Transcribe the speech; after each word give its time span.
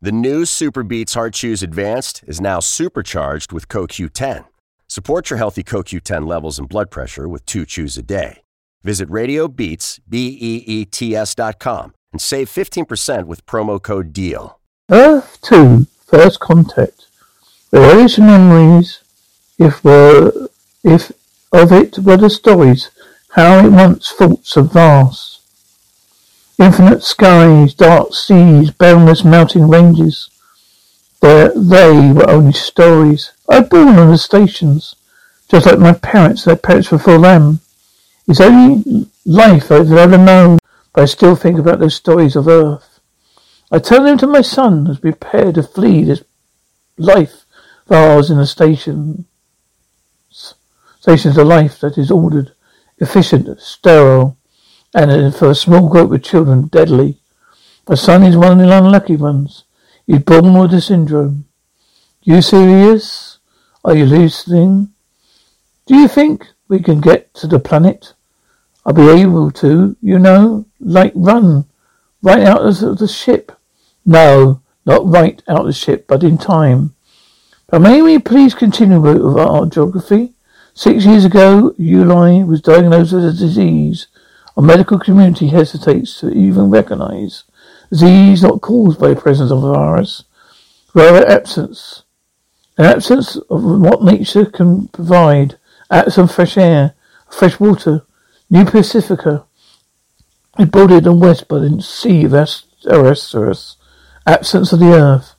The 0.00 0.12
new 0.12 0.42
SuperBeets 0.42 1.14
Heart 1.14 1.34
Chews 1.34 1.60
Advanced 1.60 2.22
is 2.24 2.40
now 2.40 2.60
supercharged 2.60 3.50
with 3.50 3.66
CoQ10. 3.66 4.44
Support 4.86 5.28
your 5.28 5.38
healthy 5.38 5.64
CoQ10 5.64 6.24
levels 6.24 6.56
and 6.56 6.68
blood 6.68 6.88
pressure 6.88 7.28
with 7.28 7.44
two 7.46 7.66
chews 7.66 7.98
a 7.98 8.02
day. 8.04 8.42
Visit 8.84 9.08
RadioBeats, 9.08 9.98
B-E-E-T-S 10.08 11.34
dot 11.34 11.58
com 11.58 11.94
and 12.12 12.20
save 12.20 12.48
15% 12.48 13.26
with 13.26 13.44
promo 13.44 13.82
code 13.82 14.12
DEAL. 14.12 14.60
Earth 14.88 15.36
2, 15.42 15.88
First 16.06 16.38
Contact. 16.38 17.08
The 17.72 17.78
earliest 17.78 18.20
memories, 18.20 19.02
if 19.58 19.82
were, 19.82 20.48
if 20.84 21.10
of 21.50 21.72
it 21.72 21.98
were 21.98 22.16
the 22.16 22.30
stories, 22.30 22.90
how 23.30 23.66
it 23.66 23.70
once 23.72 24.12
thought 24.12 24.46
so 24.46 24.62
vast. 24.62 25.27
Infinite 26.58 27.04
skies, 27.04 27.72
dark 27.74 28.12
seas, 28.14 28.72
boundless 28.72 29.24
mountain 29.24 29.68
ranges. 29.68 30.28
There, 31.20 31.50
they 31.54 32.12
were 32.12 32.28
only 32.28 32.52
stories. 32.52 33.32
I 33.48 33.60
was 33.60 33.68
born 33.68 33.88
on 33.98 34.10
the 34.10 34.18
stations, 34.18 34.96
just 35.48 35.66
like 35.66 35.78
my 35.78 35.92
parents. 35.92 36.44
Their 36.44 36.56
parents 36.56 36.88
for 36.88 36.98
them. 36.98 37.60
It's 38.26 38.40
only 38.40 39.08
life 39.24 39.70
I've 39.70 39.92
ever 39.92 40.18
known, 40.18 40.58
but 40.92 41.02
I 41.02 41.04
still 41.04 41.36
think 41.36 41.58
about 41.58 41.78
those 41.78 41.94
stories 41.94 42.34
of 42.34 42.48
Earth. 42.48 43.00
I 43.70 43.78
tell 43.78 44.02
them 44.02 44.18
to 44.18 44.26
my 44.26 44.40
son 44.40 44.86
as 44.88 44.98
prepare 44.98 45.52
to 45.52 45.62
flee 45.62 46.04
this 46.04 46.24
life 46.96 47.44
of 47.86 47.92
ours 47.92 48.30
in 48.30 48.38
the 48.38 48.46
station. 48.46 49.26
Stations 50.30 51.36
of 51.36 51.46
life 51.46 51.78
that 51.80 51.98
is 51.98 52.10
ordered, 52.10 52.52
efficient, 52.98 53.60
sterile, 53.60 54.37
and 54.94 55.34
for 55.34 55.50
a 55.50 55.54
small 55.54 55.88
group 55.88 56.12
of 56.12 56.22
children, 56.22 56.68
deadly. 56.68 57.18
My 57.88 57.94
son 57.94 58.22
is 58.22 58.36
one 58.36 58.60
of 58.60 58.66
the 58.66 58.76
unlucky 58.76 59.16
ones. 59.16 59.64
He's 60.06 60.20
born 60.20 60.58
with 60.58 60.70
the 60.70 60.80
syndrome. 60.80 61.46
You 62.22 62.42
serious? 62.42 63.38
Are 63.84 63.94
you 63.94 64.06
listening? 64.06 64.90
Do 65.86 65.96
you 65.96 66.08
think 66.08 66.46
we 66.68 66.80
can 66.80 67.00
get 67.00 67.32
to 67.34 67.46
the 67.46 67.58
planet? 67.58 68.14
I'll 68.84 68.94
be 68.94 69.08
able 69.08 69.50
to, 69.52 69.96
you 70.00 70.18
know, 70.18 70.66
like 70.80 71.12
run 71.14 71.66
right 72.22 72.42
out 72.42 72.62
of 72.62 72.98
the 72.98 73.08
ship. 73.08 73.52
No, 74.04 74.62
not 74.86 75.06
right 75.06 75.42
out 75.48 75.60
of 75.60 75.66
the 75.66 75.72
ship, 75.72 76.06
but 76.06 76.22
in 76.22 76.38
time. 76.38 76.94
But 77.66 77.80
may 77.80 78.00
we 78.00 78.18
please 78.18 78.54
continue 78.54 79.00
with 79.00 79.20
our 79.38 79.66
geography? 79.66 80.32
Six 80.74 81.04
years 81.04 81.24
ago, 81.24 81.74
Uly 81.78 82.46
was 82.46 82.62
diagnosed 82.62 83.12
with 83.12 83.24
a 83.24 83.32
disease 83.32 84.06
our 84.58 84.64
medical 84.64 84.98
community 84.98 85.46
hesitates 85.46 86.18
to 86.18 86.30
even 86.30 86.68
recognize 86.68 87.44
disease 87.90 88.42
not 88.42 88.60
caused 88.60 88.98
by 88.98 89.10
the 89.10 89.20
presence 89.20 89.52
of 89.52 89.62
a 89.62 89.72
virus, 89.72 90.24
rather 90.94 91.24
absence. 91.28 92.02
An 92.76 92.84
absence 92.84 93.36
of 93.36 93.62
what 93.62 94.02
nature 94.02 94.44
can 94.44 94.88
provide, 94.88 95.58
some 96.08 96.26
fresh 96.26 96.58
air, 96.58 96.94
fresh 97.30 97.60
water, 97.60 98.04
New 98.50 98.64
Pacifica, 98.64 99.46
embodied 100.58 101.06
on 101.06 101.20
west 101.20 101.46
by 101.46 101.60
the 101.60 101.80
Sea 101.80 102.24
of 102.24 102.32
Eristheris, 102.32 103.76
absence 104.26 104.72
of 104.72 104.80
the 104.80 104.92
earth. 104.92 105.36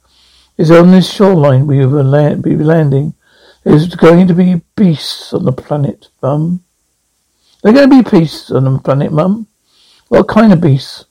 Is 0.57 0.71
on 0.71 0.91
this 0.91 1.11
shoreline 1.11 1.67
we 1.67 1.85
will 1.85 2.03
land, 2.03 2.41
be 2.41 2.55
landing. 2.55 3.15
There's 3.63 3.93
going 3.95 4.27
to 4.27 4.33
be 4.33 4.61
beasts 4.77 5.33
on 5.33 5.43
the 5.43 5.51
planet, 5.51 6.07
bum. 6.21 6.63
They're 7.61 7.73
going 7.73 7.89
to 7.89 8.03
be 8.03 8.19
beasts 8.19 8.51
on 8.51 8.63
the 8.63 8.79
planet, 8.79 9.11
Mum. 9.11 9.47
What 10.07 10.27
kind 10.27 10.53
of 10.53 10.61
beasts? 10.61 11.05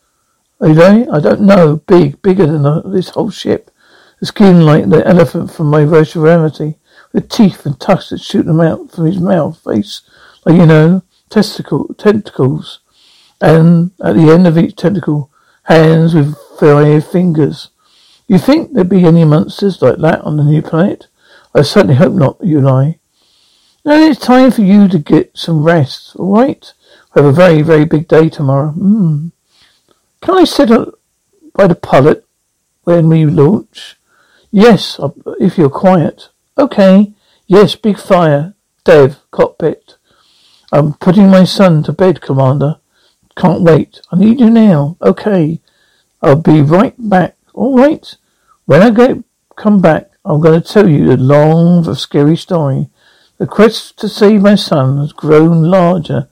Are 0.60 0.72
they? 0.72 1.06
I 1.06 1.20
don't 1.20 1.42
know. 1.42 1.76
Big, 1.86 2.20
bigger 2.22 2.46
than 2.46 2.62
the, 2.62 2.82
this 2.82 3.10
whole 3.10 3.30
ship. 3.30 3.70
The 4.20 4.26
skin 4.26 4.64
like 4.64 4.88
the 4.88 5.06
elephant 5.06 5.52
from 5.52 5.68
my 5.68 5.84
virtual 5.84 6.24
reality, 6.24 6.74
with 7.12 7.28
teeth 7.28 7.64
and 7.64 7.78
tusks 7.78 8.10
that 8.10 8.20
shoot 8.20 8.44
them 8.44 8.60
out 8.60 8.90
from 8.90 9.06
his 9.06 9.20
mouth, 9.20 9.62
face, 9.62 10.02
like 10.44 10.56
you 10.56 10.66
know, 10.66 11.02
testicle, 11.30 11.94
tentacles, 11.94 12.80
and 13.40 13.92
at 14.02 14.16
the 14.16 14.30
end 14.30 14.46
of 14.46 14.58
each 14.58 14.74
tentacle, 14.74 15.30
hands 15.64 16.14
with 16.14 16.34
five 16.58 17.06
fingers. 17.06 17.70
You 18.26 18.38
think 18.38 18.72
there'd 18.72 18.88
be 18.88 19.04
any 19.04 19.24
monsters 19.24 19.80
like 19.80 19.98
that 19.98 20.22
on 20.22 20.36
the 20.36 20.44
new 20.44 20.62
planet? 20.62 21.06
I 21.54 21.62
certainly 21.62 21.94
hope 21.94 22.14
not, 22.14 22.40
Uly. 22.40 22.97
Now 23.88 24.02
it's 24.02 24.20
time 24.20 24.50
for 24.50 24.60
you 24.60 24.86
to 24.86 24.98
get 24.98 25.30
some 25.32 25.62
rest, 25.62 26.14
all 26.16 26.36
right? 26.36 26.74
We 27.14 27.22
have 27.22 27.24
a 27.24 27.32
very, 27.32 27.62
very 27.62 27.86
big 27.86 28.06
day 28.06 28.28
tomorrow. 28.28 28.74
Mm. 28.76 29.32
Can 30.20 30.34
I 30.36 30.44
sit 30.44 30.68
by 31.54 31.66
the 31.66 31.74
pilot 31.74 32.26
when 32.84 33.08
we 33.08 33.24
launch? 33.24 33.96
Yes, 34.50 35.00
if 35.40 35.56
you're 35.56 35.70
quiet. 35.70 36.28
Okay. 36.58 37.14
Yes, 37.46 37.76
big 37.76 37.98
fire. 37.98 38.52
Dev, 38.84 39.20
cockpit. 39.30 39.96
I'm 40.70 40.92
putting 40.92 41.30
my 41.30 41.44
son 41.44 41.82
to 41.84 41.92
bed, 41.92 42.20
Commander. 42.20 42.80
Can't 43.38 43.62
wait. 43.62 44.02
I 44.12 44.18
need 44.18 44.38
you 44.38 44.50
now. 44.50 44.98
Okay. 45.00 45.62
I'll 46.20 46.36
be 46.36 46.60
right 46.60 46.94
back. 46.98 47.38
All 47.54 47.74
right. 47.74 48.14
When 48.66 48.82
I 48.82 48.90
get 48.90 49.24
come 49.56 49.80
back, 49.80 50.10
I'm 50.26 50.42
going 50.42 50.60
to 50.60 50.68
tell 50.68 50.86
you 50.86 51.06
the 51.06 51.16
long, 51.16 51.94
scary 51.94 52.36
story 52.36 52.90
the 53.38 53.46
quest 53.46 53.98
to 53.98 54.08
save 54.08 54.42
my 54.42 54.56
son 54.56 54.98
has 54.98 55.12
grown 55.12 55.62
larger 55.62 56.28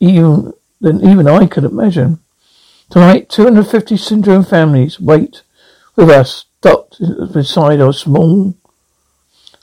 even 0.00 0.52
than 0.80 1.04
even 1.04 1.26
I 1.26 1.46
could 1.46 1.64
imagine. 1.64 2.20
Tonight, 2.90 3.28
250 3.28 3.96
syndrome 3.96 4.44
families 4.44 5.00
wait 5.00 5.42
with 5.96 6.10
us 6.10 6.44
docked 6.60 7.00
beside 7.32 7.80
our 7.80 7.92
small 7.92 8.54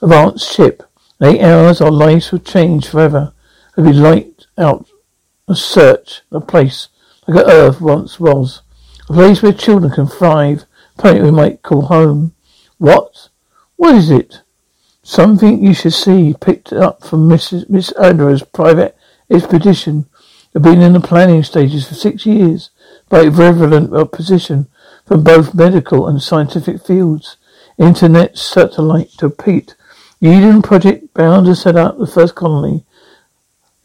advanced 0.02 0.54
ship. 0.54 0.84
In 1.20 1.28
eight 1.28 1.42
hours, 1.42 1.82
our 1.82 1.92
lives 1.92 2.32
will 2.32 2.40
change 2.40 2.88
forever 2.88 3.34
as 3.78 3.86
we 3.86 3.94
light 3.94 4.48
out 4.58 4.88
a 5.48 5.56
search 5.56 6.22
a 6.32 6.42
place 6.42 6.90
like 7.28 7.46
Earth 7.48 7.80
once 7.80 8.20
was. 8.20 8.62
A 9.10 9.14
place 9.14 9.42
where 9.42 9.54
children 9.54 9.92
can 9.92 10.08
thrive, 10.08 10.66
a 10.98 11.02
planet 11.02 11.24
we 11.24 11.32
might 11.32 11.62
call 11.62 11.84
home. 11.84 12.34
What? 12.78 13.30
What 13.76 13.96
is 13.96 14.10
it? 14.10 14.41
Something 15.04 15.66
you 15.66 15.74
should 15.74 15.94
see, 15.94 16.36
picked 16.40 16.72
up 16.72 17.04
from 17.04 17.28
Mrs. 17.28 17.70
Miss 17.70 17.92
Andrew's 17.94 18.44
private 18.44 18.96
expedition. 19.30 20.06
They've 20.54 20.62
been 20.62 20.82
in 20.82 20.94
the 20.94 21.00
planning 21.00 21.44
stages 21.44 21.88
for 21.88 21.96
six 21.96 22.26
years, 22.26 22.70
by 23.10 23.24
relevant 23.24 23.94
opposition 23.94 24.68
from 25.06 25.24
both 25.24 25.54
medical 25.54 26.08
and 26.08 26.22
scientific 26.22 26.86
fields. 26.86 27.38
Internet 27.78 28.38
satellite 28.38 29.12
to 29.18 29.30
Pete. 29.30 29.76
The 30.20 30.30
Eden 30.30 30.62
Project 30.62 31.14
bound 31.14 31.48
to 31.48 31.56
set 31.56 31.76
up 31.76 31.98
the 31.98 32.06
first 32.06 32.36
colony 32.36 32.86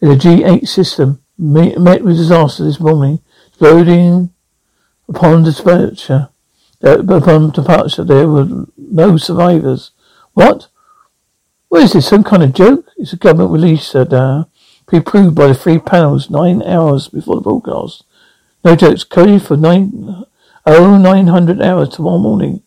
in 0.01 0.11
a 0.11 0.17
G8 0.17 0.69
system. 0.69 1.23
Met 1.39 2.03
with 2.03 2.17
disaster 2.17 2.65
this 2.65 2.81
morning, 2.81 3.21
exploding 3.49 4.31
upon 5.09 5.45
departure. 5.45 6.29
Uh, 6.85 6.99
upon 7.01 7.51
departure, 7.51 8.05
there 8.05 8.29
were 8.29 8.67
no 8.77 9.17
survivors. 9.17 9.93
What? 10.35 10.69
What 11.69 11.83
is 11.83 11.93
this, 11.93 12.09
some 12.09 12.23
kind 12.23 12.43
of 12.43 12.53
joke? 12.53 12.87
It's 12.97 13.13
a 13.13 13.17
government 13.17 13.51
release, 13.51 13.89
said 13.89 14.13
uh, 14.13 14.45
pre-approved 14.87 15.35
by 15.35 15.49
the 15.49 15.55
three 15.55 15.79
panels 15.79 16.31
nine 16.31 16.63
hours 16.63 17.09
before 17.09 17.37
the 17.37 17.41
broadcast. 17.41 18.05
No 18.65 18.77
jokes, 18.77 19.05
coded 19.05 19.43
for 19.43 19.57
nine 19.57 20.25
oh 20.65 20.99
nine 20.99 21.27
hundred 21.27 21.61
hours 21.61 21.91
tomorrow 21.91 22.19
morning. 22.19 22.63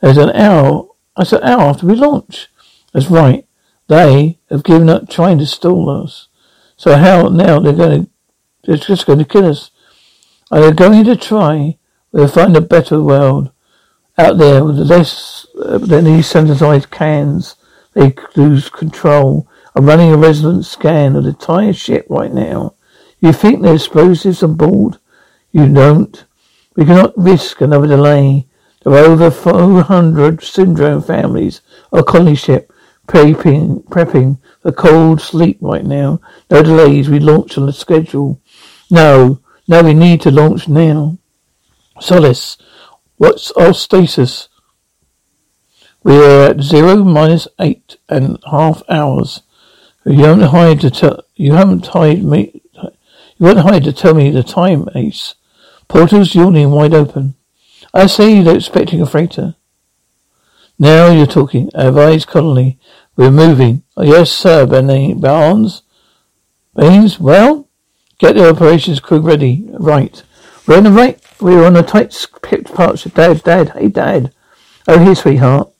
There's 0.00 0.16
an 0.16 0.30
hour, 0.30 0.88
that's 1.16 1.32
an 1.32 1.42
hour 1.44 1.62
after 1.62 1.86
we 1.86 1.94
launch. 1.94 2.48
That's 2.92 3.08
right. 3.10 3.46
They 3.88 4.38
have 4.50 4.64
given 4.64 4.90
up 4.90 5.08
trying 5.08 5.38
to 5.38 5.46
stall 5.46 5.88
us. 5.88 6.28
So 6.76 6.96
how 6.96 7.28
now 7.28 7.60
they're 7.60 7.72
going 7.72 8.04
to, 8.04 8.10
they're 8.64 8.76
just 8.76 9.06
going 9.06 9.20
to 9.20 9.24
kill 9.24 9.46
us. 9.46 9.70
Are 10.50 10.60
they 10.60 10.72
going 10.72 11.04
to 11.04 11.16
try? 11.16 11.78
We'll 12.10 12.28
find 12.28 12.56
a 12.56 12.60
better 12.60 13.00
world 13.00 13.52
out 14.18 14.38
there 14.38 14.64
with 14.64 14.78
less 14.78 15.46
uh, 15.64 15.78
than 15.78 16.04
these 16.04 16.26
synthesized 16.26 16.90
cans 16.90 17.54
they 17.94 18.14
lose 18.36 18.68
control. 18.68 19.48
I'm 19.74 19.86
running 19.86 20.12
a 20.12 20.16
resonance 20.16 20.68
scan 20.68 21.16
of 21.16 21.24
the 21.24 21.30
entire 21.30 21.72
ship 21.72 22.06
right 22.08 22.32
now. 22.32 22.74
You 23.20 23.32
think 23.32 23.62
there's 23.62 23.84
explosives 23.84 24.42
on 24.42 24.54
board? 24.54 24.98
You 25.50 25.72
don't. 25.72 26.24
We 26.76 26.84
cannot 26.84 27.16
risk 27.16 27.60
another 27.60 27.86
delay. 27.86 28.46
There 28.84 28.92
are 28.94 29.04
over 29.04 29.30
400 29.30 30.42
syndrome 30.42 31.02
families 31.02 31.60
on 31.92 32.04
colony 32.04 32.34
ship 32.34 32.72
prepping, 33.06 33.84
prepping 33.84 34.38
for 34.62 34.72
cold 34.72 35.20
sleep 35.20 35.58
right 35.60 35.84
now. 35.84 36.20
No 36.50 36.62
delays. 36.62 37.08
We 37.08 37.20
launch 37.20 37.58
on 37.58 37.66
the 37.66 37.72
schedule. 37.72 38.40
No, 38.90 39.40
no, 39.68 39.82
we 39.82 39.94
need 39.94 40.20
to 40.22 40.30
launch 40.30 40.68
now. 40.68 41.18
Solace, 42.00 42.56
what's 43.16 43.50
our 43.52 43.74
status? 43.74 44.48
We 46.04 46.16
are 46.16 46.50
at 46.50 46.60
zero 46.62 47.04
minus 47.04 47.46
eight 47.60 47.96
and 48.08 48.38
a 48.44 48.50
half 48.50 48.82
hours. 48.88 49.42
You 50.04 50.24
haven't 50.24 50.48
hired 50.48 50.80
to 50.80 50.90
tell. 50.90 51.22
You 51.36 51.54
haven't 51.54 51.86
hired 51.86 52.24
me. 52.24 52.62
You 53.38 53.46
haven't 53.46 53.64
hired 53.64 53.84
to 53.84 53.92
tell 53.92 54.14
me 54.14 54.30
the 54.30 54.42
time, 54.42 54.88
Ace. 54.94 55.34
Portals 55.88 56.34
yawning 56.34 56.70
wide 56.70 56.94
open. 56.94 57.34
I 57.94 58.06
say 58.06 58.34
you're 58.40 58.56
expecting 58.56 59.02
a 59.02 59.06
freighter. 59.06 59.56
Now 60.78 61.10
you're 61.10 61.26
talking. 61.26 61.70
Advise 61.74 62.24
Connolly. 62.24 62.78
We're 63.14 63.30
moving. 63.30 63.82
Oh, 63.96 64.02
yes, 64.02 64.30
sir, 64.32 64.66
Benny 64.66 65.12
eh, 65.12 65.14
Barnes. 65.14 65.82
Baines, 66.74 67.20
well, 67.20 67.68
get 68.18 68.36
the 68.36 68.48
operations 68.48 68.98
crew 68.98 69.20
ready. 69.20 69.68
Right. 69.72 70.22
We're 70.66 70.78
on 70.78 70.84
the 70.84 70.90
right. 70.90 71.20
We're 71.40 71.66
on 71.66 71.76
a 71.76 71.82
tight 71.82 72.16
picked 72.42 72.74
patch. 72.74 73.04
Dad, 73.12 73.42
Dad, 73.42 73.70
hey, 73.70 73.88
Dad. 73.88 74.32
Oh, 74.88 74.98
here, 74.98 75.14
sweetheart. 75.14 75.71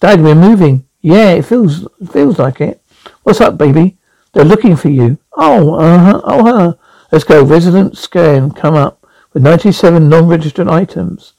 Dad, 0.00 0.22
we're 0.22 0.34
moving. 0.34 0.86
Yeah, 1.00 1.30
it 1.30 1.46
feels 1.46 1.86
feels 2.12 2.38
like 2.38 2.60
it. 2.60 2.82
What's 3.22 3.40
up, 3.40 3.56
baby? 3.56 3.96
They're 4.32 4.44
looking 4.44 4.76
for 4.76 4.88
you. 4.88 5.18
Oh, 5.32 5.74
uh-huh, 5.74 6.20
oh, 6.24 6.46
uh-huh. 6.46 6.74
Let's 7.10 7.24
go. 7.24 7.42
Resident 7.42 7.96
scan 7.96 8.50
come 8.50 8.74
up 8.74 9.06
with 9.32 9.42
97 9.42 10.08
non-registered 10.08 10.68
items. 10.68 11.32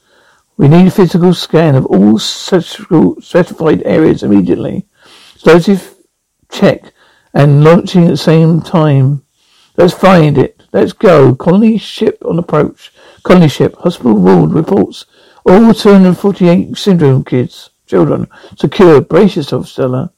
We 0.57 0.67
need 0.67 0.87
a 0.87 0.91
physical 0.91 1.35
scan 1.35 1.75
of 1.75 1.85
all 1.85 2.17
specified 2.17 3.83
areas 3.85 4.23
immediately. 4.23 4.87
Explosive 5.35 5.95
check 6.49 6.93
and 7.33 7.63
launching 7.63 8.05
at 8.05 8.09
the 8.09 8.17
same 8.17 8.61
time. 8.61 9.23
Let's 9.75 9.93
find 9.93 10.35
it. 10.37 10.63
Let's 10.73 10.93
go. 10.93 11.35
Colony 11.35 11.77
ship 11.77 12.17
on 12.25 12.39
approach. 12.39 12.91
Colony 13.21 13.49
ship. 13.49 13.75
Hospital 13.75 14.15
ward 14.15 14.51
reports. 14.51 15.05
All 15.45 15.73
248 15.73 16.75
syndrome 16.75 17.23
kids, 17.23 17.69
children, 17.87 18.27
Secure, 18.57 19.01
Brace 19.01 19.35
yourself, 19.37 19.67
Stella. 19.67 20.11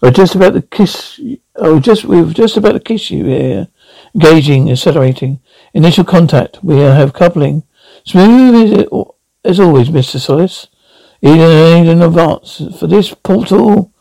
We're 0.00 0.12
just 0.12 0.36
about 0.36 0.54
to 0.54 0.62
kiss. 0.62 1.20
Oh, 1.56 1.80
just 1.80 2.04
we've 2.04 2.32
just 2.32 2.56
about 2.56 2.72
to 2.72 2.80
kiss 2.80 3.10
you 3.10 3.24
here. 3.24 3.68
Engaging, 4.14 4.70
accelerating. 4.70 5.40
Initial 5.74 6.04
contact. 6.04 6.62
We 6.62 6.78
have 6.78 7.12
coupling. 7.12 7.64
Smooth 8.04 8.86
as 9.44 9.58
always, 9.58 9.88
Mr. 9.88 10.20
Solace. 10.20 10.68
Eden, 11.20 11.88
in 11.88 12.00
advance 12.00 12.62
for 12.78 12.86
this 12.86 13.12
portal. 13.12 13.92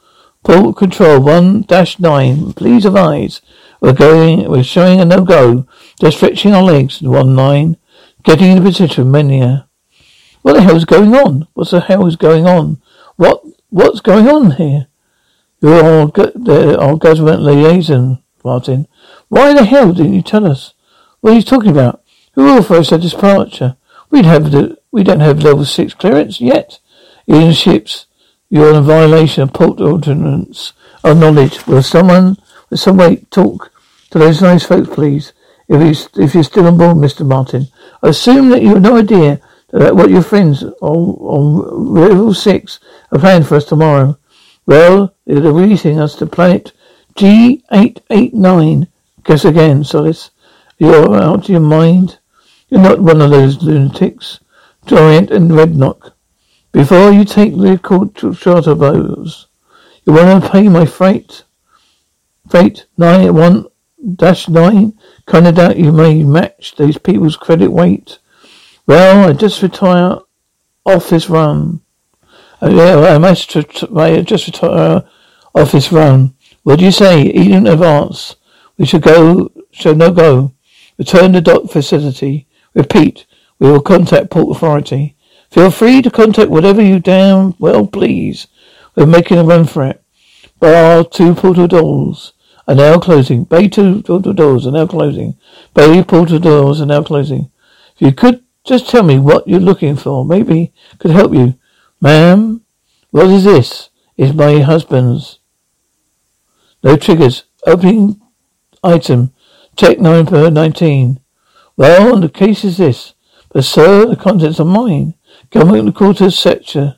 Port 0.43 0.77
control 0.77 1.19
one 1.19 1.63
dash 1.63 1.99
nine. 1.99 2.53
Please 2.53 2.85
advise. 2.85 3.41
We're 3.81 3.93
going. 3.93 4.49
We're 4.49 4.63
showing 4.63 5.01
a 5.01 5.05
no 5.05 5.25
go. 5.25 5.67
Just 5.99 6.17
stretching 6.17 6.53
our 6.53 6.63
legs. 6.63 7.01
One 7.01 7.33
nine. 7.33 7.77
Getting 8.23 8.51
in 8.51 8.57
the 8.57 8.69
position. 8.69 9.09
Mania. 9.09 9.67
What 10.43 10.53
the 10.53 10.61
hell 10.61 10.75
is 10.75 10.85
going 10.85 11.15
on? 11.15 11.47
What 11.55 11.71
the 11.71 11.81
hell 11.81 12.05
is 12.05 12.15
going 12.15 12.45
on? 12.45 12.81
What 13.17 13.43
What's 13.69 13.99
going 13.99 14.27
on 14.27 14.51
here? 14.51 14.87
You're 15.59 15.83
our, 15.83 16.11
our 16.79 16.97
government 16.97 17.41
liaison, 17.41 18.23
Martin. 18.43 18.87
Why 19.27 19.53
the 19.53 19.65
hell 19.65 19.91
didn't 19.91 20.13
you 20.13 20.21
tell 20.21 20.49
us? 20.49 20.73
What 21.19 21.33
are 21.33 21.35
you 21.35 21.41
talking 21.41 21.71
about? 21.71 22.01
Who 22.33 22.47
authorized 22.47 22.93
our 22.93 22.99
departure? 22.99 23.75
We'd 24.09 24.25
have 24.25 24.51
the, 24.51 24.77
we 24.91 25.03
don't 25.03 25.19
have 25.19 25.43
level 25.43 25.65
six 25.65 25.93
clearance 25.93 26.39
yet. 26.39 26.79
In 27.25 27.51
ships, 27.51 28.05
you're 28.49 28.73
in 28.73 28.83
violation 28.83 29.43
of 29.43 29.51
port 29.51 29.81
ordinance 29.81 30.71
of 31.03 31.17
knowledge. 31.17 31.67
Will 31.67 31.83
someone, 31.83 32.37
will 32.69 32.77
someone 32.77 33.25
talk 33.31 33.71
to 34.11 34.19
those 34.19 34.41
nice 34.41 34.63
folks, 34.63 34.89
please? 34.93 35.33
If 35.67 36.07
if 36.17 36.33
you're 36.33 36.43
still 36.43 36.67
on 36.67 36.77
board, 36.77 36.97
Mr. 36.97 37.25
Martin, 37.27 37.67
I 38.01 38.09
assume 38.09 38.49
that 38.49 38.61
you 38.61 38.69
have 38.69 38.81
no 38.81 38.97
idea 38.97 39.41
that 39.71 39.95
what 39.95 40.09
your 40.09 40.21
friends 40.21 40.63
on, 40.63 40.71
on 40.81 41.93
level 41.93 42.33
six 42.33 42.79
are 43.11 43.19
planning 43.19 43.45
for 43.45 43.55
us 43.55 43.65
tomorrow. 43.65 44.17
Well, 44.65 45.15
they're 45.25 45.41
releasing 45.41 45.99
us 45.99 46.15
to 46.15 46.25
planet 46.25 46.71
G889. 47.15 48.87
Guess 49.23 49.45
again, 49.45 49.83
Solace. 49.83 50.31
You're 50.77 51.15
out 51.15 51.45
of 51.45 51.49
your 51.49 51.59
mind. 51.59 52.19
You're 52.69 52.81
not 52.81 52.99
one 52.99 53.21
of 53.21 53.31
those 53.31 53.63
lunatics. 53.63 54.39
Giant 54.85 55.31
and 55.31 55.51
Redknock. 55.51 56.13
Before 56.71 57.11
you 57.11 57.25
take 57.25 57.57
the 57.57 57.77
charter 58.37 58.75
boats, 58.75 59.47
you 60.05 60.13
want 60.13 60.43
to 60.43 60.49
pay 60.49 60.69
my 60.69 60.85
freight? 60.85 61.43
Freight 62.49 62.85
nine 62.97 63.33
one 63.33 63.65
dash 64.15 64.47
nine. 64.47 64.97
Kind 65.25 65.47
of 65.47 65.55
doubt 65.55 65.77
you 65.77 65.91
may 65.91 66.23
match 66.23 66.75
these 66.77 66.97
people's 66.97 67.35
credit 67.35 67.71
weight. 67.71 68.19
Well, 68.87 69.29
I 69.29 69.33
just 69.33 69.61
retire 69.61 70.17
off 70.85 71.09
this 71.09 71.29
run. 71.29 71.81
Uh, 72.61 72.69
yeah, 72.69 72.95
I 72.95 73.17
must 73.17 73.49
just 73.49 73.83
retire 73.83 75.03
off 75.53 75.71
this 75.73 75.91
run. 75.91 76.33
What 76.63 76.79
do 76.79 76.85
you 76.85 76.91
say? 76.91 77.23
Eden 77.23 77.67
advance. 77.67 78.37
We 78.77 78.85
should 78.85 79.01
go. 79.01 79.51
Should 79.71 79.97
no 79.97 80.11
go. 80.11 80.53
Return 80.97 81.33
to 81.33 81.41
dock 81.41 81.69
facility. 81.69 82.47
Repeat. 82.73 83.25
We 83.59 83.69
will 83.69 83.81
contact 83.81 84.29
port 84.29 84.55
authority. 84.55 85.17
Feel 85.51 85.69
free 85.69 86.01
to 86.01 86.09
contact 86.09 86.49
whatever 86.49 86.81
you 86.81 86.99
damn 86.99 87.55
well 87.59 87.87
please. 87.87 88.47
We're 88.95 89.05
making 89.05 89.37
a 89.37 89.43
run 89.43 89.65
for 89.65 89.85
it. 89.85 90.01
Bar 90.59 91.03
two 91.03 91.35
portal 91.35 91.67
doors 91.67 92.33
are 92.67 92.75
now 92.75 92.99
closing. 92.99 93.43
Bay 93.43 93.67
two 93.67 94.01
portal 94.01 94.33
doors 94.33 94.65
are 94.65 94.71
now 94.71 94.87
closing. 94.87 95.37
Bay 95.73 96.01
portal 96.03 96.39
doors 96.39 96.79
are 96.79 96.85
now 96.85 97.03
closing. 97.03 97.51
If 97.95 98.01
you 98.01 98.11
could 98.13 98.43
just 98.67 98.89
tell 98.89 99.03
me 99.03 99.17
what 99.17 99.47
you're 99.47 99.59
looking 99.59 99.95
for, 99.95 100.25
maybe 100.25 100.73
could 100.99 101.11
help 101.11 101.33
you. 101.33 101.55
Ma'am, 102.01 102.61
what 103.11 103.27
is 103.27 103.45
this? 103.45 103.89
It's 104.17 104.35
my 104.35 104.59
husband's. 104.59 105.39
No 106.83 106.97
triggers. 106.97 107.45
Opening 107.65 108.21
item. 108.83 109.33
Check 109.75 109.99
9 109.99 110.25
per 110.25 110.49
19. 110.49 111.19
Well, 111.75 112.19
the 112.19 112.29
case 112.29 112.63
is 112.63 112.77
this. 112.77 113.13
But 113.49 113.63
sir, 113.63 114.05
the 114.05 114.15
contents 114.15 114.59
are 114.59 114.65
mine. 114.65 115.13
Government 115.49 115.95
quarters 115.95 116.37
sector. 116.37 116.97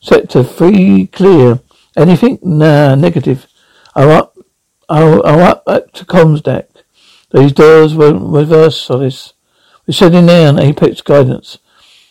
Sector 0.00 0.44
free 0.44 1.06
clear. 1.06 1.60
Anything? 1.96 2.38
Nah, 2.42 2.94
negative. 2.94 3.46
I'm 3.94 4.08
up. 4.08 4.36
I'm, 4.88 5.20
up 5.22 5.92
to 5.92 6.04
comms 6.04 6.42
deck. 6.42 6.68
These 7.32 7.52
doors 7.52 7.94
won't 7.94 8.32
reverse 8.32 8.76
Solace. 8.76 9.32
We're 9.86 9.94
shutting 9.94 10.26
down 10.26 10.58
Apex 10.58 11.00
guidance. 11.00 11.58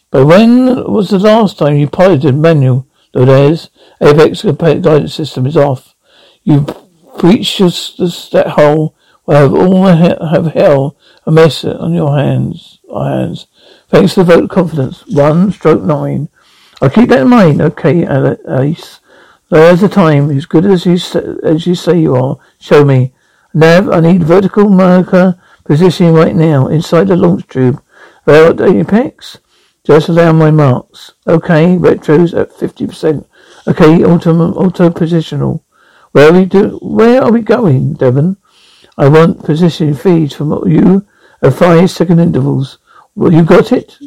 But 0.09 0.25
when 0.25 0.89
was 0.89 1.09
the 1.09 1.19
last 1.19 1.57
time 1.57 1.75
you 1.75 1.89
piloted 1.89 2.35
manual, 2.35 2.87
Lodez? 3.13 3.69
Apex 4.01 4.43
guidance 4.43 5.13
system 5.13 5.45
is 5.45 5.57
off. 5.57 5.93
You 6.43 6.65
breached 7.19 7.59
that 7.59 8.53
hole. 8.55 8.95
We'll 9.25 9.37
have 9.37 9.53
all 9.53 9.85
have 9.87 10.53
hell 10.53 10.95
a 11.25 11.31
mess 11.31 11.65
on 11.65 11.93
your 11.93 12.15
hands. 12.15 12.79
Our 12.89 13.09
hands. 13.09 13.47
Thanks 13.89 14.13
for 14.13 14.23
the 14.23 14.35
vote 14.35 14.43
of 14.45 14.49
confidence. 14.51 15.05
One 15.07 15.51
stroke 15.51 15.81
nine. 15.81 16.29
I'll 16.81 16.89
keep 16.89 17.09
that 17.09 17.21
in 17.21 17.29
mind. 17.29 17.61
Okay, 17.61 18.05
Ace. 18.47 18.99
There's 19.49 19.81
the 19.81 19.89
time. 19.89 20.29
As 20.31 20.45
good 20.45 20.65
as 20.65 20.85
you 20.85 20.93
as 21.43 21.65
you 21.65 21.75
say 21.75 21.99
you 21.99 22.15
are. 22.15 22.37
Show 22.59 22.85
me. 22.85 23.13
Nav, 23.53 23.89
I 23.89 23.99
need 24.01 24.23
vertical 24.23 24.69
marker 24.69 25.39
positioning 25.65 26.13
right 26.13 26.35
now 26.35 26.67
inside 26.67 27.07
the 27.07 27.15
launch 27.15 27.47
tube. 27.47 27.81
Well, 28.25 28.59
apex. 28.63 29.39
Just 29.83 30.09
allow 30.09 30.31
my 30.31 30.49
marks. 30.49 31.13
Okay, 31.27 31.75
retros 31.77 32.33
at 32.39 32.51
fifty 32.57 32.87
percent. 32.87 33.27
Okay, 33.67 34.03
auto 34.03 34.33
auto 34.53 34.89
positional. 34.89 35.61
Where 36.11 36.29
are 36.29 36.33
we 36.33 36.45
do? 36.45 36.79
Where 36.81 37.21
are 37.21 37.31
we 37.31 37.41
going, 37.41 37.93
Devon? 37.93 38.37
I 38.97 39.09
want 39.09 39.43
position 39.43 39.93
feeds 39.93 40.33
from 40.33 40.51
you 40.67 41.05
at 41.41 41.53
five 41.53 41.91
second 41.91 42.19
intervals. 42.19 42.79
Well, 43.13 43.33
you 43.33 43.43
got 43.43 43.71
it? 43.71 43.97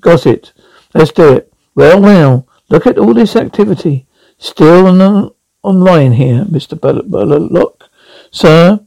Got 0.00 0.26
it. 0.26 0.52
Let's 0.94 1.12
do 1.12 1.32
it. 1.32 1.52
Well, 1.74 2.00
well, 2.00 2.48
look 2.68 2.86
at 2.86 2.98
all 2.98 3.14
this 3.14 3.34
activity. 3.34 4.06
Still 4.38 4.86
on, 4.86 5.30
online 5.62 6.12
here, 6.12 6.44
Mr. 6.44 6.78
Bullock. 6.80 7.90
Sir? 8.30 8.85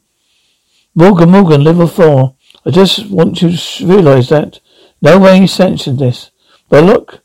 Morgan, 0.95 1.29
Morgan, 1.31 1.63
level 1.63 1.87
four. 1.87 2.35
I 2.65 2.71
just 2.71 3.09
want 3.09 3.41
you 3.41 3.55
to 3.55 3.85
realize 3.85 4.29
that. 4.29 4.59
No 5.01 5.17
way 5.19 5.39
you 5.39 5.47
sanctioned 5.47 5.99
this. 5.99 6.31
But 6.67 6.83
look, 6.83 7.21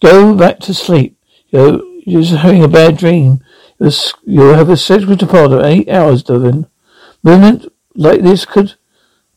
go 0.00 0.34
back 0.34 0.60
to 0.60 0.74
sleep. 0.74 1.18
You're, 1.50 1.82
you're 2.04 2.22
just 2.22 2.36
having 2.36 2.64
a 2.64 2.68
bad 2.68 2.96
dream. 2.96 3.44
You'll 4.24 4.54
have 4.54 4.70
a 4.70 4.76
schedule 4.76 5.14
departure 5.14 5.64
eight 5.64 5.88
hours, 5.88 6.22
Devon. 6.22 6.66
Movement 7.22 7.72
like 7.94 8.22
this 8.22 8.44
could 8.44 8.74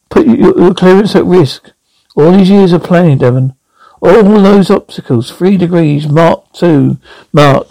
put 0.09 0.25
your 0.27 0.73
clearance 0.73 1.15
at 1.15 1.25
risk. 1.25 1.71
All 2.15 2.31
these 2.31 2.49
years 2.49 2.73
of 2.73 2.83
planning, 2.83 3.17
Devon. 3.17 3.55
All 4.01 4.23
those 4.23 4.71
obstacles, 4.71 5.31
three 5.31 5.57
degrees, 5.57 6.07
Mark 6.07 6.51
two, 6.53 6.97
Mark. 7.31 7.67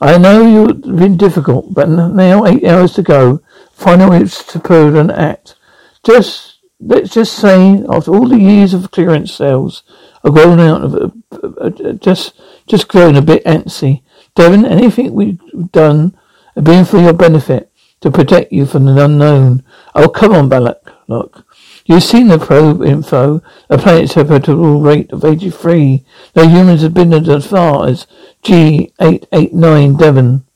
I 0.00 0.18
know 0.18 0.46
you've 0.46 0.82
been 0.82 1.16
difficult, 1.16 1.72
but 1.72 1.88
now 1.88 2.44
eight 2.44 2.64
hours 2.64 2.92
to 2.94 3.02
go. 3.02 3.40
Final 3.76 4.12
it's 4.12 4.42
to 4.44 4.58
prove 4.58 4.94
an 4.94 5.10
act. 5.10 5.54
Just, 6.02 6.60
let's 6.80 7.12
just 7.12 7.34
say, 7.34 7.84
after 7.90 8.10
all 8.10 8.26
the 8.26 8.40
years 8.40 8.72
of 8.72 8.90
clearance 8.90 9.32
sales, 9.32 9.82
I've 10.24 10.32
grown 10.32 10.58
out 10.58 10.82
of 10.82 10.94
uh, 10.94 11.46
uh, 11.60 11.92
just, 11.92 12.40
just 12.66 12.88
grown 12.88 13.16
a 13.16 13.22
bit 13.22 13.44
antsy. 13.44 14.02
Devon, 14.34 14.64
anything 14.64 15.12
we've 15.12 15.38
done 15.72 16.16
has 16.54 16.64
been 16.64 16.86
for 16.86 16.98
your 16.98 17.12
benefit, 17.12 17.70
to 18.00 18.10
protect 18.10 18.50
you 18.50 18.64
from 18.64 18.86
the 18.86 19.04
unknown. 19.04 19.62
Oh, 19.94 20.08
come 20.08 20.32
on, 20.32 20.48
Balak. 20.48 20.92
Look. 21.06 21.46
You've 21.84 22.02
seen 22.02 22.28
the 22.28 22.38
probe 22.38 22.82
info. 22.82 23.42
The 23.68 23.78
planet's 23.78 24.14
temperature 24.14 24.56
rate 24.56 25.12
of 25.12 25.24
83. 25.24 26.04
No 26.34 26.48
humans 26.48 26.82
have 26.82 26.94
been 26.94 27.12
as 27.12 27.46
far 27.46 27.86
as 27.86 28.06
G889 28.42 29.98
Devon. 29.98 30.46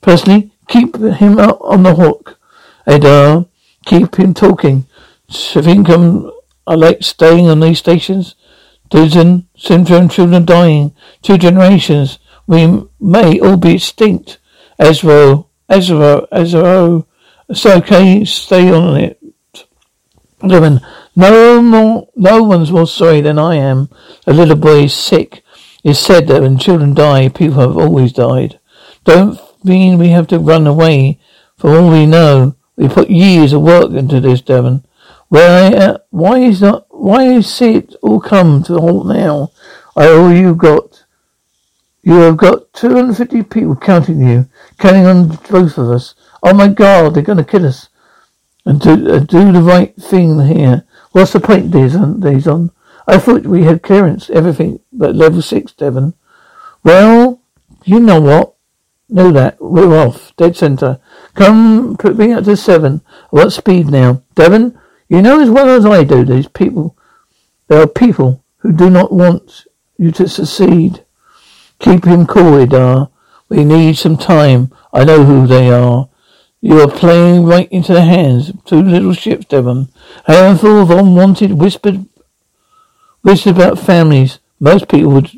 Personally, 0.00 0.50
keep 0.66 0.96
him 0.96 1.38
up 1.38 1.58
on 1.62 1.84
the 1.84 1.94
hook. 1.94 2.37
Adair, 2.88 3.36
uh, 3.36 3.44
keep 3.84 4.16
him 4.16 4.32
talking. 4.32 4.86
So 5.28 5.60
think 5.60 5.90
I'm, 5.90 6.30
I 6.66 6.74
like 6.74 7.02
staying 7.02 7.46
on 7.46 7.60
these 7.60 7.78
stations? 7.78 8.34
Dozen 8.88 9.46
syndrome 9.54 10.08
children 10.08 10.46
dying. 10.46 10.94
Two 11.20 11.36
generations. 11.36 12.18
We 12.46 12.84
may 12.98 13.38
all 13.40 13.58
be 13.58 13.74
extinct. 13.74 14.38
Ezra, 14.78 15.44
Ezra, 15.68 16.26
Ezra. 16.32 17.04
It's 17.50 17.66
okay. 17.66 18.24
Stay 18.24 18.72
on 18.72 18.96
it. 18.96 19.22
Devon, 20.40 20.80
no 21.14 21.60
more, 21.60 22.08
no 22.16 22.42
one's 22.42 22.72
more 22.72 22.86
sorry 22.86 23.20
than 23.20 23.38
I 23.38 23.56
am. 23.56 23.90
A 24.26 24.32
little 24.32 24.56
boy 24.56 24.84
is 24.84 24.94
sick. 24.94 25.42
It's 25.84 25.98
said 25.98 26.26
that 26.28 26.40
when 26.40 26.58
children 26.58 26.94
die, 26.94 27.28
people 27.28 27.60
have 27.60 27.76
always 27.76 28.12
died. 28.12 28.58
Don't 29.04 29.38
mean 29.62 29.98
we 29.98 30.08
have 30.08 30.28
to 30.28 30.38
run 30.38 30.66
away. 30.66 31.20
For 31.58 31.76
all 31.76 31.90
we 31.90 32.06
know, 32.06 32.54
we 32.78 32.88
put 32.88 33.10
years 33.10 33.52
of 33.52 33.62
work 33.62 33.90
into 33.90 34.20
this, 34.20 34.40
Devon. 34.40 34.84
Why, 35.28 35.74
uh, 35.74 35.98
why 36.10 36.38
is 36.38 36.62
not, 36.62 36.86
why 36.90 37.24
is 37.24 37.60
it 37.60 37.96
all 38.02 38.20
come 38.20 38.62
to 38.62 38.76
a 38.76 38.80
halt 38.80 39.08
now? 39.08 39.50
I 39.96 40.08
all 40.08 40.32
you 40.32 40.54
got. 40.54 41.04
You 42.02 42.14
have 42.20 42.36
got 42.36 42.72
250 42.74 43.42
people 43.42 43.74
counting 43.74 44.22
you, 44.22 44.48
counting 44.78 45.06
on 45.06 45.28
both 45.50 45.76
of 45.76 45.90
us. 45.90 46.14
Oh 46.42 46.54
my 46.54 46.68
God, 46.68 47.14
they're 47.14 47.22
going 47.24 47.38
to 47.38 47.44
kill 47.44 47.66
us 47.66 47.88
and 48.64 48.80
do, 48.80 48.92
uh, 49.10 49.18
do 49.18 49.50
the 49.50 49.60
right 49.60 49.94
thing 49.96 50.38
here. 50.46 50.84
What's 51.10 51.32
the 51.32 51.40
point, 51.40 51.72
Dazon? 51.72 52.70
I 53.08 53.18
thought 53.18 53.44
we 53.44 53.64
had 53.64 53.82
clearance, 53.82 54.30
everything 54.30 54.78
but 54.92 55.16
level 55.16 55.42
six, 55.42 55.72
Devon. 55.72 56.14
Well, 56.84 57.42
you 57.84 57.98
know 57.98 58.20
what? 58.20 58.54
Know 59.08 59.32
that. 59.32 59.60
We're 59.60 59.98
off. 59.98 60.36
Dead 60.36 60.56
center. 60.56 61.00
Come, 61.38 61.96
put 61.96 62.18
me 62.18 62.32
up 62.32 62.42
to 62.46 62.56
seven. 62.56 63.00
What 63.30 63.50
speed 63.50 63.86
now? 63.86 64.22
Devon, 64.34 64.76
you 65.08 65.22
know 65.22 65.40
as 65.40 65.48
well 65.48 65.68
as 65.68 65.86
I 65.86 66.02
do, 66.02 66.24
these 66.24 66.48
people, 66.48 66.96
there 67.68 67.80
are 67.80 67.86
people 67.86 68.42
who 68.56 68.72
do 68.72 68.90
not 68.90 69.12
want 69.12 69.64
you 69.96 70.10
to 70.10 70.28
succeed. 70.28 71.04
Keep 71.78 72.06
him 72.06 72.26
cool, 72.26 72.56
Adair. 72.56 73.06
We 73.48 73.64
need 73.64 73.96
some 73.96 74.16
time. 74.16 74.72
I 74.92 75.04
know 75.04 75.22
who 75.22 75.46
they 75.46 75.70
are. 75.70 76.08
You 76.60 76.80
are 76.80 76.90
playing 76.90 77.44
right 77.44 77.70
into 77.70 77.92
the 77.92 78.02
hands 78.02 78.50
two 78.64 78.82
little 78.82 79.12
ships, 79.12 79.46
Devon. 79.46 79.90
A 80.26 80.32
handful 80.32 80.82
of 80.82 80.90
unwanted 80.90 81.52
whispered 81.52 82.04
whispered 83.22 83.54
about 83.54 83.78
families. 83.78 84.40
Most 84.58 84.88
people 84.88 85.12
would 85.12 85.30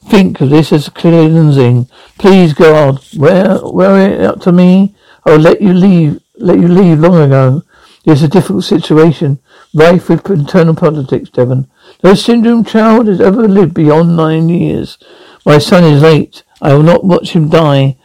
think 0.00 0.40
of 0.40 0.50
this 0.50 0.72
as 0.72 0.88
cleansing. 0.88 1.88
Please 2.18 2.52
God, 2.52 3.04
where 3.16 3.56
where 3.58 4.12
it 4.12 4.20
up 4.20 4.40
to 4.42 4.52
me, 4.52 4.94
Will 5.24 5.38
let 5.38 5.60
you 5.60 5.72
leave 5.72 6.20
let 6.36 6.58
you 6.58 6.68
leave 6.68 7.00
long 7.00 7.16
ago. 7.16 7.62
It's 8.04 8.22
a 8.22 8.28
difficult 8.28 8.64
situation, 8.64 9.38
rife 9.72 10.10
with 10.10 10.28
internal 10.28 10.74
politics, 10.74 11.30
Devon. 11.30 11.70
No 12.02 12.14
syndrome 12.14 12.64
child 12.64 13.06
has 13.06 13.20
ever 13.20 13.48
lived 13.48 13.72
beyond 13.72 14.14
nine 14.16 14.50
years. 14.50 14.98
My 15.46 15.56
son 15.58 15.84
is 15.84 16.02
late. 16.02 16.42
I 16.60 16.74
will 16.74 16.82
not 16.82 17.04
watch 17.04 17.30
him 17.30 17.48
die. 17.48 17.96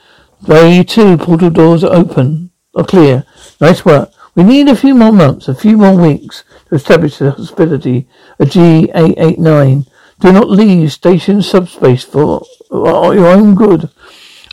They 0.41 0.83
too, 0.83 1.17
portal 1.17 1.49
doors 1.49 1.83
are 1.83 1.93
open, 1.93 2.51
are 2.75 2.85
clear. 2.85 3.25
Nice 3.59 3.83
work. 3.83 4.11
We 4.35 4.43
need 4.43 4.69
a 4.69 4.75
few 4.75 4.95
more 4.95 5.11
months, 5.11 5.49
a 5.49 5.55
few 5.55 5.77
more 5.77 5.97
weeks 5.97 6.45
to 6.69 6.75
establish 6.75 7.17
the 7.17 7.31
hospitality 7.31 8.07
of 8.39 8.47
G889. 8.49 9.85
Do 10.21 10.31
not 10.31 10.49
leave 10.49 10.93
station 10.93 11.41
subspace 11.41 12.03
for 12.03 12.45
your 12.71 13.27
own 13.27 13.55
good. 13.55 13.89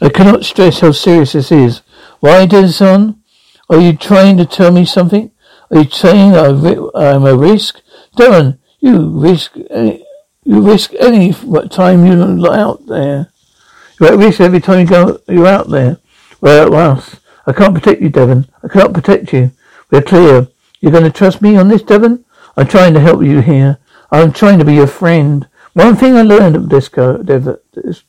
I 0.02 0.08
cannot 0.08 0.44
stress 0.44 0.80
how 0.80 0.90
serious 0.90 1.32
this 1.32 1.52
is. 1.52 1.82
Why, 2.26 2.49
son? 2.66 3.23
Are 3.71 3.78
you 3.78 3.97
trying 3.97 4.37
to 4.38 4.47
tell 4.47 4.73
me 4.73 4.85
something? 4.85 5.30
Are 5.71 5.83
you 5.83 5.88
saying 5.88 6.35
I'm 6.35 7.25
a 7.25 7.37
risk? 7.37 7.80
Darren, 8.16 8.59
you 8.80 9.11
risk 9.11 9.52
any, 9.71 10.04
you 10.42 10.61
risk 10.61 10.92
any 10.99 11.33
time 11.68 12.04
you're 12.04 12.52
out 12.52 12.85
there. 12.88 13.28
You're 14.00 14.12
at 14.12 14.18
risk 14.18 14.40
every 14.40 14.59
time 14.59 14.80
you 14.80 14.87
go, 14.87 15.21
you're 15.28 15.47
out 15.47 15.71
there. 15.71 15.99
Well, 16.40 16.68
well, 16.68 17.04
I 17.47 17.52
can't 17.52 17.76
protect 17.76 18.02
you, 18.02 18.09
Devon. 18.09 18.49
I 18.61 18.66
cannot 18.66 18.92
protect 18.92 19.33
you. 19.33 19.52
We're 19.92 20.02
clear. 20.02 20.49
You're 20.80 20.90
going 20.90 21.04
to 21.04 21.12
trust 21.12 21.40
me 21.40 21.56
on 21.56 21.68
this, 21.68 21.83
Devon? 21.83 22.25
I'm 22.56 22.66
trying 22.66 22.95
to 22.95 23.00
help 23.00 23.23
you 23.23 23.38
here. 23.40 23.78
I'm 24.11 24.33
trying 24.33 24.59
to 24.59 24.64
be 24.64 24.75
your 24.75 24.88
friend. 24.88 25.47
One 25.75 25.95
thing 25.95 26.16
I 26.16 26.23
learned 26.23 26.56
at 26.56 26.68
Disco, 26.68 27.23
Dev, 27.23 27.56
this, 27.73 28.02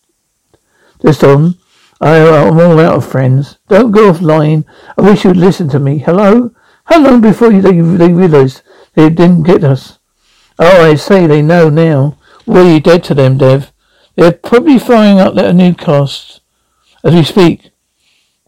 this 1.02 1.22
on, 1.24 1.60
I, 2.00 2.18
I'm 2.20 2.60
all 2.60 2.80
out 2.80 2.96
of 2.96 3.10
friends. 3.10 3.58
Don't 3.68 3.92
go 3.92 4.12
offline. 4.12 4.66
I 4.98 5.02
wish 5.02 5.24
you'd 5.24 5.38
listen 5.38 5.70
to 5.70 5.80
me. 5.80 6.00
Hello? 6.00 6.52
How 6.86 7.02
long 7.02 7.22
before 7.22 7.50
they, 7.50 7.60
they 7.60 8.14
realized 8.14 8.62
they 8.94 9.10
didn't 9.10 9.44
get 9.44 9.64
us? 9.64 10.00
Oh, 10.60 10.90
I 10.90 10.96
say 10.96 11.28
they 11.28 11.42
know 11.42 11.70
now. 11.70 12.18
Well, 12.46 12.68
you 12.68 12.80
dead 12.80 13.04
to 13.06 13.14
them, 13.14 13.38
Dev. 13.38 13.72
They're 14.16 14.32
probably 14.32 14.80
firing 14.80 15.20
up 15.20 15.36
their 15.36 15.54
new 15.54 15.74
cast 15.74 16.42
as 17.04 17.14
we 17.14 17.24
speak. 17.24 17.72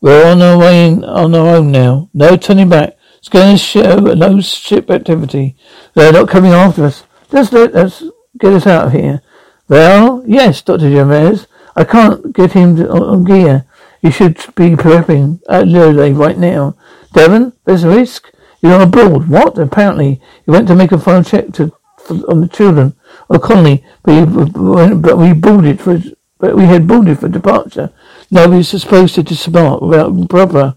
We're 0.01 0.25
on 0.25 0.41
our 0.41 0.57
way 0.57 0.87
in, 0.87 1.03
on 1.03 1.35
our 1.35 1.55
own 1.57 1.71
now. 1.71 2.09
No 2.13 2.37
turning 2.37 2.69
back. 2.69 2.97
It's 3.17 3.29
going 3.29 3.57
to 3.57 3.61
show 3.61 3.97
no 3.97 4.39
ship 4.39 4.89
activity. 4.89 5.57
They're 5.93 6.13
not 6.13 6.29
coming 6.29 6.53
after 6.53 6.85
us. 6.85 7.03
Just 7.31 7.51
let 7.51 7.75
us 7.75 8.03
get 8.37 8.53
us 8.53 8.65
out 8.65 8.87
of 8.87 8.93
here. 8.93 9.21
Well, 9.67 10.23
yes, 10.25 10.61
Dr. 10.61 10.89
Jamez. 10.89 11.45
I 11.75 11.83
can't 11.83 12.33
get 12.33 12.53
him 12.53 12.75
to, 12.77 12.89
uh, 12.89 12.99
on 12.99 13.23
gear. 13.23 13.65
You 14.01 14.11
should 14.11 14.35
be 14.55 14.75
prepping 14.75 15.41
uh, 15.49 15.61
at 15.61 15.67
Lille 15.67 16.13
right 16.13 16.37
now. 16.37 16.75
Devon, 17.13 17.53
there's 17.65 17.83
a 17.83 17.89
risk. 17.89 18.31
You're 18.61 18.81
on 18.81 18.91
board. 18.91 19.29
What? 19.29 19.57
Apparently, 19.57 20.21
you 20.45 20.53
went 20.53 20.67
to 20.67 20.75
make 20.75 20.91
a 20.91 20.97
final 20.97 21.23
check 21.23 21.53
to 21.53 21.73
on 22.27 22.41
the 22.41 22.47
children 22.47 22.95
of 23.29 23.41
Connolly, 23.41 23.83
but, 24.03 24.25
but 24.25 25.17
we 25.17 25.33
boarded 25.33 25.79
for, 25.79 26.01
but 26.39 26.55
we 26.55 26.65
had 26.65 26.87
boarded 26.87 27.19
for 27.19 27.27
departure. 27.27 27.91
Nobody's 28.31 28.69
supposed 28.69 29.15
to 29.15 29.23
disembark 29.23 29.81
without 29.81 30.27
brother. 30.27 30.75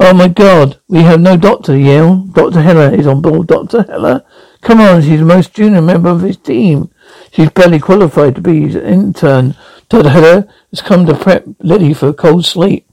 Oh 0.00 0.12
my 0.12 0.28
God, 0.28 0.80
we 0.88 1.02
have 1.02 1.20
no 1.20 1.36
doctor, 1.36 1.76
Yale. 1.76 2.16
Dr. 2.16 2.62
Heller 2.62 2.92
is 2.94 3.06
on 3.06 3.22
board. 3.22 3.46
Dr. 3.46 3.82
Heller? 3.82 4.24
Come 4.60 4.80
on, 4.80 5.02
she's 5.02 5.20
the 5.20 5.24
most 5.24 5.54
junior 5.54 5.82
member 5.82 6.08
of 6.08 6.22
his 6.22 6.36
team. 6.36 6.90
She's 7.32 7.50
barely 7.50 7.78
qualified 7.78 8.34
to 8.36 8.40
be 8.40 8.62
his 8.62 8.76
intern. 8.76 9.56
Dr. 9.88 10.08
Heller 10.08 10.48
has 10.70 10.80
come 10.80 11.06
to 11.06 11.14
prep 11.14 11.44
Liddy 11.60 11.94
for 11.94 12.08
a 12.08 12.14
cold 12.14 12.44
sleep. 12.44 12.88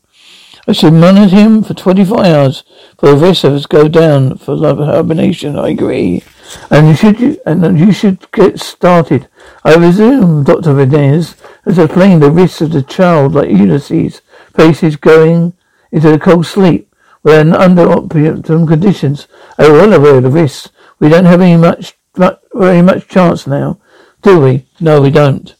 I 0.67 0.73
should 0.73 0.93
monitor 0.93 1.35
him 1.35 1.63
for 1.63 1.73
24 1.73 2.25
hours 2.25 2.63
for 2.97 3.11
the 3.11 3.17
rest 3.17 3.43
of 3.43 3.53
us 3.53 3.65
go 3.65 3.87
down 3.87 4.37
for 4.37 4.55
love 4.55 4.77
hibernation. 4.77 5.57
I 5.57 5.69
agree. 5.69 6.23
And 6.69 6.87
you 6.87 6.95
should, 6.95 7.41
and 7.45 7.79
you 7.79 7.91
should 7.91 8.31
get 8.31 8.59
started. 8.59 9.27
I 9.63 9.75
resume, 9.75 10.43
Dr. 10.43 10.73
Venez, 10.73 11.35
has 11.65 11.79
explained 11.79 12.21
the 12.21 12.29
risks 12.29 12.61
of 12.61 12.71
the 12.71 12.83
child 12.83 13.33
like 13.33 13.49
Ulysses 13.49 14.21
faces 14.55 14.95
going 14.95 15.53
into 15.91 16.13
a 16.13 16.19
cold 16.19 16.45
sleep 16.45 16.93
when 17.21 17.55
under 17.55 17.89
optimum 17.89 18.67
conditions. 18.67 19.27
I 19.57 19.65
am 19.65 19.73
well 19.73 19.93
aware 19.93 20.15
of 20.17 20.23
the 20.23 20.29
risks. 20.29 20.69
We 20.99 21.09
don't 21.09 21.25
have 21.25 21.41
any 21.41 21.57
much, 21.57 21.95
much, 22.15 22.39
very 22.53 22.81
much 22.81 23.07
chance 23.07 23.47
now, 23.47 23.79
do 24.21 24.39
we? 24.39 24.65
No, 24.79 25.01
we 25.01 25.09
don't. 25.09 25.55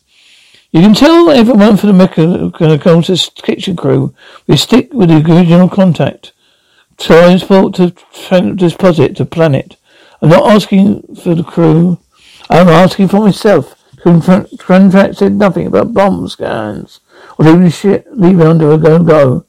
You 0.72 0.82
can 0.82 0.94
tell 0.94 1.30
everyone 1.30 1.78
from 1.78 1.90
the 1.90 1.94
Mechanicals 1.94 3.10
uh, 3.10 3.42
kitchen 3.42 3.76
crew 3.76 4.14
we 4.48 4.56
stick 4.56 4.94
with 4.94 5.10
the 5.10 5.18
original 5.18 5.68
contact. 5.68 6.32
Transport 6.98 7.76
to 7.76 7.94
deposit 8.56 9.18
to 9.18 9.26
planet. 9.26 9.78
I'm 10.22 10.30
not 10.30 10.50
asking 10.50 11.16
for 11.16 11.34
the 11.36 11.44
crew. 11.44 12.00
I'm 12.50 12.70
asking 12.70 13.08
for 13.08 13.22
myself. 13.22 13.78
Contract 14.02 15.16
said 15.18 15.34
nothing 15.34 15.68
about 15.68 15.94
bomb 15.94 16.28
scans 16.28 17.02
or 17.38 17.46
leaving 17.46 17.70
shit, 17.70 18.06
leaving 18.18 18.42
under 18.42 18.72
a 18.72 18.78
go 18.78 19.04
go. 19.04 19.46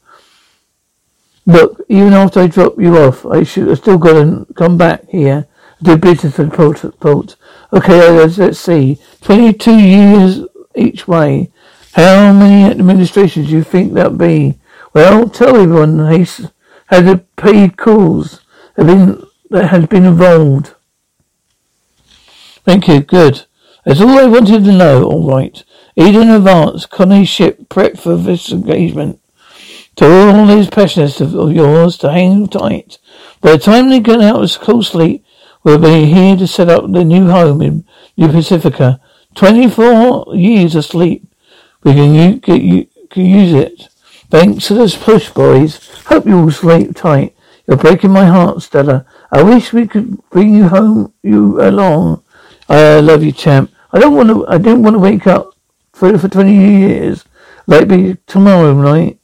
Look, 1.44 1.82
even 1.88 2.12
after 2.14 2.40
I 2.40 2.46
drop 2.46 2.80
you 2.80 2.96
off, 2.96 3.26
I 3.26 3.42
should 3.42 3.68
have 3.68 3.78
still 3.78 3.98
got 3.98 4.14
to 4.14 4.46
come 4.54 4.76
back 4.78 5.08
here 5.08 5.46
do 5.82 5.96
business 5.96 6.36
for 6.36 6.44
the 6.44 6.94
port. 7.00 7.36
Okay, 7.72 8.06
uh, 8.06 8.12
let's, 8.12 8.36
let's 8.36 8.58
see. 8.58 8.98
22 9.22 9.78
years 9.78 10.40
each 10.74 11.08
way. 11.08 11.50
How 11.94 12.32
many 12.32 12.70
administrations 12.70 13.48
do 13.48 13.52
you 13.52 13.64
think 13.64 13.94
that'll 13.94 14.12
be? 14.12 14.58
Well, 14.94 15.28
tell 15.28 15.56
everyone 15.56 15.98
has 15.98 16.50
had 16.86 17.36
paid 17.36 17.78
calls 17.78 18.42
have 18.76 18.86
been 18.86 19.24
that 19.50 19.68
has 19.68 19.86
been 19.86 20.04
involved. 20.04 20.74
Thank 22.64 22.88
you. 22.88 23.00
Good. 23.00 23.44
That's 23.84 24.00
all 24.00 24.18
I 24.18 24.26
wanted 24.26 24.64
to 24.64 24.72
know. 24.72 25.04
All 25.04 25.28
right. 25.28 25.62
In 25.96 26.16
advance. 26.30 26.86
Connie's 26.86 27.28
ship 27.28 27.68
prepped 27.68 28.00
for 28.00 28.16
this 28.16 28.50
engagement. 28.50 29.20
To 29.96 30.06
all 30.06 30.46
these 30.46 30.70
passengers 30.70 31.20
of 31.20 31.52
yours 31.52 31.98
to 31.98 32.10
hang 32.10 32.48
tight. 32.48 32.98
By 33.42 33.52
the 33.52 33.58
time 33.58 33.88
they 33.88 34.00
get 34.00 34.22
out 34.22 34.42
of 34.42 34.60
cool 34.60 34.82
sleep, 34.82 35.21
we'll 35.64 35.78
be 35.78 36.06
here 36.06 36.36
to 36.36 36.46
set 36.46 36.68
up 36.68 36.90
the 36.90 37.04
new 37.04 37.28
home 37.28 37.62
in 37.62 37.84
New 38.16 38.28
Pacifica. 38.28 39.00
Twenty-four 39.34 40.36
years 40.36 40.74
asleep. 40.74 41.26
We 41.82 41.94
can, 41.94 42.38
get, 42.38 43.10
can 43.10 43.26
use 43.26 43.52
it. 43.52 43.88
Thanks 44.30 44.68
to 44.68 44.74
this 44.74 44.96
push, 44.96 45.30
boys. 45.30 45.88
Hope 46.06 46.26
you 46.26 46.38
all 46.38 46.50
sleep 46.50 46.94
tight. 46.94 47.34
You're 47.66 47.76
breaking 47.76 48.10
my 48.10 48.26
heart, 48.26 48.62
Stella. 48.62 49.06
I 49.30 49.42
wish 49.42 49.72
we 49.72 49.86
could 49.86 50.18
bring 50.30 50.54
you 50.54 50.68
home, 50.68 51.12
you 51.22 51.60
along. 51.60 52.22
I 52.68 53.00
love 53.00 53.22
you, 53.22 53.32
champ. 53.32 53.70
I 53.92 53.98
don't 53.98 54.14
want 54.14 54.28
to. 54.30 54.46
I 54.48 54.58
didn't 54.58 54.82
want 54.82 54.94
to 54.94 55.00
wake 55.00 55.26
up 55.26 55.54
for 55.92 56.16
for 56.18 56.28
twenty 56.28 56.54
years. 56.54 57.24
Like 57.66 57.88
be 57.88 58.16
tomorrow 58.26 58.74
night. 58.74 59.18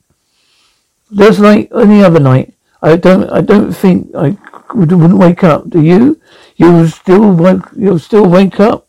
Just 1.12 1.40
like 1.40 1.70
any 1.74 2.02
other 2.02 2.20
night. 2.20 2.54
I 2.82 2.96
don't. 2.96 3.28
I 3.30 3.40
don't 3.40 3.72
think 3.72 4.14
I 4.14 4.36
wouldn't 4.74 5.18
wake 5.18 5.42
up. 5.42 5.70
Do 5.70 5.82
you? 5.82 6.20
You 6.58 6.88
still 6.88 7.32
wake. 7.34 7.62
You'll 7.76 8.00
still 8.00 8.28
wake 8.28 8.58
up. 8.58 8.88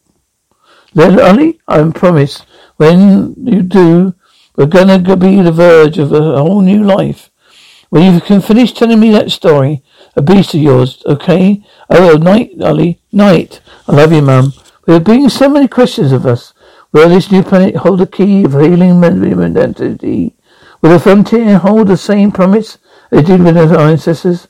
Then, 0.94 1.20
honey, 1.20 1.60
I 1.68 1.84
promise. 1.92 2.42
When 2.78 3.36
you 3.38 3.62
do, 3.62 4.16
we're 4.56 4.66
gonna 4.66 4.98
be 5.16 5.42
the 5.42 5.52
verge 5.52 6.00
of 6.00 6.12
a 6.12 6.42
whole 6.42 6.62
new 6.62 6.84
life. 6.84 7.30
When 7.90 8.12
you 8.12 8.22
can 8.22 8.42
finish 8.42 8.74
telling 8.74 9.00
me 9.00 9.12
that 9.12 9.32
story, 9.32 9.84
a 10.16 10.22
beast 10.22 10.56
of 10.56 10.62
yours, 10.62 11.04
okay? 11.06 11.64
Oh, 11.92 12.18
night, 12.18 12.52
Ollie, 12.60 13.02
night. 13.12 13.62
I 13.88 13.96
love 13.96 14.14
you, 14.14 14.24
Mum. 14.24 14.54
There 14.86 14.96
have 14.96 15.04
been 15.04 15.30
so 15.30 15.48
many 15.48 15.68
questions 15.68 16.12
of 16.12 16.26
us. 16.26 16.54
Will 16.92 17.10
this 17.10 17.32
new 17.32 17.44
planet 17.44 17.76
hold 17.76 18.00
the 18.00 18.08
key 18.08 18.46
of 18.46 18.54
healing 18.54 19.04
identity? 19.04 20.36
Will 20.82 20.92
the 20.92 21.00
frontier 21.00 21.60
hold 21.60 21.88
the 21.88 21.98
same 21.98 22.32
promise 22.32 22.80
they 23.12 23.22
did 23.22 23.44
with 23.44 23.58
our 23.58 23.80
ancestors? 23.80 24.48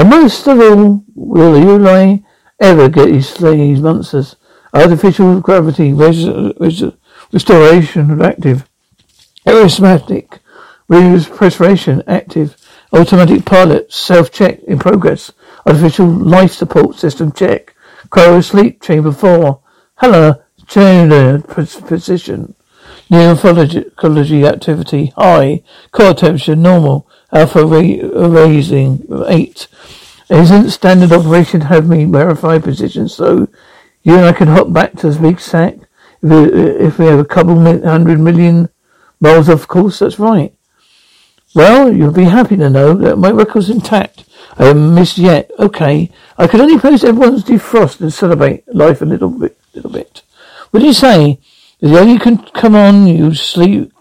And 0.00 0.08
most 0.08 0.46
of 0.46 0.58
all, 0.58 1.04
will 1.14 1.52
the 1.52 1.58
Uly 1.58 2.24
ever 2.58 2.88
get 2.88 3.10
his, 3.10 3.34
these 3.34 3.82
monsters? 3.82 4.36
Artificial 4.72 5.40
gravity, 5.42 5.92
res- 5.92 6.26
res- 6.58 6.94
restoration 7.34 8.22
active, 8.22 8.66
aerosmatic, 9.46 10.38
respiration 10.88 12.02
active, 12.06 12.56
automatic 12.94 13.44
pilot, 13.44 13.92
self-check 13.92 14.62
in 14.62 14.78
progress, 14.78 15.32
artificial 15.66 16.06
life 16.06 16.52
support 16.52 16.96
system 16.96 17.30
check, 17.30 17.76
cryo 18.08 18.42
sleep 18.42 18.80
chamber 18.80 19.12
4, 19.12 19.60
hello, 19.96 20.34
chamber 20.66 21.42
position, 21.42 22.54
neurology 23.10 24.46
activity 24.46 25.12
high, 25.18 25.62
core 25.92 26.14
temperature 26.14 26.56
normal, 26.56 27.06
alpha 27.32 27.64
ra- 27.64 28.28
raising 28.28 29.06
8. 29.26 29.68
Isn't 30.28 30.70
standard 30.70 31.12
operation 31.12 31.62
have 31.62 31.88
me 31.88 32.04
verify 32.04 32.58
position 32.58 33.08
so 33.08 33.48
you 34.02 34.14
and 34.16 34.26
I 34.26 34.32
can 34.32 34.48
hop 34.48 34.72
back 34.72 34.92
to 34.98 35.10
the 35.10 35.20
big 35.20 35.40
sack 35.40 35.74
if 36.22 36.30
we, 36.30 36.60
if 36.86 36.98
we 36.98 37.06
have 37.06 37.18
a 37.18 37.24
couple 37.24 37.56
hundred 37.56 38.20
million 38.20 38.68
miles 39.20 39.48
of 39.48 39.66
course 39.68 39.98
that's 39.98 40.18
right. 40.18 40.54
Well, 41.54 41.92
you'll 41.92 42.12
be 42.12 42.24
happy 42.24 42.56
to 42.56 42.70
know 42.70 42.94
that 42.94 43.16
my 43.16 43.30
record's 43.30 43.70
intact. 43.70 44.24
I 44.56 44.66
haven't 44.66 44.94
missed 44.94 45.18
yet. 45.18 45.50
Okay. 45.58 46.10
I 46.38 46.46
can 46.46 46.60
only 46.60 46.78
post 46.78 47.02
everyone's 47.02 47.42
defrost 47.42 48.00
and 48.00 48.12
celebrate 48.12 48.72
life 48.72 49.02
a 49.02 49.04
little 49.04 49.30
bit 49.30 49.56
little 49.74 49.90
bit. 49.90 50.22
What 50.70 50.80
do 50.80 50.86
you 50.86 50.92
say? 50.92 51.40
The 51.80 51.98
only 51.98 52.18
can 52.18 52.38
come 52.38 52.74
on 52.74 53.06
you 53.06 53.34
sleep 53.34 53.92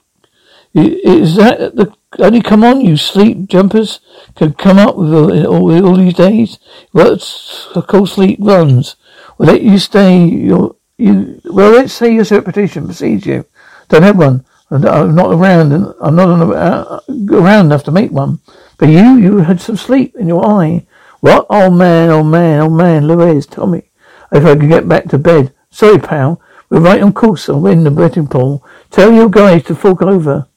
is 0.74 1.36
that 1.36 1.76
the 1.76 1.94
only 2.18 2.42
come 2.42 2.64
on 2.64 2.82
you 2.82 2.98
sleep 2.98 3.48
jumpers 3.48 4.00
can 4.36 4.54
come 4.54 4.80
up 4.80 4.96
with 4.96 5.14
all, 5.14 5.86
all, 5.86 5.96
these 5.96 6.16
days? 6.16 6.58
What's 6.92 7.68
well, 7.76 7.84
cold 7.84 8.10
sleep 8.10 8.40
runs? 8.42 8.96
Well 9.38 9.50
let 9.50 9.62
you 9.62 9.78
stay 9.78 10.26
your 10.26 10.76
you 10.98 11.40
well 11.46 11.72
let's 11.72 11.94
say 11.94 12.14
your 12.14 12.26
reputation 12.26 12.86
precedes 12.86 13.26
you. 13.26 13.46
Don't 13.90 14.04
have 14.04 14.18
one. 14.18 14.46
I'm 14.72 15.16
not 15.16 15.34
around, 15.34 15.72
and 15.72 15.94
I'm 16.00 16.16
not 16.16 16.42
uh, 16.56 17.00
around 17.32 17.66
enough 17.68 17.84
to 17.86 17.92
make 17.92 18.12
one. 18.12 18.40
But 18.78 18.90
you, 18.90 19.18
you 19.18 19.38
had 19.40 19.60
some 19.60 19.78
sleep 19.78 20.16
in 20.16 20.28
your 20.28 20.46
eye. 20.46 20.86
What? 21.22 21.48
Oh 21.50 21.72
man, 21.72 22.10
oh 22.10 22.24
man, 22.24 22.62
oh 22.62 22.70
man, 22.70 23.08
Louise, 23.08 23.48
tell 23.48 23.66
me 23.66 23.90
if 24.32 24.46
I 24.46 24.56
can 24.56 24.70
get 24.70 24.88
back 24.88 25.06
to 25.06 25.18
bed. 25.18 25.54
Sorry, 25.72 25.98
pal. 25.98 26.40
We're 26.70 26.82
right 26.82 27.02
on 27.02 27.14
course. 27.14 27.50
I'll 27.50 27.60
win 27.60 27.84
the 27.84 27.90
betting 27.90 28.28
pool. 28.28 28.64
Tell 28.92 29.12
your 29.12 29.28
guys 29.28 29.64
to 29.64 29.76
fork 29.76 30.04
over. 30.04 30.48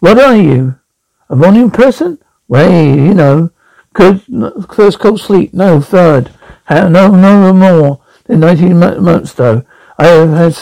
What 0.00 0.18
are 0.18 0.36
you? 0.36 0.78
A 1.28 1.36
morning 1.36 1.70
person? 1.70 2.18
Way, 2.48 2.90
you 2.90 3.14
know. 3.14 3.50
Good, 3.94 4.22
first 4.70 4.98
cold 4.98 5.20
sleep. 5.20 5.54
No, 5.54 5.80
third. 5.80 6.30
no, 6.68 6.88
no 6.88 7.52
more 7.52 8.02
than 8.24 8.40
19 8.40 8.78
months 8.78 9.32
though. 9.32 9.64
I 9.98 10.06
have 10.08 10.30
had 10.30 10.58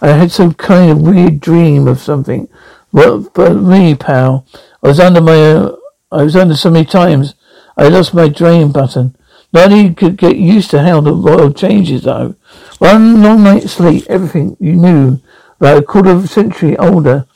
I 0.00 0.08
had 0.08 0.30
some 0.30 0.54
kind 0.54 0.90
of 0.90 1.02
weird 1.02 1.40
dream 1.40 1.88
of 1.88 2.00
something. 2.00 2.48
What, 2.90 3.34
but 3.34 3.54
me, 3.54 3.94
pal, 3.94 4.46
I 4.82 4.88
was 4.88 5.00
under 5.00 5.20
my, 5.20 5.52
uh, 5.52 5.76
I 6.12 6.22
was 6.22 6.36
under 6.36 6.56
so 6.56 6.70
many 6.70 6.86
times, 6.86 7.34
I 7.76 7.88
lost 7.88 8.14
my 8.14 8.28
drain 8.28 8.72
button. 8.72 9.16
Nobody 9.52 9.92
could 9.92 10.16
get 10.16 10.36
used 10.36 10.70
to 10.70 10.82
how 10.82 11.00
the 11.00 11.14
world 11.14 11.56
changes 11.56 12.02
though. 12.02 12.36
One 12.78 13.22
long 13.22 13.42
night's 13.42 13.72
sleep, 13.72 14.04
everything 14.08 14.56
you 14.60 14.74
knew 14.74 15.20
about 15.60 15.78
a 15.78 15.82
quarter 15.82 16.10
of 16.10 16.24
a 16.24 16.28
century 16.28 16.76
older. 16.78 17.26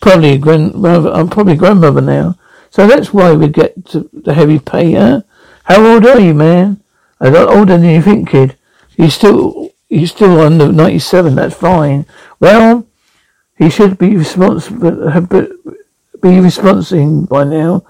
Probably 0.00 0.32
a 0.32 0.38
grandmother, 0.38 1.10
I'm 1.10 1.28
probably 1.28 1.56
grandmother 1.56 2.00
now. 2.00 2.36
So 2.70 2.86
that's 2.86 3.12
why 3.12 3.32
we 3.32 3.48
get 3.48 3.84
the 3.84 4.34
heavy 4.34 4.58
pay, 4.58 4.92
huh? 4.92 5.22
How 5.64 5.84
old 5.84 6.06
are 6.06 6.20
you, 6.20 6.34
man? 6.34 6.80
A 7.20 7.30
lot 7.30 7.48
older 7.48 7.78
than 7.78 7.90
you 7.90 8.02
think, 8.02 8.28
kid. 8.28 8.56
You 8.96 9.10
still 9.10 9.72
He's 9.88 10.10
still 10.10 10.40
under 10.40 10.72
97, 10.72 11.36
that's 11.36 11.54
fine. 11.54 12.06
Well, 12.40 12.86
he 13.56 13.70
should 13.70 13.98
be 13.98 14.16
responsible, 14.16 14.90
be 16.20 16.40
responding 16.40 17.26
by 17.26 17.44
now 17.44 17.84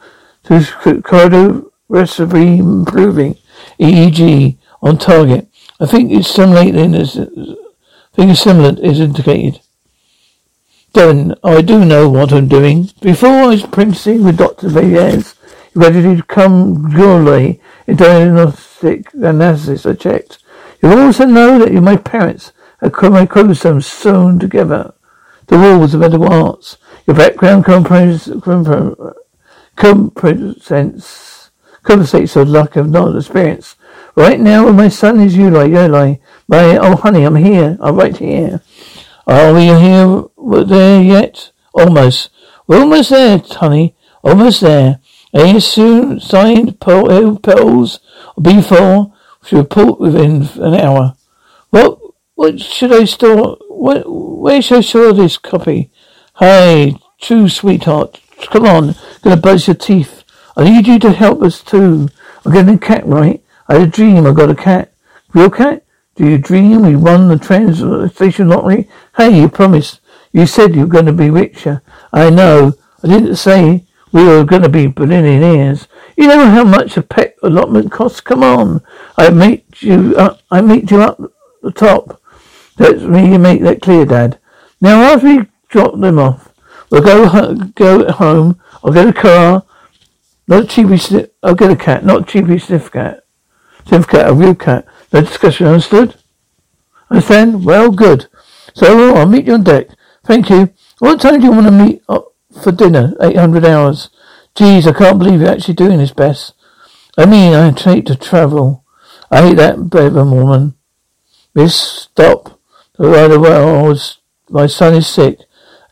to 0.45 0.55
cardiorespiratory 0.55 2.59
improving, 2.59 3.39
EEG 3.81 4.59
on 4.83 4.99
target. 4.99 5.49
I 5.81 5.87
think 5.87 6.13
it's 6.13 6.29
stimulating 6.29 6.95
as, 6.95 7.19
I 7.19 7.25
think 8.13 8.31
it's 8.31 8.41
similar 8.41 8.79
is 8.83 9.01
indicated. 9.01 9.61
Then 10.97 11.35
I 11.45 11.61
do 11.61 11.85
know 11.85 12.09
what 12.09 12.33
I'm 12.33 12.49
doing. 12.49 12.89
Before 13.03 13.29
I 13.29 13.47
was 13.49 13.65
apprenticing 13.65 14.25
with 14.25 14.39
Dr. 14.39 14.71
Bayes, 14.71 15.35
ready 15.75 16.01
to 16.01 16.23
come 16.23 16.91
Gurley 16.91 17.61
in 17.87 17.97
diagnostic 17.97 19.13
analysis 19.13 19.85
I 19.85 19.93
checked. 19.93 20.39
You 20.83 20.99
also 20.99 21.27
know 21.27 21.59
that 21.59 21.71
my 21.83 21.99
parents 21.99 22.53
had 22.81 22.95
my 23.03 23.27
chromosomes 23.27 23.85
sewn 23.87 24.39
together. 24.39 24.95
The 25.49 25.59
walls 25.59 25.93
of 25.93 26.01
medical 26.01 26.33
arts. 26.33 26.79
Your 27.07 27.15
background 27.15 27.67
compensates, 27.67 28.31
compensates 31.83 32.33
for 32.33 32.45
lack 32.47 32.75
of 32.77 32.89
knowledge 32.89 33.27
experience. 33.27 33.77
Right 34.15 34.41
now, 34.41 34.73
my 34.73 34.89
son 34.89 35.21
is 35.21 35.37
Uly, 35.37 35.69
Uly. 35.73 36.21
My, 36.49 36.79
oh 36.79 36.97
honey, 36.97 37.25
I'm 37.25 37.37
here. 37.37 37.77
I'm 37.83 37.97
right 37.97 38.17
here. 38.17 38.63
Are 39.27 39.53
we 39.53 39.67
here 39.67 40.25
there 40.65 41.03
yet? 41.03 41.51
Almost. 41.75 42.31
We're 42.67 42.81
almost 42.81 43.11
there, 43.11 43.39
honey. 43.39 43.97
Almost 44.23 44.61
there. 44.61 45.01
A 45.35 45.61
soon 45.61 46.21
signed 46.21 46.81
pearls 46.81 48.01
B4 48.39 49.13
she 49.47 49.55
report 49.57 50.01
within 50.01 50.49
an 50.57 50.75
hour. 50.75 51.15
What? 51.71 52.01
What 52.35 52.61
should 52.61 52.93
I 52.93 53.05
store? 53.05 53.57
What, 53.69 54.05
where 54.07 54.61
should 54.61 54.79
I 54.79 54.81
store 54.81 55.13
this 55.13 55.39
copy? 55.39 55.91
Hey, 56.39 56.97
true 57.21 57.49
sweetheart. 57.49 58.21
Come 58.51 58.67
on. 58.67 58.95
Gonna 59.23 59.37
buzz 59.37 59.67
your 59.67 59.77
teeth. 59.77 60.25
I 60.57 60.65
need 60.65 60.87
you 60.87 60.99
to 60.99 61.13
help 61.13 61.43
us 61.43 61.63
too. 61.63 62.09
I'm 62.45 62.53
getting 62.53 62.75
a 62.75 62.79
cat, 62.79 63.07
right? 63.07 63.43
I 63.69 63.75
had 63.79 63.89
a 63.89 63.91
dream 63.91 64.27
I 64.27 64.33
got 64.33 64.51
a 64.51 64.55
cat. 64.55 64.93
Real 65.33 65.51
cat? 65.51 65.85
Do 66.17 66.27
you 66.27 66.39
dream 66.39 66.83
we 66.83 66.97
won 66.97 67.29
the 67.29 67.39
train 67.39 68.49
lottery? 68.49 68.89
Hey, 69.17 69.39
you 69.39 69.49
promised. 69.51 70.01
You 70.33 70.47
said 70.47 70.75
you 70.75 70.83
were 70.83 70.87
going 70.87 71.07
to 71.07 71.13
be 71.13 71.31
richer. 71.31 71.83
I 72.13 72.31
know. 72.31 72.73
I 73.03 73.09
didn't 73.09 73.37
say 73.37 73.85
we 74.13 74.25
were 74.25 74.45
going 74.45 74.63
to 74.63 74.71
be 74.71 74.87
billionaires. 74.87 75.89
You 76.17 76.29
know 76.29 76.47
how 76.47 76.65
much 76.65 76.97
a 76.97 77.03
pet 77.03 77.37
allotment 77.43 77.93
costs? 77.93 78.21
Come 78.21 78.43
on. 78.43 78.81
I 79.19 79.29
meet 79.29 79.83
you 79.83 80.17
up. 80.17 80.41
I 80.51 80.63
meet 80.63 80.91
you 80.91 81.03
up 81.03 81.21
the 81.63 81.71
top. 81.71 82.23
Let 82.79 83.03
me 83.03 83.37
make 83.37 83.61
that 83.63 83.83
clear, 83.83 84.07
Dad. 84.07 84.39
Now, 84.81 85.03
after 85.03 85.27
we 85.27 85.47
drop 85.69 85.99
them 85.99 86.19
off, 86.19 86.53
we'll 86.91 87.03
go 87.03 87.55
go 87.75 88.11
home. 88.13 88.61
I'll 88.83 88.93
get 88.93 89.09
a 89.09 89.13
car, 89.13 89.65
not 90.49 90.65
a 90.65 90.67
cheapy 90.67 90.97
sniff. 90.97 91.29
I'll 91.43 91.55
get 91.55 91.71
a 91.71 91.77
cat, 91.77 92.05
not 92.05 92.23
a 92.23 92.25
cheapy 92.25 92.59
sniff 92.59 92.91
cat. 92.91 93.25
Sniff 93.87 94.07
cat, 94.07 94.31
a 94.31 94.35
real 94.35 94.55
cat. 94.55 94.87
Discussion, 95.21 95.67
understood? 95.67 96.15
Understand? 97.11 97.65
Well, 97.65 97.91
good. 97.91 98.27
So 98.75 99.15
I'll 99.15 99.27
meet 99.27 99.47
you 99.47 99.55
on 99.55 99.65
deck. 99.65 99.89
Thank 100.25 100.51
you. 100.51 100.73
What 100.99 101.21
time 101.21 101.41
do 101.41 101.47
you 101.47 101.53
want 101.53 101.67
to 101.67 101.73
meet 101.73 102.03
up 102.09 102.35
for 102.63 102.73
dinner? 102.73 103.15
Eight 103.21 103.37
hundred 103.37 103.65
hours. 103.65 104.11
Geez, 104.55 104.87
I 104.87 104.93
can't 104.93 105.19
believe 105.19 105.41
you're 105.41 105.51
actually 105.51 105.75
doing 105.75 105.99
this, 105.99 106.13
Bess. 106.13 106.53
I 107.19 107.27
mean, 107.27 107.55
I 107.55 107.71
hate 107.71 108.07
to 108.07 108.17
travel. 108.17 108.85
I 109.31 109.43
hate 109.43 109.57
that 109.57 109.91
Bevan 109.91 110.31
woman. 110.31 110.75
Miss, 111.55 111.75
stop. 111.75 112.61
Right 112.99 113.31
away, 113.31 113.53
I 113.53 113.83
was, 113.83 114.19
my 114.49 114.67
son 114.67 114.95
is 114.95 115.07
sick. 115.07 115.41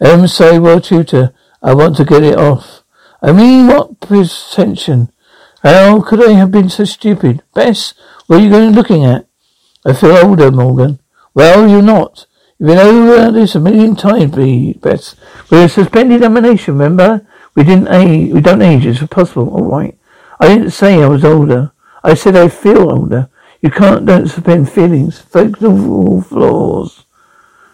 Em 0.00 0.26
say, 0.26 0.58
well, 0.58 0.80
tutor, 0.80 1.34
I 1.62 1.74
want 1.74 1.96
to 1.96 2.04
get 2.04 2.22
it 2.22 2.36
off. 2.36 2.82
I 3.22 3.32
mean, 3.32 3.66
what 3.66 4.00
pretension? 4.00 5.10
How 5.64 6.02
could 6.02 6.22
I 6.22 6.32
have 6.32 6.50
been 6.50 6.68
so 6.68 6.84
stupid? 6.84 7.42
Bess, 7.54 7.94
what 8.26 8.38
are 8.38 8.44
you 8.44 8.50
going 8.50 8.74
looking 8.74 9.02
at? 9.02 9.26
I 9.86 9.94
feel 9.94 10.14
older, 10.14 10.50
Morgan. 10.50 10.98
Well, 11.32 11.66
you're 11.66 11.80
not. 11.80 12.26
You've 12.58 12.68
been 12.68 12.78
over 12.78 13.32
this 13.32 13.54
a 13.54 13.60
million 13.60 13.96
times, 13.96 14.36
Bess. 14.76 15.16
We're 15.50 15.68
suspended 15.68 16.16
examination, 16.16 16.74
remember? 16.74 17.26
We 17.54 17.64
didn't 17.64 17.88
age, 17.88 18.34
we 18.34 18.42
don't 18.42 18.60
age, 18.60 18.84
it's 18.84 19.00
impossible. 19.00 19.48
All 19.48 19.64
right. 19.64 19.96
I 20.38 20.48
didn't 20.48 20.72
say 20.72 21.02
I 21.02 21.08
was 21.08 21.24
older. 21.24 21.72
I 22.02 22.12
said 22.12 22.36
I 22.36 22.48
feel 22.48 22.90
older. 22.90 23.30
You 23.62 23.70
can't 23.70 24.04
don't 24.04 24.28
suspend 24.28 24.70
feelings. 24.70 25.18
Fatal 25.20 26.20
flaws. 26.20 27.06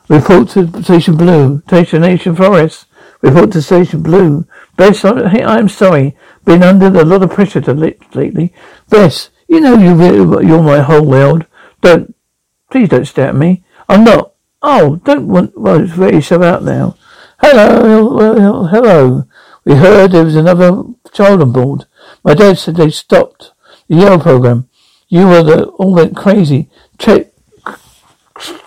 Report 0.08 0.48
to 0.50 0.82
Station 0.84 1.16
Blue. 1.16 1.60
Station 1.66 2.02
Nation 2.02 2.36
Forest. 2.36 2.86
Report 3.22 3.50
to 3.52 3.62
Station 3.62 4.02
Blue. 4.02 4.46
Bess, 4.80 5.04
I'm 5.04 5.68
sorry. 5.68 6.16
Been 6.46 6.62
under 6.62 6.86
a 6.86 7.04
lot 7.04 7.22
of 7.22 7.32
pressure 7.32 7.60
to 7.60 7.74
lately. 7.74 8.54
Bess, 8.88 9.28
you 9.46 9.60
know 9.60 9.76
you 9.76 9.92
really, 9.92 10.46
you're 10.46 10.62
my 10.62 10.80
whole 10.80 11.04
world. 11.04 11.44
Don't, 11.82 12.14
please 12.70 12.88
don't 12.88 13.04
stare 13.04 13.28
at 13.28 13.36
me. 13.36 13.62
I'm 13.90 14.04
not. 14.04 14.32
Oh, 14.62 14.96
don't 15.04 15.28
want, 15.28 15.52
well, 15.54 15.82
it's 15.82 15.92
very 15.92 16.22
so 16.22 16.42
out 16.42 16.64
now. 16.64 16.96
Hello, 17.42 18.68
hello. 18.68 19.24
We 19.66 19.74
heard 19.74 20.12
there 20.12 20.24
was 20.24 20.34
another 20.34 20.82
child 21.12 21.42
on 21.42 21.52
board. 21.52 21.84
My 22.24 22.32
dad 22.32 22.56
said 22.56 22.76
they 22.76 22.88
stopped 22.88 23.52
the 23.86 23.96
Yale 23.96 24.18
program. 24.18 24.66
You 25.08 25.26
were 25.26 25.42
the 25.42 25.64
all 25.66 25.92
went 25.92 26.16
crazy. 26.16 26.70
Check 26.96 27.34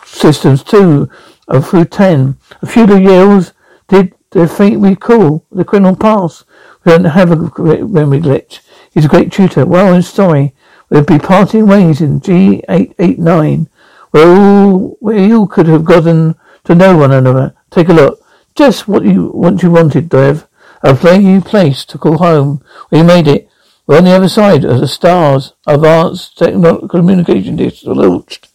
systems 0.05 0.63
too. 0.63 1.09
Uh, 1.47 1.59
through 1.59 1.85
ten. 1.85 2.37
A 2.61 2.67
few 2.67 2.83
of 2.83 2.89
the 2.89 2.95
Yales 2.97 3.53
did 3.87 4.13
they 4.33 4.47
think 4.47 4.81
we 4.81 4.95
call 4.95 5.45
the 5.51 5.63
criminal 5.63 5.95
pass. 5.95 6.43
We 6.83 6.91
don't 6.91 7.05
have 7.05 7.31
a 7.31 7.35
memory 7.35 8.19
glitch. 8.19 8.59
He's 8.91 9.05
a 9.05 9.09
great 9.09 9.31
tutor. 9.31 9.65
Well, 9.65 9.93
in 9.93 10.01
story, 10.01 10.53
we'll 10.89 11.03
be 11.03 11.19
parting 11.19 11.67
ways 11.67 12.01
in 12.01 12.19
G 12.19 12.63
eight 12.67 12.93
eight 12.99 13.19
nine. 13.19 13.69
Where 14.11 14.27
all 14.27 14.97
where 14.99 15.17
you 15.17 15.47
could 15.47 15.67
have 15.67 15.85
gotten 15.85 16.35
to 16.65 16.75
know 16.75 16.97
one 16.97 17.11
another. 17.11 17.55
Take 17.71 17.89
a 17.89 17.93
look. 17.93 18.23
Just 18.55 18.87
what 18.87 19.03
you 19.03 19.27
what 19.29 19.63
you 19.63 19.71
wanted, 19.71 20.09
Dev. 20.09 20.47
A 20.83 20.95
place 21.41 21.85
to 21.85 21.97
call 21.97 22.17
home. 22.17 22.63
We 22.91 23.03
made 23.03 23.27
it. 23.27 23.49
We're 23.87 23.97
on 23.97 24.03
the 24.03 24.11
other 24.11 24.29
side 24.29 24.65
of 24.65 24.79
the 24.79 24.87
stars. 24.87 25.53
Advanced 25.65 26.37
technological 26.37 26.89
communication 26.89 27.55
dish 27.55 27.83
launched. 27.85 28.49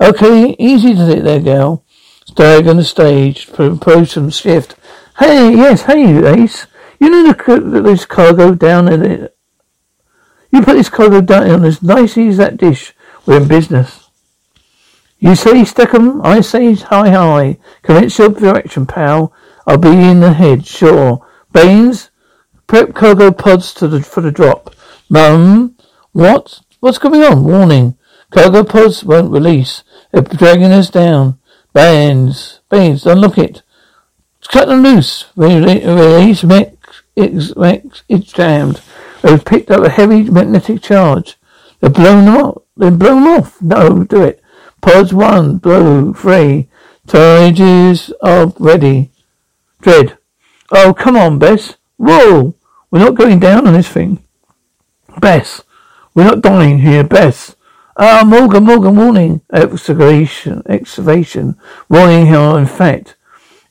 Okay, 0.00 0.56
easy 0.58 0.94
to 0.94 1.06
sit 1.06 1.24
there, 1.24 1.40
gal. 1.40 1.84
Stag 2.26 2.66
on 2.66 2.78
the 2.78 2.84
stage. 2.84 3.52
Promotion 3.52 4.30
shift. 4.30 4.74
Hey, 5.18 5.54
yes, 5.54 5.82
hey, 5.82 6.26
Ace. 6.26 6.66
You 6.98 7.08
know 7.08 7.32
the, 7.32 7.82
this 7.82 8.04
cargo 8.04 8.54
down 8.54 8.92
in 8.92 9.04
it. 9.04 9.36
You 10.50 10.62
put 10.62 10.74
this 10.74 10.88
cargo 10.88 11.20
down 11.20 11.50
on 11.50 11.64
as 11.64 11.82
nicely 11.82 12.28
as 12.28 12.36
that 12.38 12.56
dish. 12.56 12.94
We're 13.26 13.42
in 13.42 13.48
business. 13.48 14.08
You 15.18 15.34
say 15.36 15.64
Steckham, 15.64 16.20
I 16.22 16.40
say 16.40 16.74
hi 16.74 17.10
hi. 17.10 17.58
Commence 17.82 18.18
your 18.18 18.28
direction, 18.28 18.86
pal. 18.86 19.32
I'll 19.66 19.78
be 19.78 19.88
in 19.88 20.20
the 20.20 20.32
head, 20.32 20.66
sure. 20.66 21.26
Baines, 21.52 22.10
prep 22.66 22.94
cargo 22.94 23.30
pods 23.30 23.72
to 23.74 23.88
the, 23.88 24.02
for 24.02 24.20
the 24.20 24.30
drop. 24.30 24.74
Mum, 25.08 25.76
what? 26.12 26.60
What's 26.80 26.98
going 26.98 27.22
on? 27.22 27.44
Warning. 27.44 27.96
Cargo 28.30 28.64
pods 28.64 29.04
won't 29.04 29.32
release. 29.32 29.84
They're 30.12 30.22
dragging 30.22 30.72
us 30.72 30.90
down. 30.90 31.38
Bands. 31.72 32.60
Bands, 32.68 33.06
unlock 33.06 33.38
it. 33.38 33.62
Cut 34.48 34.68
them 34.68 34.82
loose. 34.82 35.26
Release. 35.36 36.44
It's, 37.16 37.56
mech, 37.56 37.84
it's 38.08 38.32
jammed. 38.32 38.80
They've 39.22 39.44
picked 39.44 39.70
up 39.70 39.84
a 39.84 39.88
heavy 39.90 40.24
magnetic 40.24 40.82
charge. 40.82 41.36
They're 41.80 41.90
blown 41.90 42.24
them 42.24 42.36
off. 42.36 42.62
They're 42.76 42.90
blown 42.90 43.22
off. 43.24 43.60
No, 43.62 44.04
do 44.04 44.22
it. 44.22 44.42
Pods 44.80 45.14
one, 45.14 45.58
blow, 45.58 46.12
three. 46.12 46.68
Charges 47.08 48.12
are 48.22 48.52
ready. 48.58 49.10
Dread. 49.80 50.18
Oh, 50.70 50.94
come 50.94 51.16
on, 51.16 51.38
Bess. 51.38 51.76
Whoa! 51.96 52.54
We're 52.90 52.98
not 52.98 53.14
going 53.14 53.38
down 53.38 53.66
on 53.66 53.74
this 53.74 53.88
thing. 53.88 54.22
Bess, 55.20 55.62
we're 56.14 56.24
not 56.24 56.40
dying 56.40 56.80
here, 56.80 57.04
Bess. 57.04 57.54
Ah, 57.96 58.24
Morgan, 58.26 58.64
Morgan, 58.64 58.96
warning. 58.96 59.40
Excavation, 59.52 60.62
excavation. 60.68 61.56
Warning 61.88 62.26
here, 62.26 62.58
in 62.58 62.66
fact. 62.66 63.16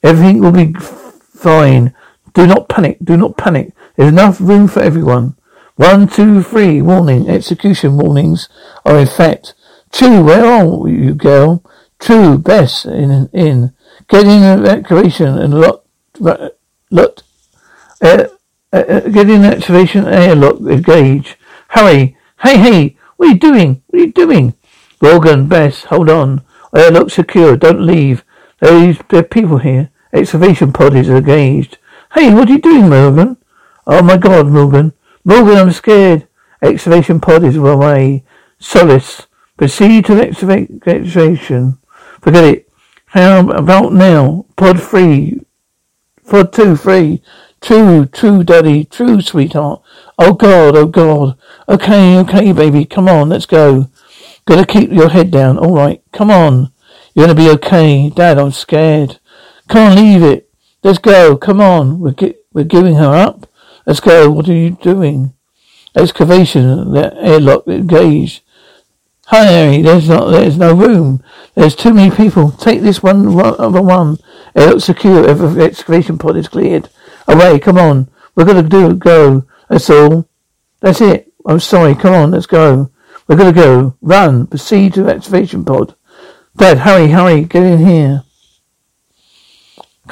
Everything 0.04 0.42
will 0.42 0.52
be 0.52 0.74
fine. 0.74 1.94
Do 2.34 2.46
not 2.46 2.68
panic, 2.68 2.98
do 3.04 3.16
not 3.16 3.38
panic. 3.38 3.74
There's 3.96 4.12
enough 4.12 4.42
room 4.42 4.68
for 4.68 4.82
everyone. 4.82 5.36
One, 5.76 6.08
two, 6.08 6.44
three, 6.44 6.82
warning. 6.82 7.30
Execution 7.30 7.98
warnings 7.98 8.50
are 8.86 9.00
in 9.00 9.08
fact. 9.08 9.54
True, 9.92 10.24
where 10.24 10.46
are 10.46 10.88
you, 10.88 11.14
girl? 11.14 11.64
True, 12.00 12.38
Bess, 12.38 12.86
in, 12.86 13.30
in. 13.32 13.74
Get 14.08 14.26
in 14.26 14.44
evacuation 14.44 15.38
and 15.38 15.54
lot, 15.54 15.86
lot, 16.20 17.24
uh, 18.02 18.26
uh, 18.74 19.00
get 19.02 19.30
in 19.30 19.46
activation 19.46 20.06
airlock 20.06 20.58
gauge. 20.84 21.38
Hurry! 21.70 22.18
Hey, 22.42 22.58
hey! 22.58 22.98
What 23.18 23.28
are 23.28 23.32
you 23.34 23.40
doing? 23.40 23.82
What 23.88 24.02
are 24.02 24.06
you 24.06 24.12
doing? 24.12 24.54
Morgan, 25.02 25.48
Bess, 25.48 25.86
hold 25.86 26.10
on. 26.10 26.44
Airlock 26.76 27.10
secure. 27.10 27.56
Don't 27.56 27.86
leave. 27.86 28.24
There's 28.60 28.98
there 29.10 29.22
are 29.22 29.24
people 29.24 29.60
here. 29.60 29.90
Excavation 30.14 30.72
pod 30.72 30.96
is 30.96 31.10
engaged. 31.10 31.80
Hey, 32.14 32.34
what 32.34 32.48
are 32.48 32.52
you 32.54 32.60
doing, 32.60 32.90
Morgan? 32.90 33.38
Oh 33.88 34.04
my 34.04 34.18
God, 34.18 34.48
Morgan. 34.48 34.94
Morgan, 35.24 35.58
I'm 35.58 35.72
scared. 35.72 36.28
Excavation 36.62 37.20
pod 37.20 37.44
is 37.44 37.56
away. 37.56 38.24
Solace. 38.60 39.26
Proceed 39.58 40.06
to 40.06 40.22
excavation. 40.22 41.78
Forget 42.22 42.44
it. 42.44 42.70
How 43.08 43.50
about 43.50 43.94
now? 43.94 44.46
Pod 44.56 44.82
three. 44.82 45.42
Pod 46.30 46.54
two, 46.54 46.76
three. 46.76 47.22
True, 47.62 48.06
true, 48.06 48.44
daddy. 48.44 48.86
True, 48.86 49.22
sweetheart. 49.22 49.82
Oh 50.20 50.34
God, 50.34 50.76
oh 50.76 50.86
God. 50.86 51.38
Okay, 51.68 52.18
okay, 52.20 52.52
baby. 52.52 52.86
Come 52.86 53.08
on, 53.08 53.30
let's 53.30 53.46
go. 53.46 53.90
Gotta 54.46 54.66
keep 54.66 54.92
your 54.92 55.10
head 55.10 55.32
down. 55.32 55.58
All 55.58 55.76
right, 55.76 56.02
come 56.12 56.30
on. 56.30 56.72
You're 57.14 57.28
gonna 57.28 57.40
be 57.40 57.50
okay. 57.52 58.10
Dad, 58.10 58.38
I'm 58.38 58.52
scared. 58.52 59.20
On, 59.70 59.96
leave 59.96 60.22
it. 60.24 60.50
Let's 60.84 61.00
go. 61.00 61.36
Come 61.38 61.60
on. 61.62 62.00
We're 62.00 62.12
gi- 62.12 62.36
we're 62.54 62.64
giving 62.64 62.96
her 62.96 63.14
up. 63.14 63.48
Let's 63.86 64.00
go. 64.00 64.30
What 64.30 64.48
are 64.50 64.54
you 64.54 64.72
doing? 64.82 65.34
Excavation. 65.96 66.92
The 66.92 67.14
airlock 67.18 67.68
engaged. 67.68 68.44
Hi, 69.28 69.44
Harry. 69.46 69.82
There's 69.82 70.10
not. 70.10 70.30
There's 70.30 70.58
no 70.58 70.74
room. 70.76 71.24
There's 71.56 71.76
too 71.76 71.94
many 71.94 72.14
people. 72.16 72.52
Take 72.52 72.82
this 72.82 73.02
one. 73.02 73.28
Other 73.40 73.82
one. 73.82 74.18
Airlock 74.56 74.82
secure. 74.82 75.28
Every 75.28 75.64
excavation 75.64 76.18
pod 76.18 76.38
is 76.38 76.48
cleared. 76.48 76.90
Away, 77.28 77.60
come 77.60 77.78
on. 77.78 78.10
We're 78.36 78.46
gonna 78.46 78.64
do 78.64 78.94
go. 78.96 79.46
That's 79.70 79.90
all. 79.90 80.28
That's 80.82 81.02
it. 81.02 81.32
I'm 81.46 81.60
sorry. 81.60 81.96
Come 81.96 82.14
on, 82.14 82.32
let's 82.32 82.46
go. 82.46 82.92
We're 83.28 83.38
gonna 83.38 83.54
go. 83.54 83.96
Run. 84.02 84.46
Proceed 84.48 84.94
to 84.96 85.10
activation 85.10 85.64
pod. 85.66 85.96
Dad, 86.58 86.80
hurry, 86.80 87.08
hurry. 87.10 87.46
Get 87.46 87.64
in 87.64 87.86
here. 87.86 88.24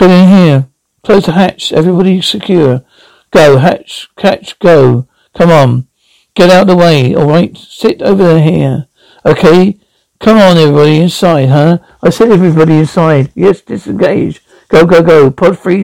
Get 0.02 0.10
in 0.10 0.30
here. 0.30 0.68
Close 1.04 1.28
the 1.28 1.34
hatch. 1.34 1.72
Everybody 1.72 2.22
secure. 2.22 2.84
Go. 3.30 3.58
Hatch. 3.60 4.10
Catch. 4.18 4.58
Go. 4.58 5.06
Come 5.36 5.52
on. 5.52 5.88
Get 6.34 6.50
out 6.50 6.66
the 6.66 6.76
way. 6.76 7.14
All 7.14 7.30
right. 7.30 7.56
Sit 7.56 8.02
over 8.02 8.24
there 8.24 8.42
here. 8.42 8.88
Okay. 9.24 9.78
Come 10.20 10.40
on, 10.40 10.58
everybody 10.58 11.02
inside, 11.02 11.50
huh? 11.50 11.78
I 12.02 12.10
said 12.10 12.32
everybody 12.32 12.78
inside. 12.78 13.32
Yes, 13.36 13.62
disengage. 13.62 14.42
Go, 14.70 14.88
go, 14.88 15.04
go. 15.04 15.30
Pod 15.30 15.60
free. 15.60 15.84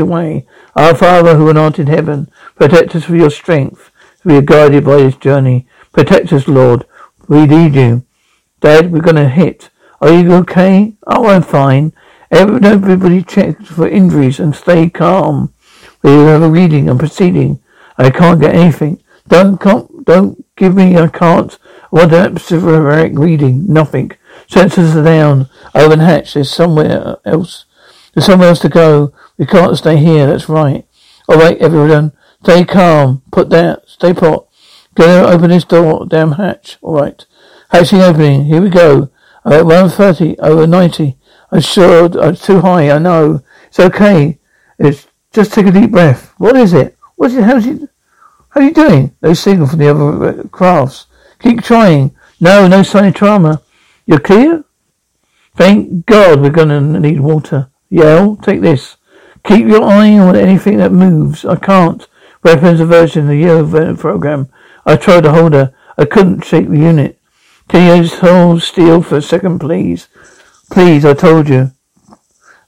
Away. 0.00 0.46
Our 0.74 0.94
Father 0.94 1.36
who 1.36 1.56
art 1.56 1.78
in 1.78 1.86
heaven, 1.86 2.30
protect 2.56 2.96
us 2.96 3.08
with 3.08 3.20
your 3.20 3.30
strength. 3.30 3.90
We 4.24 4.36
are 4.36 4.42
guided 4.42 4.86
by 4.86 4.96
this 4.96 5.16
journey. 5.16 5.66
Protect 5.92 6.32
us, 6.32 6.48
Lord. 6.48 6.86
We 7.28 7.46
need 7.46 7.74
you. 7.74 8.04
Dad, 8.60 8.90
we're 8.90 9.02
gonna 9.02 9.28
hit. 9.28 9.68
Are 10.00 10.10
you 10.10 10.32
okay? 10.34 10.94
Oh, 11.06 11.28
I'm 11.28 11.42
fine. 11.42 11.92
Everybody 12.30 13.22
check 13.22 13.60
for 13.62 13.86
injuries 13.86 14.40
and 14.40 14.54
stay 14.54 14.88
calm. 14.88 15.52
We 16.02 16.10
have 16.10 16.42
a 16.42 16.48
reading 16.48 16.88
and 16.88 16.98
proceeding. 16.98 17.60
I 17.98 18.10
can't 18.10 18.40
get 18.40 18.54
anything. 18.54 19.02
Don't 19.28 19.58
come, 19.60 20.04
don't 20.04 20.42
give 20.56 20.74
me, 20.74 20.96
I 20.96 21.08
can't. 21.08 21.52
What 21.90 22.14
an 22.14 22.38
specific 22.38 23.18
reading. 23.18 23.66
Nothing. 23.70 24.12
Sensors 24.48 24.96
are 24.96 25.04
down. 25.04 25.50
Open 25.74 26.00
hatch. 26.00 26.32
There's 26.32 26.50
somewhere 26.50 27.18
else. 27.26 27.66
There's 28.14 28.26
somewhere 28.26 28.48
else 28.48 28.60
to 28.60 28.68
go. 28.68 29.12
We 29.42 29.46
can't 29.46 29.76
stay 29.76 29.96
here, 29.96 30.28
that's 30.28 30.48
right. 30.48 30.86
Alright, 31.28 31.58
everyone. 31.58 32.12
Stay 32.44 32.64
calm. 32.64 33.22
Put 33.32 33.50
that. 33.50 33.82
Stay 33.88 34.14
put. 34.14 34.46
Go 34.94 35.26
open 35.26 35.50
this 35.50 35.64
door. 35.64 36.06
Damn 36.06 36.30
hatch. 36.30 36.78
Alright. 36.80 37.26
Hatching 37.70 38.02
opening. 38.02 38.44
Here 38.44 38.62
we 38.62 38.70
go. 38.70 39.10
Alright, 39.44 39.64
130. 39.64 40.38
Over 40.38 40.68
90. 40.68 41.18
I'm 41.50 41.60
sure 41.60 42.20
I'm 42.20 42.36
too 42.36 42.60
high. 42.60 42.88
I 42.88 42.98
know. 42.98 43.42
It's 43.66 43.80
okay. 43.80 44.38
It's 44.78 45.08
just 45.32 45.52
take 45.54 45.66
a 45.66 45.72
deep 45.72 45.90
breath. 45.90 46.32
What 46.38 46.54
is 46.54 46.72
it? 46.72 46.96
What's 47.16 47.34
it? 47.34 47.42
How's 47.42 47.66
it? 47.66 47.90
How 48.50 48.60
are 48.60 48.62
you 48.62 48.72
doing? 48.72 49.16
No 49.22 49.34
signal 49.34 49.66
from 49.66 49.80
the 49.80 49.88
other 49.88 50.24
uh, 50.24 50.42
crafts. 50.52 51.08
Keep 51.40 51.64
trying. 51.64 52.14
No, 52.38 52.68
no 52.68 52.84
sign 52.84 53.06
of 53.06 53.14
trauma. 53.14 53.60
You're 54.06 54.20
clear? 54.20 54.62
Thank 55.56 56.06
God 56.06 56.40
we're 56.40 56.50
gonna 56.50 56.80
need 56.80 57.18
water. 57.18 57.70
Yale, 57.90 58.36
take 58.36 58.60
this. 58.60 58.98
Keep 59.44 59.66
your 59.66 59.82
eye 59.82 60.16
on 60.18 60.36
anything 60.36 60.78
that 60.78 60.92
moves. 60.92 61.44
I 61.44 61.56
can't. 61.56 62.06
Weapons 62.44 62.80
aversion, 62.80 63.26
the 63.26 63.36
yellow 63.36 63.96
program. 63.96 64.48
I 64.84 64.96
tried 64.96 65.22
to 65.22 65.32
hold 65.32 65.52
her. 65.52 65.74
I 65.98 66.04
couldn't 66.04 66.44
shake 66.44 66.68
the 66.68 66.78
unit. 66.78 67.18
Can 67.68 68.02
you 68.02 68.08
hold 68.08 68.62
still 68.62 69.02
for 69.02 69.16
a 69.16 69.22
second, 69.22 69.58
please? 69.58 70.08
Please, 70.70 71.04
I 71.04 71.14
told 71.14 71.48
you. 71.48 71.72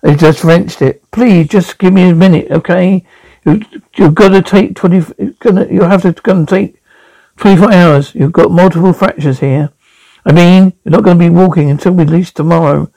I 0.02 0.14
just 0.14 0.44
wrenched 0.44 0.82
it. 0.82 1.02
Please, 1.10 1.48
just 1.48 1.78
give 1.78 1.92
me 1.92 2.10
a 2.10 2.14
minute, 2.14 2.50
okay? 2.50 3.04
You, 3.44 3.62
you've 3.96 4.14
got 4.14 4.28
to 4.28 4.42
take 4.42 4.76
twenty. 4.76 5.00
Gonna, 5.40 5.66
you 5.66 5.82
have 5.82 6.02
to 6.02 6.12
gonna 6.12 6.46
take 6.46 6.80
twenty-four 7.36 7.72
hours. 7.72 8.14
You've 8.14 8.32
got 8.32 8.50
multiple 8.50 8.92
fractures 8.92 9.40
here. 9.40 9.70
I 10.24 10.32
mean, 10.32 10.72
you're 10.84 10.92
not 10.92 11.04
going 11.04 11.18
to 11.18 11.24
be 11.24 11.30
walking 11.30 11.70
until 11.70 12.00
at 12.00 12.08
least 12.08 12.36
tomorrow. 12.36 12.90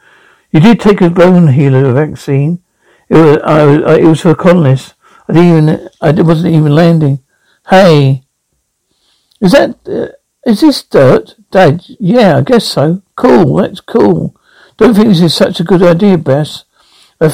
You 0.52 0.60
did 0.60 0.80
take 0.80 1.02
a 1.02 1.10
bone 1.10 1.48
healer 1.48 1.92
vaccine. 1.92 2.62
It 3.10 3.16
was, 3.16 3.38
I 3.44 3.94
I, 3.94 3.98
it 3.98 4.06
was 4.06 4.22
for 4.22 4.36
colonists. 4.36 4.94
I 5.28 5.34
didn't 5.34 5.50
even, 5.50 5.90
I 6.02 6.12
wasn't 6.22 6.56
even 6.56 6.74
landing. 6.74 7.20
Hey, 7.70 8.24
is 9.42 9.52
that, 9.52 9.78
uh, 9.88 10.16
is 10.50 10.62
this 10.62 10.84
dirt? 10.84 11.36
Dad, 11.52 11.84
yeah, 12.00 12.38
I 12.38 12.42
guess 12.42 12.66
so. 12.66 13.02
Cool, 13.16 13.58
that's 13.58 13.82
cool. 13.82 14.36
Don't 14.78 14.94
think 14.94 15.08
this 15.10 15.22
is 15.22 15.34
such 15.34 15.60
a 15.60 15.64
good 15.64 15.84
idea, 15.84 16.18
Bess. 16.18 16.66
I 17.20 17.30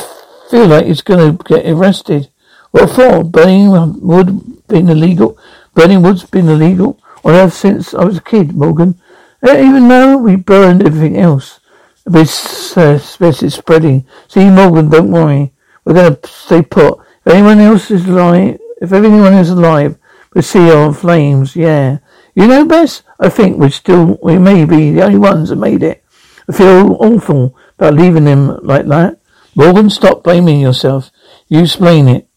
feel 0.50 0.68
like 0.68 0.86
it's 0.86 1.02
going 1.02 1.38
to 1.38 1.44
get 1.44 1.66
arrested. 1.66 2.30
What 2.72 2.90
for? 2.90 3.24
Burning 3.24 3.70
wood 4.02 4.68
been 4.68 4.90
illegal? 4.90 5.38
Burning 5.74 6.02
wood's 6.02 6.24
been 6.24 6.50
illegal 6.50 7.00
on 7.24 7.34
Earth 7.34 7.54
since 7.54 7.94
I 7.94 8.04
was 8.04 8.18
a 8.18 8.22
kid, 8.22 8.56
Morgan. 8.56 9.00
Even 9.44 9.88
though 9.88 10.18
we 10.18 10.36
burned 10.36 10.86
everything 10.86 11.18
else. 11.18 11.60
This 12.06 12.76
uh, 12.78 13.00
is 13.20 13.54
spreading. 13.54 14.06
See, 14.28 14.50
Morgan, 14.50 14.90
don't 14.90 15.12
worry. 15.12 15.53
We're 15.86 15.94
going 15.94 16.16
to 16.16 16.28
stay 16.28 16.62
put. 16.62 17.00
If 17.26 17.34
anyone 17.34 17.60
else 17.60 17.92
is 17.92 18.06
alive, 18.06 18.60
if 18.82 18.92
anyone 18.92 19.34
is 19.34 19.50
alive, 19.50 19.98
we 20.34 20.42
see 20.42 20.72
our 20.72 20.94
flames. 20.94 21.56
Yeah. 21.56 22.00
You 22.36 22.48
know, 22.48 22.66
Bess, 22.66 23.04
I 23.20 23.30
think 23.30 23.58
we're 23.58 23.70
still, 23.70 24.18
we 24.24 24.38
may 24.38 24.66
be 24.66 24.92
the 24.92 25.04
only 25.04 25.20
ones 25.20 25.50
that 25.50 25.56
made 25.56 25.84
it. 25.84 26.04
I 26.50 26.54
feel 26.54 26.98
awful 27.00 27.56
about 27.78 27.94
leaving 27.94 28.26
them 28.26 28.60
like 28.64 28.88
that. 28.88 29.20
Morgan, 29.56 29.90
stop 29.90 30.24
blaming 30.24 30.60
yourself. 30.60 31.12
You 31.48 31.62
explain 31.62 32.08
it. 32.08 32.28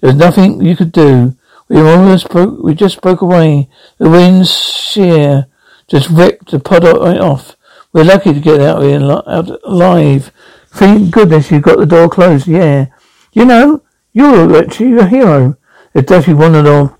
There's 0.00 0.14
nothing 0.14 0.60
you 0.60 0.76
could 0.76 0.92
do. 0.92 1.34
We 1.68 1.80
almost 1.80 2.28
broke, 2.30 2.62
we 2.62 2.74
just 2.74 3.00
broke 3.00 3.20
away. 3.20 3.68
The 3.98 4.08
wind's 4.08 4.50
sheer 4.50 5.46
just 5.86 6.10
ripped 6.10 6.50
the 6.50 6.60
pod 6.60 6.84
off. 6.84 7.56
We're 7.92 8.04
lucky 8.04 8.34
to 8.34 8.40
get 8.40 8.60
out 8.60 8.82
here 8.82 9.00
out 9.00 9.48
alive. 9.64 10.30
Thank 10.70 11.10
goodness 11.10 11.50
you 11.50 11.60
got 11.60 11.78
the 11.78 11.86
door 11.86 12.08
closed. 12.08 12.46
Yeah. 12.46 12.86
You 13.32 13.44
know, 13.44 13.82
you're 14.12 14.56
actually 14.56 14.98
a 14.98 15.06
hero. 15.06 15.56
It's 15.94 16.08
definitely 16.08 16.34
one 16.34 16.54
of 16.54 16.66
our 16.66 16.94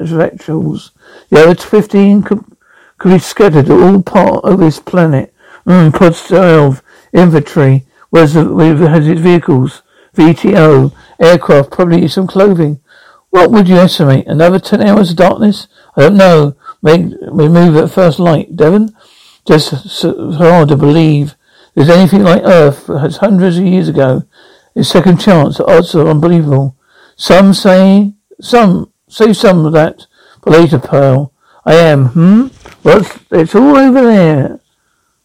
intellectuals. 0.00 0.92
The 1.30 1.42
other 1.42 1.54
15 1.54 2.22
could, 2.22 2.44
could 2.98 3.12
be 3.12 3.18
scattered 3.18 3.70
all 3.70 4.02
part 4.02 4.44
of 4.44 4.58
this 4.60 4.78
planet. 4.78 5.34
Mm, 5.66 5.94
pod 5.94 6.14
12, 6.14 6.82
infantry, 7.12 7.86
where's 8.10 8.34
the, 8.34 8.44
has 8.88 9.06
its 9.06 9.20
vehicles, 9.20 9.82
VTO, 10.14 10.92
aircraft, 11.20 11.70
probably 11.70 12.08
some 12.08 12.26
clothing. 12.26 12.80
What 13.30 13.50
would 13.50 13.68
you 13.68 13.76
estimate? 13.76 14.26
Another 14.26 14.58
10 14.58 14.82
hours 14.82 15.10
of 15.10 15.16
darkness? 15.16 15.68
I 15.96 16.02
don't 16.02 16.16
know. 16.16 16.56
We 16.80 16.98
move 16.98 17.76
at 17.76 17.90
first 17.90 18.18
light. 18.18 18.56
Devon? 18.56 18.96
Just 19.46 19.90
so 19.90 20.32
hard 20.32 20.68
to 20.68 20.76
believe. 20.76 21.34
There's 21.78 21.90
anything 21.90 22.24
like 22.24 22.42
Earth 22.42 22.90
as 22.90 23.18
hundreds 23.18 23.56
of 23.56 23.64
years 23.64 23.88
ago. 23.88 24.24
It's 24.74 24.88
second 24.88 25.20
chance. 25.20 25.58
The 25.58 25.64
odds 25.66 25.94
are 25.94 26.08
unbelievable. 26.08 26.76
Some 27.14 27.54
say, 27.54 28.14
some, 28.40 28.92
say 29.06 29.32
some 29.32 29.64
of 29.64 29.74
that. 29.74 30.08
Later, 30.44 30.80
Pearl. 30.80 31.32
I 31.64 31.74
am, 31.74 32.06
hmm? 32.06 32.48
Well, 32.82 33.02
it's, 33.02 33.18
it's 33.30 33.54
all 33.54 33.76
over 33.76 34.02
there. 34.02 34.58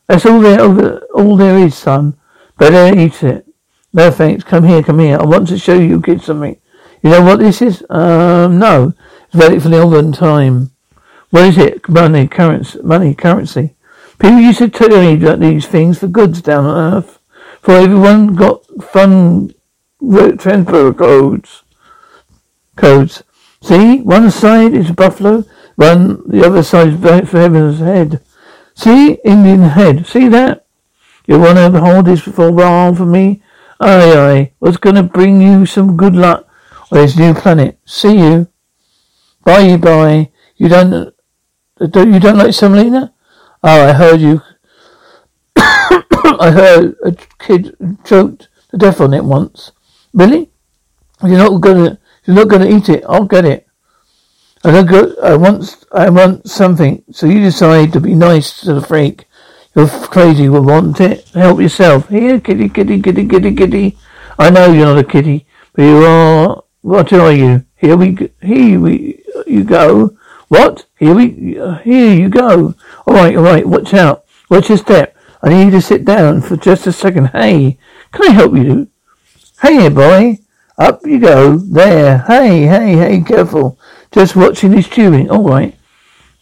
That's 0.05 0.27
all 0.27 0.41
there, 0.41 0.61
over, 0.61 0.97
all 1.15 1.37
there 1.37 1.57
is, 1.57 1.75
son. 1.75 2.17
Better 2.59 2.99
eat 2.99 3.23
it. 3.23 3.47
No 3.91 4.11
thanks. 4.11 4.43
Come 4.43 4.65
here, 4.65 4.83
come 4.83 4.99
here. 4.99 5.17
I 5.19 5.25
want 5.25 5.47
to 5.47 5.57
show 5.57 5.79
you 5.79 6.03
kids 6.03 6.25
something. 6.25 6.55
You 7.01 7.09
know 7.09 7.23
what 7.23 7.39
this 7.39 7.63
is? 7.63 7.83
Um, 7.89 8.59
no. 8.59 8.93
It's 9.25 9.35
valid 9.35 9.63
for 9.63 9.69
the 9.69 9.81
olden 9.81 10.11
time. 10.11 10.69
What 11.31 11.45
is 11.45 11.57
it? 11.57 11.89
Money, 11.89 12.27
currency, 12.27 12.79
money, 12.83 13.15
currency. 13.15 13.73
People 14.19 14.39
used 14.39 14.59
to 14.59 14.69
trade 14.69 15.21
these 15.39 15.67
things 15.67 15.99
for 15.99 16.07
goods 16.07 16.41
down 16.41 16.65
on 16.65 16.93
Earth. 16.93 17.19
For 17.61 17.71
everyone 17.71 18.35
got 18.35 18.65
fun 18.83 19.53
transfer 20.37 20.93
codes. 20.93 21.63
Codes. 22.75 23.23
See, 23.61 24.01
one 24.01 24.29
side 24.31 24.73
is 24.73 24.91
buffalo, 24.91 25.45
one 25.75 26.27
the 26.27 26.45
other 26.45 26.63
side 26.63 26.89
is 26.89 26.99
for 26.99 27.39
heaven's 27.39 27.79
head. 27.79 28.21
See, 28.75 29.13
Indian 29.23 29.61
head. 29.61 30.05
See 30.05 30.27
that? 30.27 30.65
You 31.25 31.39
want 31.39 31.57
to 31.57 31.79
hold 31.79 32.05
this 32.05 32.21
for 32.21 32.47
a 32.47 32.51
while 32.51 32.93
for 32.93 33.05
me? 33.05 33.41
Aye, 33.79 34.17
aye. 34.17 34.51
What's 34.59 34.77
going 34.77 34.95
to 34.95 35.03
bring 35.03 35.41
you 35.41 35.65
some 35.65 35.95
good 35.95 36.15
luck 36.15 36.47
on 36.91 36.97
this 36.97 37.17
new 37.17 37.33
planet? 37.33 37.79
See 37.85 38.17
you. 38.17 38.47
Bye, 39.45 39.77
bye. 39.77 40.31
You 40.57 40.67
don't, 40.67 40.93
uh, 41.79 41.85
don't 41.87 42.13
you 42.13 42.19
don't 42.19 42.37
like 42.37 42.53
Semolina? 42.53 43.12
Oh, 43.65 43.87
I 43.87 43.93
heard 43.93 44.19
you. 44.19 44.41
I 45.55 46.51
heard 46.51 46.95
a 47.05 47.15
kid 47.39 47.77
choked 48.03 48.49
to 48.71 48.77
death 48.77 48.99
on 48.99 49.13
it 49.13 49.23
once. 49.23 49.71
Really? 50.13 50.49
You're 51.23 51.37
not 51.37 51.61
gonna, 51.61 51.97
you're 52.25 52.35
not 52.35 52.49
gonna 52.49 52.67
eat 52.67 52.89
it. 52.89 53.05
I'll 53.07 53.23
get 53.23 53.45
it. 53.45 53.65
I 54.65 54.71
don't 54.71 54.85
go, 54.85 55.15
I 55.23 55.37
want, 55.37 55.85
I 55.93 56.09
want 56.09 56.49
something. 56.49 57.03
So 57.11 57.25
you 57.25 57.39
decide 57.39 57.93
to 57.93 58.01
be 58.01 58.15
nice 58.15 58.59
to 58.61 58.73
the 58.73 58.81
freak. 58.81 59.25
You're 59.75 59.87
crazy, 59.87 60.49
will 60.49 60.63
want 60.63 60.99
it. 60.99 61.25
Help 61.29 61.61
yourself. 61.61 62.09
Here, 62.09 62.41
kitty, 62.41 62.67
kitty, 62.67 63.01
kitty, 63.01 63.27
kitty, 63.27 63.55
kitty. 63.55 63.97
I 64.37 64.49
know 64.49 64.73
you're 64.73 64.87
not 64.87 64.97
a 64.97 65.03
kitty, 65.05 65.47
but 65.73 65.83
you 65.83 66.03
are, 66.05 66.63
what 66.81 67.13
are 67.13 67.31
you? 67.31 67.65
Here 67.75 67.95
we, 67.95 68.29
here 68.41 68.79
we, 68.79 69.23
you 69.47 69.63
go. 69.63 70.17
What? 70.53 70.85
Here 70.99 71.15
we, 71.15 71.31
here 71.83 72.13
you 72.13 72.29
go. 72.29 72.75
Alright, 73.07 73.35
alright, 73.35 73.67
watch 73.67 73.91
out. 73.95 74.23
Watch 74.51 74.69
your 74.69 74.77
step. 74.77 75.17
I 75.41 75.49
need 75.49 75.63
you 75.65 75.71
to 75.71 75.81
sit 75.81 76.05
down 76.05 76.41
for 76.41 76.55
just 76.57 76.85
a 76.85 76.91
second. 76.91 77.29
Hey, 77.29 77.79
can 78.11 78.29
I 78.29 78.33
help 78.33 78.55
you? 78.55 78.87
Hey, 79.63 79.89
boy. 79.89 80.37
Up 80.77 81.01
you 81.05 81.19
go. 81.19 81.57
There. 81.57 82.19
Hey, 82.19 82.67
hey, 82.67 82.95
hey, 82.95 83.21
careful. 83.21 83.79
Just 84.11 84.35
watching 84.35 84.69
this 84.69 84.87
chewing. 84.87 85.27
Alright. 85.31 85.75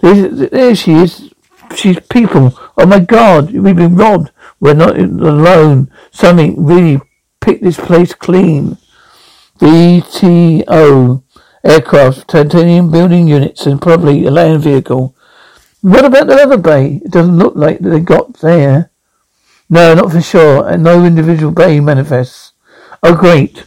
There 0.02 0.28
there 0.28 0.76
she 0.76 0.92
is. 0.92 1.34
She's 1.74 2.02
people. 2.02 2.60
Oh 2.78 2.86
my 2.86 3.00
god, 3.00 3.54
we've 3.54 3.78
been 3.78 3.96
robbed. 3.96 4.32
We're 4.60 4.74
not 4.74 5.00
alone. 5.00 5.90
Something 6.12 6.66
really 6.66 7.00
picked 7.40 7.64
this 7.64 7.78
place 7.78 8.14
clean. 8.14 8.78
DTO 9.58 11.24
aircraft, 11.64 12.28
titanium 12.28 12.92
building 12.92 13.28
units, 13.28 13.66
and 13.66 13.82
probably 13.82 14.26
a 14.26 14.32
land 14.32 14.62
vehicle. 14.62 15.16
What 15.82 16.06
about 16.06 16.28
the 16.28 16.36
other 16.36 16.58
bay? 16.58 17.02
It 17.04 17.12
doesn't 17.12 17.38
look 17.38 17.56
like 17.56 17.80
they 17.80 18.00
got 18.00 18.36
there. 18.40 18.92
No, 19.70 19.94
not 19.94 20.12
for 20.12 20.22
sure, 20.22 20.68
and 20.68 20.84
no 20.84 21.06
individual 21.06 21.52
bay 21.52 21.80
manifests. 21.80 22.54
Oh, 23.02 23.16
great. 23.16 23.64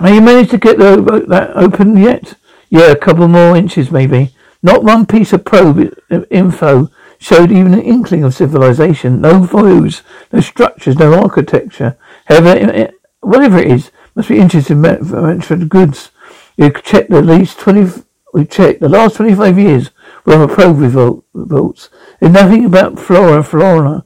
Have 0.00 0.14
you 0.14 0.20
managed 0.20 0.50
to 0.50 0.58
get 0.58 0.78
the, 0.78 1.24
that 1.28 1.56
open 1.56 1.96
yet? 1.96 2.34
Yeah, 2.70 2.92
a 2.92 2.96
couple 2.96 3.26
more 3.28 3.56
inches 3.56 3.90
maybe. 3.90 4.34
Not 4.62 4.84
one 4.84 5.06
piece 5.06 5.32
of 5.32 5.44
probe 5.44 5.92
uh, 6.10 6.20
info 6.30 6.90
showed 7.18 7.50
even 7.50 7.74
an 7.74 7.82
inkling 7.82 8.24
of 8.24 8.34
civilization. 8.34 9.20
No 9.20 9.42
views, 9.42 10.02
no 10.32 10.40
structures, 10.40 10.96
no 10.96 11.14
architecture. 11.14 11.96
However, 12.26 12.90
whatever 13.20 13.58
it 13.58 13.70
is, 13.70 13.90
must 14.14 14.28
be 14.28 14.38
interested 14.38 14.72
in 14.72 14.80
manufactured 14.82 15.68
goods. 15.68 16.10
You 16.58 16.72
checked 16.72 17.12
at 17.12 17.24
least 17.24 17.60
20, 17.60 18.02
we 18.34 18.44
checked 18.44 18.80
the 18.80 18.88
last 18.88 19.16
25 19.16 19.58
years 19.60 19.90
worth 20.26 20.50
of 20.50 20.56
probe 20.56 20.78
results. 20.80 21.88
There's 22.18 22.32
nothing 22.32 22.64
about 22.64 22.98
flora 22.98 23.44
fauna. 23.44 24.04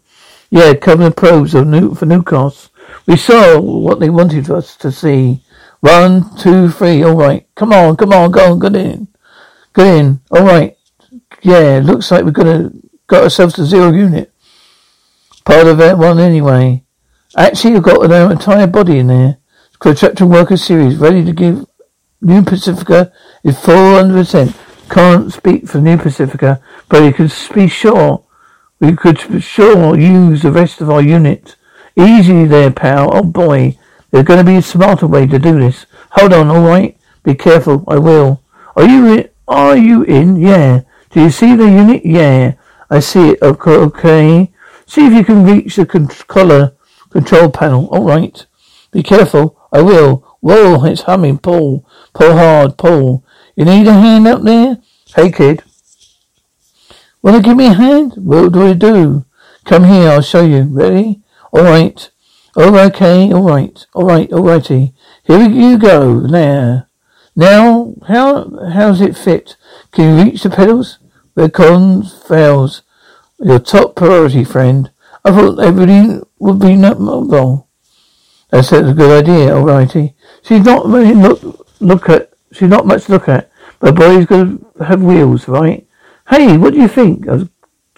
Yeah, 0.50 0.74
covering 0.74 1.14
probes 1.14 1.54
of 1.54 1.66
new, 1.66 1.94
for 1.94 2.04
Newcastle. 2.04 2.70
We 3.06 3.16
saw 3.16 3.58
what 3.58 4.00
they 4.00 4.10
wanted 4.10 4.50
us 4.50 4.76
to 4.76 4.92
see. 4.92 5.42
One, 5.80 6.36
two, 6.36 6.68
three, 6.68 7.02
alright. 7.02 7.48
Come 7.54 7.72
on, 7.72 7.96
come 7.96 8.12
on, 8.12 8.30
go 8.30 8.52
on, 8.52 8.58
get 8.58 8.76
in. 8.76 9.08
Get 9.74 9.86
in. 9.86 10.20
Alright. 10.30 10.76
Yeah, 11.40 11.80
looks 11.82 12.10
like 12.10 12.24
we're 12.24 12.32
gonna 12.32 12.70
got 13.06 13.22
ourselves 13.22 13.54
to 13.54 13.64
zero 13.64 13.90
unit. 13.92 14.30
Part 15.46 15.66
of 15.66 15.78
that 15.78 15.96
one 15.96 16.20
anyway. 16.20 16.84
Actually, 17.34 17.74
you've 17.74 17.82
got 17.82 18.04
an 18.04 18.30
entire 18.30 18.66
body 18.66 18.98
in 18.98 19.06
there. 19.06 19.38
Contractor 19.78 20.26
Worker 20.26 20.58
Series 20.58 20.96
ready 20.96 21.24
to 21.24 21.32
give 21.32 21.66
New 22.22 22.42
Pacifica 22.42 23.12
is 23.42 23.56
400%. 23.56 24.54
Can't 24.88 25.32
speak 25.32 25.66
for 25.66 25.78
New 25.78 25.98
Pacifica, 25.98 26.62
but 26.88 27.02
you 27.02 27.12
can 27.12 27.28
be 27.52 27.66
sure 27.66 28.24
we 28.78 28.94
could 28.94 29.42
sure 29.42 29.98
use 29.98 30.42
the 30.42 30.52
rest 30.52 30.80
of 30.80 30.88
our 30.88 31.02
unit. 31.02 31.56
Easy 31.96 32.44
there, 32.44 32.70
pal. 32.70 33.10
Oh 33.12 33.24
boy, 33.24 33.76
there's 34.10 34.24
going 34.24 34.38
to 34.38 34.44
be 34.44 34.56
a 34.56 34.62
smarter 34.62 35.06
way 35.08 35.26
to 35.26 35.38
do 35.38 35.58
this. 35.58 35.86
Hold 36.12 36.32
on, 36.32 36.48
all 36.48 36.62
right. 36.62 36.96
Be 37.24 37.34
careful. 37.34 37.84
I 37.88 37.98
will. 37.98 38.42
Are 38.76 38.86
you 38.86 39.06
in? 39.14 39.28
Are 39.48 39.76
you 39.76 40.02
in? 40.04 40.36
Yeah. 40.36 40.82
Do 41.10 41.22
you 41.22 41.30
see 41.30 41.56
the 41.56 41.68
unit? 41.70 42.04
Yeah. 42.04 42.54
I 42.88 43.00
see 43.00 43.30
it. 43.30 43.42
Okay. 43.42 43.70
okay. 43.70 44.52
See 44.86 45.06
if 45.06 45.12
you 45.12 45.24
can 45.24 45.44
reach 45.44 45.76
the 45.76 45.86
con- 45.86 46.08
collar 46.28 46.74
control 47.10 47.50
panel. 47.50 47.88
All 47.88 48.04
right. 48.04 48.46
Be 48.92 49.02
careful. 49.02 49.58
I 49.72 49.82
will. 49.82 50.36
Whoa, 50.40 50.84
it's 50.84 51.02
humming. 51.02 51.38
Pull. 51.38 51.86
Pull 52.14 52.32
hard. 52.32 52.76
Pull. 52.76 53.24
You 53.56 53.64
need 53.64 53.86
a 53.86 53.92
hand 53.92 54.26
up 54.26 54.42
there? 54.42 54.78
Hey, 55.14 55.30
kid. 55.30 55.62
Wanna 57.22 57.40
give 57.40 57.56
me 57.56 57.66
a 57.66 57.72
hand? 57.72 58.14
What 58.16 58.52
do 58.52 58.66
I 58.66 58.72
do? 58.72 59.24
Come 59.64 59.84
here, 59.84 60.10
I'll 60.10 60.22
show 60.22 60.44
you. 60.44 60.62
Ready? 60.62 61.20
All 61.52 61.62
right. 61.62 62.10
Oh, 62.56 62.76
okay. 62.86 63.32
All 63.32 63.44
right. 63.44 63.86
All 63.94 64.04
right. 64.04 64.32
All 64.32 64.42
righty. 64.42 64.94
Here 65.24 65.48
you 65.48 65.78
go. 65.78 66.20
Now. 66.20 66.86
Now, 67.34 67.94
how, 68.08 68.50
how's 68.72 69.00
it 69.00 69.16
fit? 69.16 69.56
Can 69.92 70.18
you 70.18 70.24
reach 70.24 70.42
the 70.42 70.50
pedals? 70.50 70.98
Where 71.34 71.48
cons 71.48 72.12
fails. 72.28 72.82
Your 73.38 73.58
top 73.58 73.96
priority, 73.96 74.44
friend. 74.44 74.90
I 75.24 75.30
thought 75.30 75.58
everybody 75.58 76.20
would 76.38 76.58
be 76.58 76.76
not 76.76 77.00
mobile. 77.00 77.68
That's 78.50 78.70
a 78.72 78.92
good 78.92 79.24
idea, 79.24 79.54
all 79.56 79.64
righty. 79.64 80.14
She's 80.42 80.64
not 80.64 80.86
really 80.86 81.14
look 81.14 81.61
look 81.82 82.08
at 82.08 82.32
she's 82.52 82.68
not 82.68 82.86
much 82.86 83.04
to 83.04 83.12
look 83.12 83.28
at, 83.28 83.50
but 83.80 83.94
boy's 83.94 84.26
gonna 84.26 84.58
have 84.84 85.02
wheels, 85.02 85.48
right? 85.48 85.86
Hey, 86.28 86.56
what 86.56 86.72
do 86.72 86.80
you 86.80 86.88
think? 86.88 87.28
I 87.28 87.32
was 87.34 87.48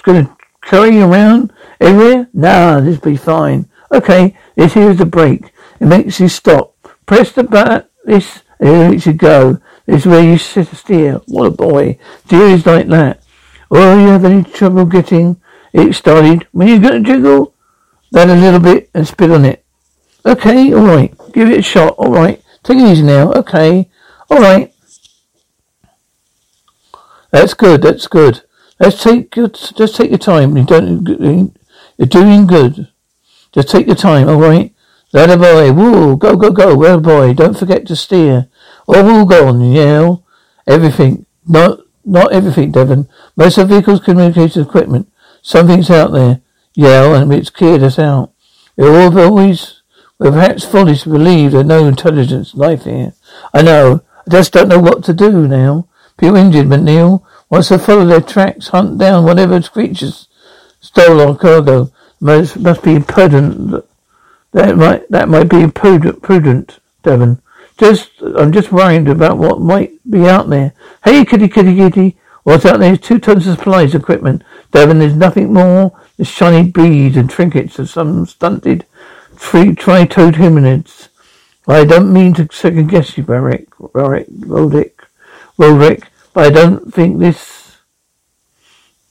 gonna 0.03 0.37
carry 0.63 0.97
you 0.97 1.05
around 1.05 1.53
everywhere? 1.81 2.29
Nah, 2.33 2.81
this 2.81 2.99
be 2.99 3.17
fine. 3.17 3.69
Okay, 3.93 4.37
this 4.57 4.75
here's 4.75 4.99
the 4.99 5.07
brake. 5.07 5.53
It 5.81 5.87
makes 5.87 6.21
you 6.21 6.29
stop. 6.29 6.75
Press 7.07 7.33
the 7.33 7.43
button 7.43 7.85
this 8.05 8.43
it 8.61 8.91
makes 8.91 9.07
you 9.07 9.13
go. 9.13 9.59
This 9.87 10.03
is 10.03 10.07
where 10.07 10.23
you 10.23 10.39
sit 10.39 10.73
a 10.73 10.77
steer. 10.77 11.21
What 11.27 11.47
a 11.47 11.51
boy. 11.51 11.99
Steer 12.27 12.47
is 12.47 12.67
like 12.67 12.89
that. 12.89 13.23
Oh, 13.71 13.99
you 13.99 14.09
have 14.09 14.25
any 14.25 14.45
trouble 14.45 14.85
getting 14.87 15.41
it 15.73 15.95
started 15.95 16.47
when 16.53 16.69
you're 16.69 16.79
gonna 16.79 17.01
jiggle? 17.01 17.55
That 18.13 18.31
a 18.31 18.35
little 18.35 18.61
bit 18.61 18.91
and 18.95 19.07
spit 19.07 19.31
on 19.31 19.45
it. 19.45 19.65
Okay, 20.25 20.73
alright. 20.73 21.15
Give 21.33 21.51
it 21.51 21.59
a 21.59 21.63
shot. 21.63 21.99
Alright. 21.99 22.43
Take 22.65 22.79
it 22.79 22.91
easy 22.91 23.03
now. 23.03 23.33
Okay. 23.33 23.89
Alright. 24.31 24.75
That's 27.31 27.55
good. 27.55 27.83
That's 27.83 28.07
good. 28.07 28.43
Let's 28.81 29.03
take 29.03 29.37
your, 29.37 29.49
just 29.49 29.97
take 29.97 30.11
your 30.11 30.19
time. 30.19 30.57
You 30.57 30.65
don't, 30.65 31.07
you're 31.97 32.07
doing 32.09 32.47
good. 32.47 32.89
Just 33.53 33.69
take 33.69 33.87
your 33.87 33.97
time. 33.97 34.29
Alright. 34.29 34.75
That 35.13 35.31
a 35.31 35.37
boy. 35.37 35.73
Woo. 35.73 36.17
Go, 36.17 36.37
go, 36.37 36.51
go. 36.51 36.83
That 36.83 36.95
a 36.95 37.01
boy. 37.01 37.35
Don't 37.35 37.57
forget 37.57 37.87
to 37.87 37.95
steer. 37.95 38.49
Or 38.89 39.05
we'll 39.05 39.27
go 39.27 39.47
on. 39.49 39.61
Yale. 39.61 40.25
Everything. 40.67 41.27
Not, 41.47 41.81
not 42.05 42.33
everything, 42.33 42.73
Devon. 42.73 43.09
Most 43.37 43.59
of 43.59 43.69
the 43.69 43.75
vehicle's 43.75 44.01
communication 44.01 44.63
equipment. 44.63 45.13
Something's 45.43 45.91
out 45.91 46.13
there. 46.13 46.41
Yale, 46.75 47.15
and 47.15 47.33
it's 47.33 47.51
cleared 47.51 47.83
us 47.83 47.99
out. 47.99 48.33
We're 48.77 49.25
always 49.25 49.74
perhaps 50.33 50.65
foolish 50.65 51.03
to 51.03 51.11
believe 51.11 51.53
there's 51.53 51.67
no 51.67 51.87
intelligence 51.87 52.55
life 52.55 52.85
here. 52.85 53.13
I 53.53 53.61
know. 53.61 54.03
I 54.27 54.31
just 54.31 54.55
don't 54.55 54.69
know 54.69 54.79
what 54.79 55.05
to 55.05 55.13
do 55.13 55.47
now. 55.47 55.87
People 56.17 56.37
injured, 56.37 56.67
McNeil 56.67 57.23
wants 57.51 57.69
to 57.69 57.79
follow 57.79 58.07
their 58.07 58.23
tracks, 58.23 58.69
hunt 58.69 58.97
down 58.97 59.25
whatever 59.25 59.61
creatures 59.61 60.29
stole 60.81 61.21
our 61.21 61.37
cargo. 61.37 61.93
Must, 62.21 62.59
must 62.59 62.83
be 62.83 63.01
prudent. 63.01 63.85
That 64.53 64.77
might 64.77 65.11
that 65.11 65.29
might 65.29 65.51
be 65.51 65.67
prudent, 65.67 66.23
prudent, 66.23 66.79
Devon. 67.03 67.43
Just 67.77 68.11
I'm 68.23 68.53
just 68.53 68.73
worried 68.73 69.09
about 69.09 69.37
what 69.37 69.61
might 69.61 69.93
be 70.09 70.27
out 70.27 70.49
there. 70.49 70.73
Hey, 71.05 71.27
kitty, 71.27 71.49
kitty, 71.49 71.77
kitty. 71.77 72.17
What's 72.45 72.65
out 72.65 72.81
there 72.81 72.97
two 72.97 73.19
tons 73.19 73.47
of 73.47 73.59
supplies, 73.59 73.95
equipment. 73.95 74.43
Devon, 74.71 75.01
there's 75.01 75.17
nothing 75.17 75.53
more. 75.53 75.99
The 76.17 76.25
shiny 76.25 76.71
beads 76.71 77.17
and 77.17 77.29
trinkets 77.29 77.79
of 77.79 77.91
some 77.91 78.25
stunted 78.25 78.87
Three 79.37 79.75
tri-toed 79.75 80.35
hominids. 80.35 81.09
I 81.67 81.85
don't 81.85 82.13
mean 82.13 82.35
to 82.35 82.49
second 82.53 82.89
guess 82.89 83.17
you, 83.17 83.25
Barrick, 83.25 83.69
Barrick, 83.93 84.27
Rodick, 84.29 84.93
Roderick, 85.57 86.09
but 86.33 86.47
I 86.47 86.51
don't 86.51 86.93
think 86.93 87.19
this. 87.19 87.79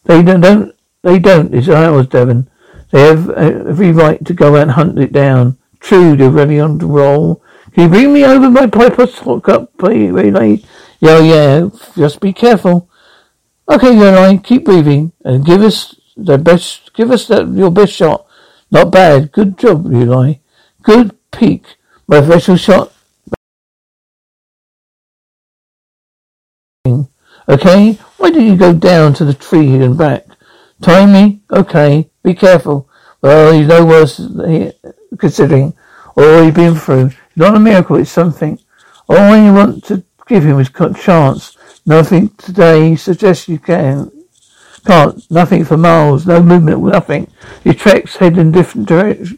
They 0.04 0.22
don't, 0.22 0.42
don't 0.42 0.76
they 1.02 1.20
don't. 1.20 1.54
It's 1.54 1.70
ours, 1.70 2.08
Devon. 2.08 2.50
They 2.92 3.02
have 3.02 3.30
every 3.32 3.92
right 3.92 4.24
to 4.26 4.34
go 4.34 4.56
out 4.56 4.64
and 4.64 4.72
hunt 4.72 5.00
it 5.00 5.12
down. 5.12 5.58
True, 5.80 6.16
they're 6.16 6.30
ready 6.30 6.60
on 6.60 6.78
the 6.78 6.86
roll. 6.86 7.44
Can 7.74 7.84
you 7.84 7.90
bring 7.90 8.14
me 8.14 8.24
over 8.24 8.50
my 8.50 8.68
piper 8.68 9.08
stock 9.08 9.50
up, 9.50 9.72
relay? 9.82 10.64
Yeah, 11.00 11.20
yeah. 11.20 11.70
Just 11.96 12.20
be 12.22 12.32
careful. 12.34 12.90
Okay, 13.68 13.98
Relay, 13.98 14.38
keep 14.38 14.66
breathing 14.66 15.14
and 15.24 15.46
give 15.46 15.62
us 15.62 15.96
the 16.16 16.38
best. 16.38 16.94
Give 16.94 17.12
us 17.12 17.28
the, 17.28 17.46
your 17.46 17.72
best 17.72 17.94
shot. 17.94 18.26
Not 18.74 18.92
bad. 18.92 19.32
Good 19.32 19.60
job, 19.60 19.94
Eli. 19.94 20.34
Good 20.82 21.16
peek. 21.32 21.64
My 22.08 22.22
vessel 22.22 22.58
shot. 22.58 22.92
Okay? 27.48 27.94
Why 28.18 28.32
did 28.32 28.44
you 28.44 28.56
go 28.58 28.74
down 28.74 29.14
to 29.14 29.26
the 29.26 29.36
tree 29.36 29.76
and 29.76 29.96
back? 29.96 30.26
Time 30.82 31.14
me? 31.14 31.42
Okay. 31.52 32.10
Be 32.24 32.34
careful. 32.34 32.90
Well, 33.22 33.54
he's 33.54 33.68
no 33.68 33.86
worse 33.86 34.18
considering 35.20 35.74
all 36.18 36.44
you've 36.44 36.56
been 36.56 36.74
through. 36.74 37.12
Not 37.36 37.56
a 37.56 37.60
miracle, 37.60 37.98
it's 37.98 38.10
something. 38.10 38.58
All 39.08 39.38
you 39.38 39.54
want 39.54 39.86
to 39.86 40.04
give 40.28 40.44
him 40.44 40.60
is 40.60 40.72
a 40.80 40.94
chance. 40.96 41.56
Nothing 41.86 42.30
today 42.38 42.96
suggests 42.96 43.48
you 43.48 43.60
can. 43.60 44.23
Can't. 44.86 45.30
Nothing 45.32 45.64
for 45.66 45.78
miles. 45.78 46.26
No 46.26 46.42
movement. 46.42 46.84
Nothing. 46.84 47.32
The 47.64 47.74
tracks 47.74 48.18
head 48.18 48.38
in 48.38 48.52
different 48.52 48.90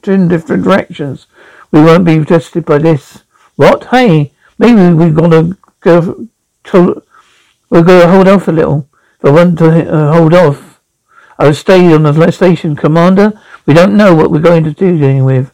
in 0.08 0.28
different 0.28 0.64
directions. 0.64 1.28
We 1.72 1.82
won't 1.82 2.06
be 2.06 2.24
tested 2.26 2.66
by 2.66 2.80
this. 2.80 3.24
What? 3.56 3.86
Hey, 3.86 4.32
maybe 4.58 4.94
we've 4.94 5.16
got 5.16 5.32
to 5.32 5.58
go. 5.82 6.28
To, 6.66 7.04
we're 7.70 7.84
going 7.84 8.02
to 8.02 8.08
hold 8.08 8.28
off 8.28 8.48
a 8.48 8.52
little. 8.52 8.90
If 9.20 9.26
I 9.26 9.30
want 9.32 9.58
to 9.60 9.94
uh, 9.94 10.14
hold 10.14 10.34
off, 10.34 10.82
I 11.38 11.46
will 11.46 11.54
stay 11.54 11.94
on 11.94 12.04
the 12.04 12.32
station, 12.32 12.76
Commander. 12.76 13.40
We 13.66 13.74
don't 13.74 13.98
know 13.98 14.16
what 14.16 14.32
we're 14.32 14.40
going 14.40 14.64
to 14.64 14.72
do 14.72 14.98
dealing 14.98 15.26
with. 15.26 15.52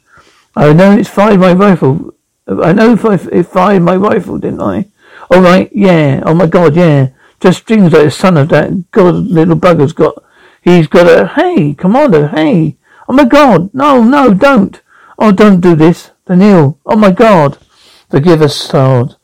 I 0.56 0.74
know 0.74 0.92
it's 0.92 1.10
fired 1.10 1.40
my 1.40 1.54
rifle. 1.54 2.14
I 2.48 2.74
know 2.74 2.94
if 2.94 3.06
I 3.06 3.16
it 3.16 3.44
fired 3.44 3.82
my 3.82 3.96
rifle, 3.96 4.38
didn't 4.38 4.62
I? 4.62 4.88
All 5.30 5.42
right, 5.42 5.70
yeah. 5.74 6.22
Oh 6.26 6.34
my 6.34 6.48
God, 6.48 6.76
yeah. 6.76 7.10
Just 7.42 7.66
dreams 7.66 7.92
like 7.92 8.04
the 8.04 8.12
son 8.12 8.38
of 8.38 8.50
that 8.50 8.92
god 8.92 9.16
little 9.16 9.56
bugger's 9.56 9.94
got. 9.94 10.24
He's 10.62 10.88
got 10.88 11.08
a 11.08 11.28
hey, 11.28 11.74
commander, 11.74 12.28
hey. 12.28 12.78
Oh 13.10 13.14
my 13.14 13.26
God, 13.26 13.74
no, 13.74 14.04
no, 14.04 14.34
don't. 14.34 14.80
Oh, 15.18 15.32
don't 15.32 15.60
do 15.60 15.76
this, 15.76 16.12
Daniel. 16.28 16.80
Oh 16.86 16.96
my 16.96 17.10
God, 17.10 17.58
forgive 18.12 18.44
us, 18.44 18.72
Lord. 18.72 19.16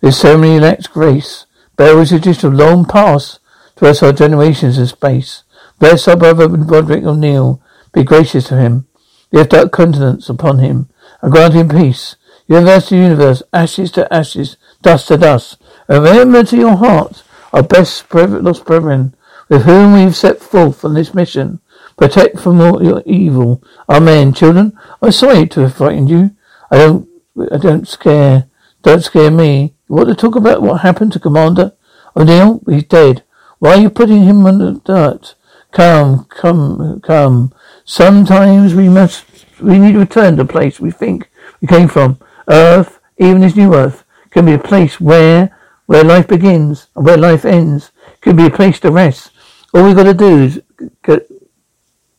This 0.00 0.18
ceremony 0.18 0.58
lacks 0.58 0.86
grace. 0.86 1.44
Bear 1.76 2.00
is 2.00 2.10
a 2.10 2.18
digital 2.18 2.50
long 2.50 2.86
past 2.86 3.38
to 3.76 3.86
us 3.86 4.02
our 4.02 4.14
generations 4.14 4.78
in 4.78 4.86
space. 4.86 5.42
Bless 5.78 6.08
our 6.08 6.16
brother 6.16 6.48
Broderick 6.48 7.04
O'Neill. 7.04 7.60
Be 7.92 8.02
gracious 8.02 8.48
to 8.48 8.56
him. 8.56 8.86
Lift 9.30 9.52
up 9.52 9.72
countenance 9.72 10.30
upon 10.30 10.58
him 10.60 10.88
and 11.20 11.30
grant 11.30 11.52
him 11.52 11.68
peace. 11.68 12.16
Universe 12.46 12.88
to 12.88 12.96
universe, 12.96 13.42
ashes 13.52 13.90
to 13.92 14.12
ashes, 14.12 14.56
dust 14.80 15.08
to 15.08 15.18
dust. 15.18 15.60
And 15.86 16.02
remember 16.02 16.44
to 16.44 16.56
your 16.56 16.76
heart 16.76 17.22
our 17.52 17.62
best 17.62 18.12
lost 18.12 18.64
brethren, 18.64 19.14
with 19.48 19.62
whom 19.62 19.94
we 19.94 20.00
have 20.00 20.16
set 20.16 20.40
forth 20.40 20.84
on 20.84 20.94
this 20.94 21.14
mission. 21.14 21.60
Protect 21.96 22.38
from 22.38 22.60
all 22.60 22.82
your 22.82 23.02
evil. 23.06 23.62
Amen. 23.88 24.32
Children, 24.32 24.78
I'm 25.02 25.12
sorry 25.12 25.46
to 25.48 25.60
have 25.62 25.74
frightened 25.74 26.10
you. 26.10 26.30
I 26.70 26.76
don't, 26.76 27.08
I 27.50 27.56
don't 27.56 27.88
scare, 27.88 28.48
don't 28.82 29.02
scare 29.02 29.30
me. 29.30 29.74
You 29.88 29.96
want 29.96 30.08
to 30.08 30.14
talk 30.14 30.36
about 30.36 30.62
what 30.62 30.82
happened 30.82 31.12
to 31.12 31.20
Commander 31.20 31.72
oh, 32.14 32.22
O'Neill? 32.22 32.62
He's 32.68 32.84
dead. 32.84 33.24
Why 33.58 33.70
are 33.70 33.80
you 33.80 33.90
putting 33.90 34.22
him 34.22 34.46
in 34.46 34.58
the 34.58 34.80
dirt? 34.84 35.34
Come, 35.72 36.26
come, 36.26 37.00
come. 37.00 37.52
Sometimes 37.84 38.74
we 38.74 38.88
must, 38.88 39.24
we 39.60 39.78
need 39.78 39.92
to 39.92 39.98
return 39.98 40.36
to 40.36 40.44
the 40.44 40.52
place 40.52 40.78
we 40.78 40.90
think 40.90 41.28
we 41.60 41.68
came 41.68 41.88
from. 41.88 42.18
Earth, 42.48 43.00
even 43.18 43.40
this 43.40 43.56
new 43.56 43.74
earth, 43.74 44.04
can 44.30 44.46
be 44.46 44.54
a 44.54 44.58
place 44.58 45.00
where 45.00 45.57
where 45.88 46.04
life 46.04 46.28
begins 46.28 46.88
and 46.94 47.06
where 47.06 47.16
life 47.16 47.46
ends 47.46 47.92
can 48.20 48.36
be 48.36 48.44
a 48.44 48.50
place 48.50 48.78
to 48.78 48.90
rest. 48.90 49.30
All 49.72 49.84
we 49.84 49.94
got 49.94 50.02
to 50.02 50.12
do 50.12 50.42
is 50.42 50.60
get, 51.02 51.26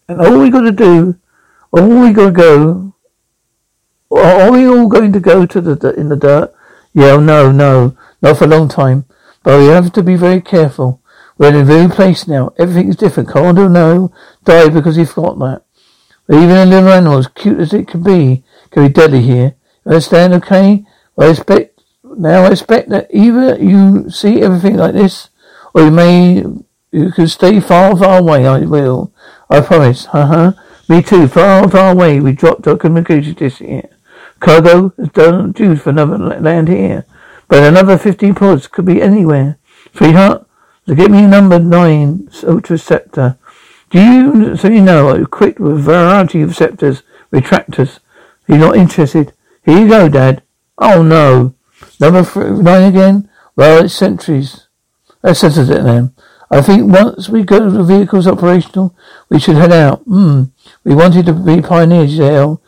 and 0.07 0.20
all 0.20 0.39
we 0.39 0.49
got 0.49 0.61
to 0.61 0.72
do, 0.72 1.20
all 1.72 1.88
we 1.88 2.11
got 2.11 2.26
to 2.26 2.32
go, 2.32 2.95
are 4.11 4.51
we 4.51 4.67
all 4.67 4.88
going 4.88 5.13
to 5.13 5.20
go 5.20 5.45
to 5.45 5.61
the 5.61 5.93
in 5.93 6.09
the 6.09 6.15
dirt? 6.15 6.51
Yeah, 6.93 7.17
no, 7.17 7.51
no, 7.51 7.95
not 8.24 8.39
for 8.39 8.45
a 8.45 8.47
long 8.47 8.70
time. 8.70 9.05
But 9.43 9.59
we 9.59 9.67
have 9.67 9.93
to 9.93 10.01
be 10.01 10.15
very 10.15 10.41
careful. 10.41 11.03
We're 11.38 11.49
in 11.49 11.55
a 11.57 11.63
new 11.63 11.89
place 11.89 12.28
now. 12.28 12.51
Everything 12.57 12.89
is 12.89 12.95
different. 12.95 13.30
Can't 13.30 13.55
no 13.55 14.11
die 14.45 14.70
because 14.70 14.95
he 14.95 15.05
forgot 15.05 15.38
that. 15.38 15.63
But 16.26 16.38
even 16.38 16.57
a 16.57 16.65
little 16.65 16.89
animal, 16.89 17.20
as 17.20 17.28
cute 17.28 17.59
as 17.59 17.72
it 17.72 17.88
can 17.88 18.01
be, 18.01 18.43
can 18.72 18.88
be 18.88 18.91
deadly 18.91 19.22
here. 19.22 19.55
You 19.86 19.91
understand? 19.91 20.34
Okay. 20.34 20.86
Well, 21.15 21.28
I 21.28 21.32
expect 21.32 21.78
now 22.18 22.43
I 22.43 22.51
expect 22.51 22.89
that 22.89 23.07
either 23.12 23.57
you 23.62 24.10
see 24.10 24.41
everything 24.41 24.78
like 24.78 24.93
this, 24.93 25.30
or 25.74 25.84
you 25.84 25.91
may, 25.91 26.43
you 26.91 27.12
can 27.12 27.28
stay 27.28 27.60
far, 27.60 27.95
far 27.97 28.20
away. 28.20 28.45
I 28.45 28.60
will. 28.60 29.14
I 29.49 29.62
promise. 29.62 30.07
Uh 30.14 30.26
huh. 30.26 30.53
Me 30.88 31.01
too. 31.01 31.28
Far, 31.28 31.70
far 31.70 31.91
away. 31.91 32.20
We 32.20 32.34
dropped 32.34 32.68
our 32.68 32.78
communication 32.78 33.34
disc 33.34 33.60
here. 33.60 33.89
Cargo 34.39 34.93
is 34.97 35.10
done 35.10 35.51
due 35.51 35.76
for 35.76 35.89
another 35.89 36.18
land 36.18 36.68
here. 36.68 37.05
But 37.47 37.64
another 37.64 37.97
15 37.97 38.36
pods 38.36 38.68
could 38.68 38.86
be 38.86 39.01
anywhere. 39.01 39.57
Sweetheart, 39.93 40.47
so 40.86 40.95
get 40.95 41.12
me 41.12 41.26
number 41.26 41.60
nine 41.60 42.30
Ultra 42.43 42.78
Scepter. 42.78 43.38
Do 43.89 43.99
you, 43.99 44.55
so 44.55 44.68
you 44.68 44.82
know, 44.82 45.10
equipped 45.16 45.60
with 45.60 45.74
a 45.74 45.82
variety 45.82 46.41
of 46.41 46.55
scepters, 46.55 47.01
retractors. 47.34 47.99
You're 48.47 48.60
not 48.60 48.78
interested? 48.78 49.34
Here 49.66 49.80
you 49.80 49.88
go, 49.88 50.10
Dad. 50.10 50.43
Oh 50.78 51.01
no. 51.01 51.55
Number 52.00 52.24
three, 52.24 52.52
nine 52.52 52.84
again? 52.84 53.30
Well, 53.56 53.84
it's 53.84 53.93
centuries. 53.93 54.68
That 55.22 55.36
settles 55.36 55.70
it 55.70 55.84
then. 55.84 56.14
I 56.52 56.62
think 56.62 56.91
once 56.91 57.30
we 57.30 57.43
get 57.43 57.60
the 57.60 57.84
vehicles 57.84 58.26
operational, 58.26 58.95
we 59.30 59.39
should 59.39 59.58
head 59.58 59.72
out. 59.72 60.00
Hmm. 60.04 60.43
We 60.84 60.95
wanted 60.95 61.26
to 61.28 61.34
be 61.34 61.62
pioneers, 61.62 62.18
Dale. 62.18 62.62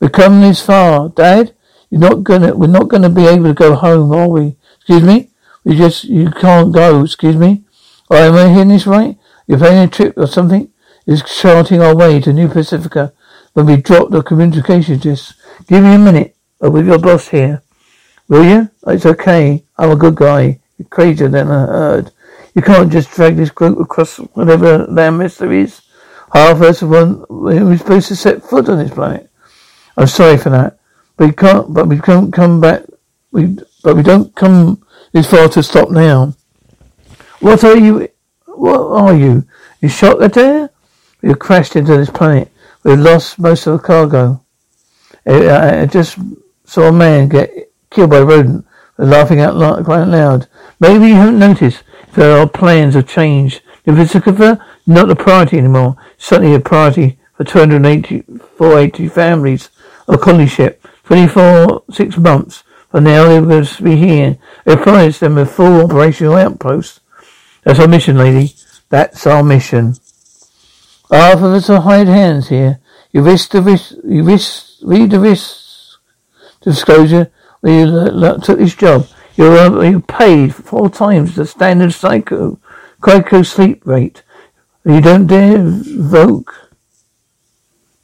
We've 0.00 0.12
come 0.12 0.40
this 0.40 0.64
far. 0.64 1.08
Dad, 1.08 1.54
you're 1.90 2.00
not 2.00 2.22
gonna, 2.22 2.54
we're 2.54 2.68
not 2.68 2.88
gonna 2.88 3.10
be 3.10 3.26
able 3.26 3.44
to 3.44 3.54
go 3.54 3.74
home, 3.74 4.12
are 4.12 4.28
we? 4.28 4.56
Excuse 4.76 5.02
me? 5.02 5.30
We 5.64 5.76
just, 5.76 6.04
you 6.04 6.30
can't 6.30 6.72
go, 6.72 7.02
excuse 7.02 7.36
me? 7.36 7.64
Oh, 8.10 8.16
am 8.16 8.34
I 8.34 8.52
hearing 8.52 8.68
this 8.68 8.86
right? 8.86 9.18
You're 9.46 9.58
planning 9.58 9.88
a 9.88 9.90
trip 9.90 10.14
or 10.16 10.26
something? 10.26 10.70
Is 11.06 11.22
charting 11.22 11.80
our 11.80 11.94
way 11.94 12.20
to 12.20 12.32
New 12.32 12.48
Pacifica 12.48 13.12
when 13.52 13.66
we 13.66 13.76
drop 13.76 14.10
the 14.10 14.22
communication 14.22 14.98
disc. 14.98 15.36
Give 15.66 15.82
me 15.82 15.94
a 15.94 15.98
minute. 15.98 16.36
I'll 16.60 16.70
be 16.70 16.80
your 16.80 16.98
boss 16.98 17.28
here. 17.28 17.62
Will 18.28 18.44
you? 18.44 18.70
It's 18.86 19.06
okay. 19.06 19.64
I'm 19.78 19.90
a 19.90 19.96
good 19.96 20.16
guy. 20.16 20.58
You're 20.78 20.88
crazier 20.88 21.28
than 21.28 21.48
I 21.50 21.66
heard. 21.66 22.12
You 22.54 22.62
can't 22.62 22.90
just 22.90 23.10
drag 23.10 23.36
this 23.36 23.50
group 23.50 23.78
across 23.78 24.16
whatever 24.16 24.86
landmass 24.86 25.40
is. 25.52 25.82
Half 26.32 26.56
of 26.56 26.62
us 26.62 26.82
one 26.82 27.24
we're 27.28 27.76
supposed 27.76 28.08
to 28.08 28.16
set 28.16 28.42
foot 28.42 28.68
on 28.68 28.78
this 28.78 28.90
planet. 28.90 29.30
I'm 29.96 30.06
sorry 30.06 30.38
for 30.38 30.50
that. 30.50 30.78
But 31.16 31.26
we 31.28 31.32
can't 31.32 31.72
but 31.72 31.86
we 31.86 31.98
can't 31.98 32.32
come 32.32 32.60
back 32.60 32.82
we 33.30 33.58
but 33.82 33.94
we 33.96 34.02
don't 34.02 34.34
come 34.34 34.82
this 35.12 35.30
far 35.30 35.48
to 35.50 35.62
stop 35.62 35.90
now. 35.90 36.34
What 37.40 37.62
are 37.62 37.76
you 37.76 38.08
what 38.46 38.80
are 38.80 39.14
you? 39.14 39.46
You 39.80 39.88
shot 39.88 40.18
the 40.18 40.28
dare? 40.28 40.70
You 41.22 41.34
crashed 41.36 41.76
into 41.76 41.96
this 41.96 42.10
planet. 42.10 42.50
We've 42.82 42.98
lost 42.98 43.38
most 43.38 43.66
of 43.66 43.74
the 43.74 43.86
cargo. 43.86 44.42
I 45.26 45.86
just 45.86 46.18
saw 46.64 46.88
a 46.88 46.92
man 46.92 47.28
get 47.28 47.65
killed 47.90 48.10
by 48.10 48.18
a 48.18 48.24
rodent. 48.24 48.66
They're 48.96 49.06
laughing 49.06 49.40
out 49.40 49.56
loud, 49.56 49.84
quite 49.84 50.04
loud. 50.04 50.48
Maybe 50.80 51.08
you 51.08 51.14
haven't 51.14 51.38
noticed 51.38 51.82
that 52.14 52.38
our 52.38 52.48
plans 52.48 52.94
have 52.94 53.08
changed. 53.08 53.62
The 53.84 53.92
Pacifica, 53.92 54.64
not 54.86 55.10
a 55.10 55.16
priority 55.16 55.58
anymore. 55.58 55.96
Suddenly 56.18 56.54
a 56.54 56.60
priority 56.60 57.18
for 57.36 57.44
280, 57.44 58.24
480 58.56 59.08
families 59.08 59.70
of 60.08 60.20
colony 60.20 60.46
ship. 60.46 60.84
24, 61.04 61.84
six 61.90 62.16
months. 62.16 62.64
For 62.90 63.00
now 63.00 63.26
going 63.26 63.64
to 63.64 63.82
be 63.82 63.96
here. 63.96 64.38
They 64.64 64.76
promised 64.76 65.20
them 65.20 65.38
a 65.38 65.46
full 65.46 65.84
operational 65.84 66.36
outpost. 66.36 67.00
That's 67.64 67.78
our 67.78 67.88
mission, 67.88 68.16
lady. 68.16 68.54
That's 68.88 69.26
our 69.26 69.42
mission. 69.42 69.96
Half 71.10 71.38
of 71.38 71.52
us 71.52 71.70
are 71.70 71.80
hired 71.80 72.08
hands 72.08 72.48
here. 72.48 72.80
You 73.12 73.22
risk 73.22 73.50
the 73.50 73.62
risk, 73.62 73.92
you 74.04 74.22
risk, 74.24 74.78
read 74.82 75.10
the 75.10 75.20
risk 75.20 75.66
disclosure 76.60 77.30
you 77.70 78.40
took 78.42 78.58
this 78.58 78.74
job, 78.74 79.08
you 79.36 79.44
were 79.44 79.84
you're 79.84 80.00
paid 80.00 80.54
four 80.54 80.88
times 80.88 81.34
the 81.34 81.46
standard 81.46 81.92
psycho 81.92 82.58
psycho 83.04 83.42
sleep 83.42 83.86
rate. 83.86 84.22
You 84.84 85.00
don't 85.00 85.26
dare 85.26 85.58
vote 85.58 86.46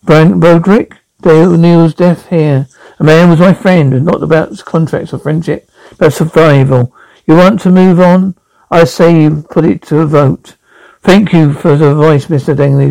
Brian 0.03 0.41
Roderick 0.41 0.97
Dale 1.23 1.53
O'Neill's 1.53 1.95
death 1.95 2.29
here. 2.29 2.67
A 2.99 3.05
man 3.05 3.31
was 3.31 3.39
my 3.39 3.55
friend, 3.55 3.95
and 3.95 4.05
not 4.05 4.23
about 4.23 4.65
contracts 4.65 5.13
or 5.13 5.19
friendship, 5.19 5.71
but 5.97 6.13
survival. 6.13 6.95
You 7.27 7.37
want 7.37 7.61
to 7.61 7.71
move 7.71 8.01
on? 8.01 8.35
I 8.71 8.85
say 8.85 9.23
you 9.23 9.45
put 9.49 9.65
it 9.65 9.83
to 9.83 10.01
a 10.01 10.07
vote. 10.07 10.57
Thank 11.03 11.33
you 11.33 11.53
for 11.53 11.77
the 11.77 11.93
advice, 11.93 12.27
Mr. 12.27 12.57
Dingley. 12.57 12.91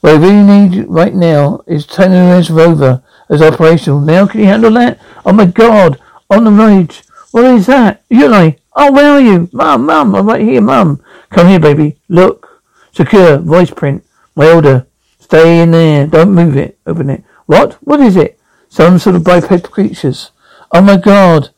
What 0.00 0.14
I 0.14 0.18
really 0.18 0.42
need 0.42 0.86
right 0.88 1.14
now 1.14 1.62
is 1.66 1.86
Tenor's 1.86 2.50
rover 2.50 3.02
as 3.28 3.42
operational. 3.42 4.00
Now 4.00 4.26
can 4.26 4.40
you 4.40 4.46
handle 4.46 4.72
that? 4.72 5.00
Oh 5.24 5.32
my 5.32 5.46
god! 5.46 6.00
On 6.30 6.44
the 6.44 6.50
road. 6.50 6.96
What 7.30 7.44
is 7.44 7.66
that? 7.66 8.02
You 8.08 8.28
like? 8.28 8.60
Oh, 8.76 8.92
where 8.92 9.12
are 9.12 9.20
you? 9.20 9.48
Mum, 9.52 9.86
mum, 9.86 10.14
I'm 10.14 10.26
right 10.26 10.40
here, 10.40 10.60
mum. 10.60 11.02
Come 11.30 11.48
here, 11.48 11.60
baby. 11.60 11.98
Look. 12.08 12.62
Secure. 12.92 13.38
Voice 13.38 13.70
print. 13.70 14.04
My 14.34 14.52
order. 14.52 14.86
Stay 15.18 15.60
in 15.60 15.70
there. 15.70 16.06
Don't 16.06 16.34
move 16.34 16.56
it. 16.56 16.78
Open 16.86 17.10
it. 17.10 17.24
What? 17.46 17.74
What 17.74 18.00
is 18.00 18.16
it? 18.16 18.38
Some 18.68 18.98
sort 18.98 19.16
of 19.16 19.24
biped 19.24 19.70
creatures. 19.70 20.30
Oh 20.72 20.80
my 20.80 20.96
god. 20.96 21.50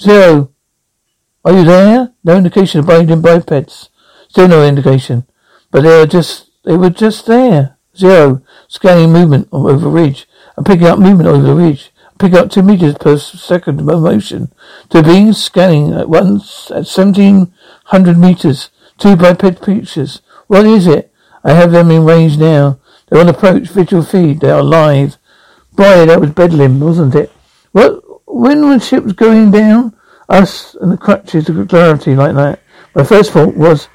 Zero. 0.00 0.50
Are 1.44 1.52
you 1.52 1.64
there? 1.64 2.12
No 2.24 2.36
indication 2.36 2.80
of 2.80 2.86
biting 2.86 3.22
bipeds. 3.22 3.90
Still 4.28 4.48
no 4.48 4.66
indication. 4.66 5.24
But 5.70 5.82
they 5.82 6.00
were 6.00 6.06
just, 6.06 6.50
they 6.64 6.76
were 6.76 6.90
just 6.90 7.26
there. 7.26 7.76
Zero. 7.96 8.42
Scanning 8.66 9.12
movement 9.12 9.48
over 9.52 9.88
ridge. 9.88 10.28
I'm 10.56 10.64
picking 10.64 10.86
up 10.86 10.98
movement 10.98 11.28
over 11.28 11.42
the 11.42 11.54
ridge. 11.54 11.92
I 12.06 12.16
pick 12.18 12.32
up 12.32 12.50
two 12.50 12.62
meters 12.62 12.94
per 12.98 13.18
second 13.18 13.80
of 13.80 14.00
motion. 14.00 14.52
To 14.90 15.02
being 15.02 15.32
scanning 15.32 15.92
at 15.92 16.08
once 16.08 16.70
at 16.70 16.86
seventeen 16.86 17.52
hundred 17.86 18.18
meters. 18.18 18.70
Two 18.98 19.16
biped 19.16 19.60
creatures. 19.60 20.22
What 20.46 20.64
is 20.64 20.86
it? 20.86 21.12
I 21.44 21.52
have 21.52 21.72
them 21.72 21.90
in 21.90 22.04
range 22.04 22.38
now. 22.38 22.78
They're 23.08 23.20
on 23.20 23.28
approach, 23.28 23.68
visual 23.68 24.02
feed. 24.02 24.40
They 24.40 24.50
are 24.50 24.62
live. 24.62 25.18
Boy, 25.72 26.06
that 26.06 26.20
was 26.20 26.30
bedlam, 26.30 26.80
wasn't 26.80 27.14
it? 27.14 27.30
What? 27.72 28.02
When 28.26 28.62
the 28.62 28.78
ship 28.78 29.04
was 29.04 29.12
going 29.12 29.50
down? 29.50 29.94
Us 30.28 30.74
and 30.76 30.90
the 30.90 30.96
crutches 30.96 31.48
of 31.48 31.68
clarity 31.68 32.16
like 32.16 32.34
that. 32.34 32.60
My 32.94 33.04
first 33.04 33.32
thought 33.32 33.54
was, 33.56 33.88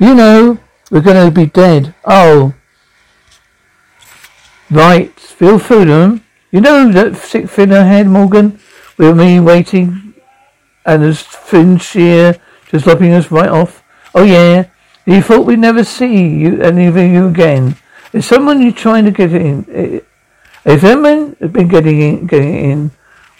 you 0.00 0.14
know, 0.14 0.58
we're 0.90 1.00
going 1.00 1.24
to 1.24 1.30
be 1.30 1.46
dead. 1.46 1.94
Oh. 2.04 2.54
Right. 4.70 5.12
Phil 5.18 5.58
Foodham. 5.58 6.22
You 6.50 6.60
know 6.60 6.90
that 6.92 7.16
sick 7.16 7.58
I 7.58 7.82
had, 7.82 8.06
Morgan? 8.06 8.58
With 8.98 9.16
me 9.16 9.40
waiting 9.40 10.06
and 10.86 11.02
there's 11.02 11.20
Finn 11.20 11.76
Shear 11.76 12.36
just 12.68 12.86
lopping 12.86 13.12
us 13.12 13.30
right 13.30 13.48
off. 13.48 13.82
Oh 14.14 14.22
yeah. 14.22 14.66
You 15.04 15.20
thought 15.20 15.44
we'd 15.44 15.58
never 15.58 15.84
see 15.84 16.28
you 16.28 16.62
any 16.62 16.86
of 16.86 16.96
you 16.96 17.26
again. 17.26 17.76
Is 18.12 18.26
someone 18.26 18.62
you 18.62 18.72
trying 18.72 19.04
to 19.04 19.10
get 19.10 19.32
in? 19.32 19.66
Eh, 19.70 20.00
if 20.64 20.82
anyone 20.82 21.36
has 21.40 21.50
been 21.50 21.68
getting 21.68 22.00
in, 22.00 22.26
getting 22.26 22.56
in, 22.56 22.90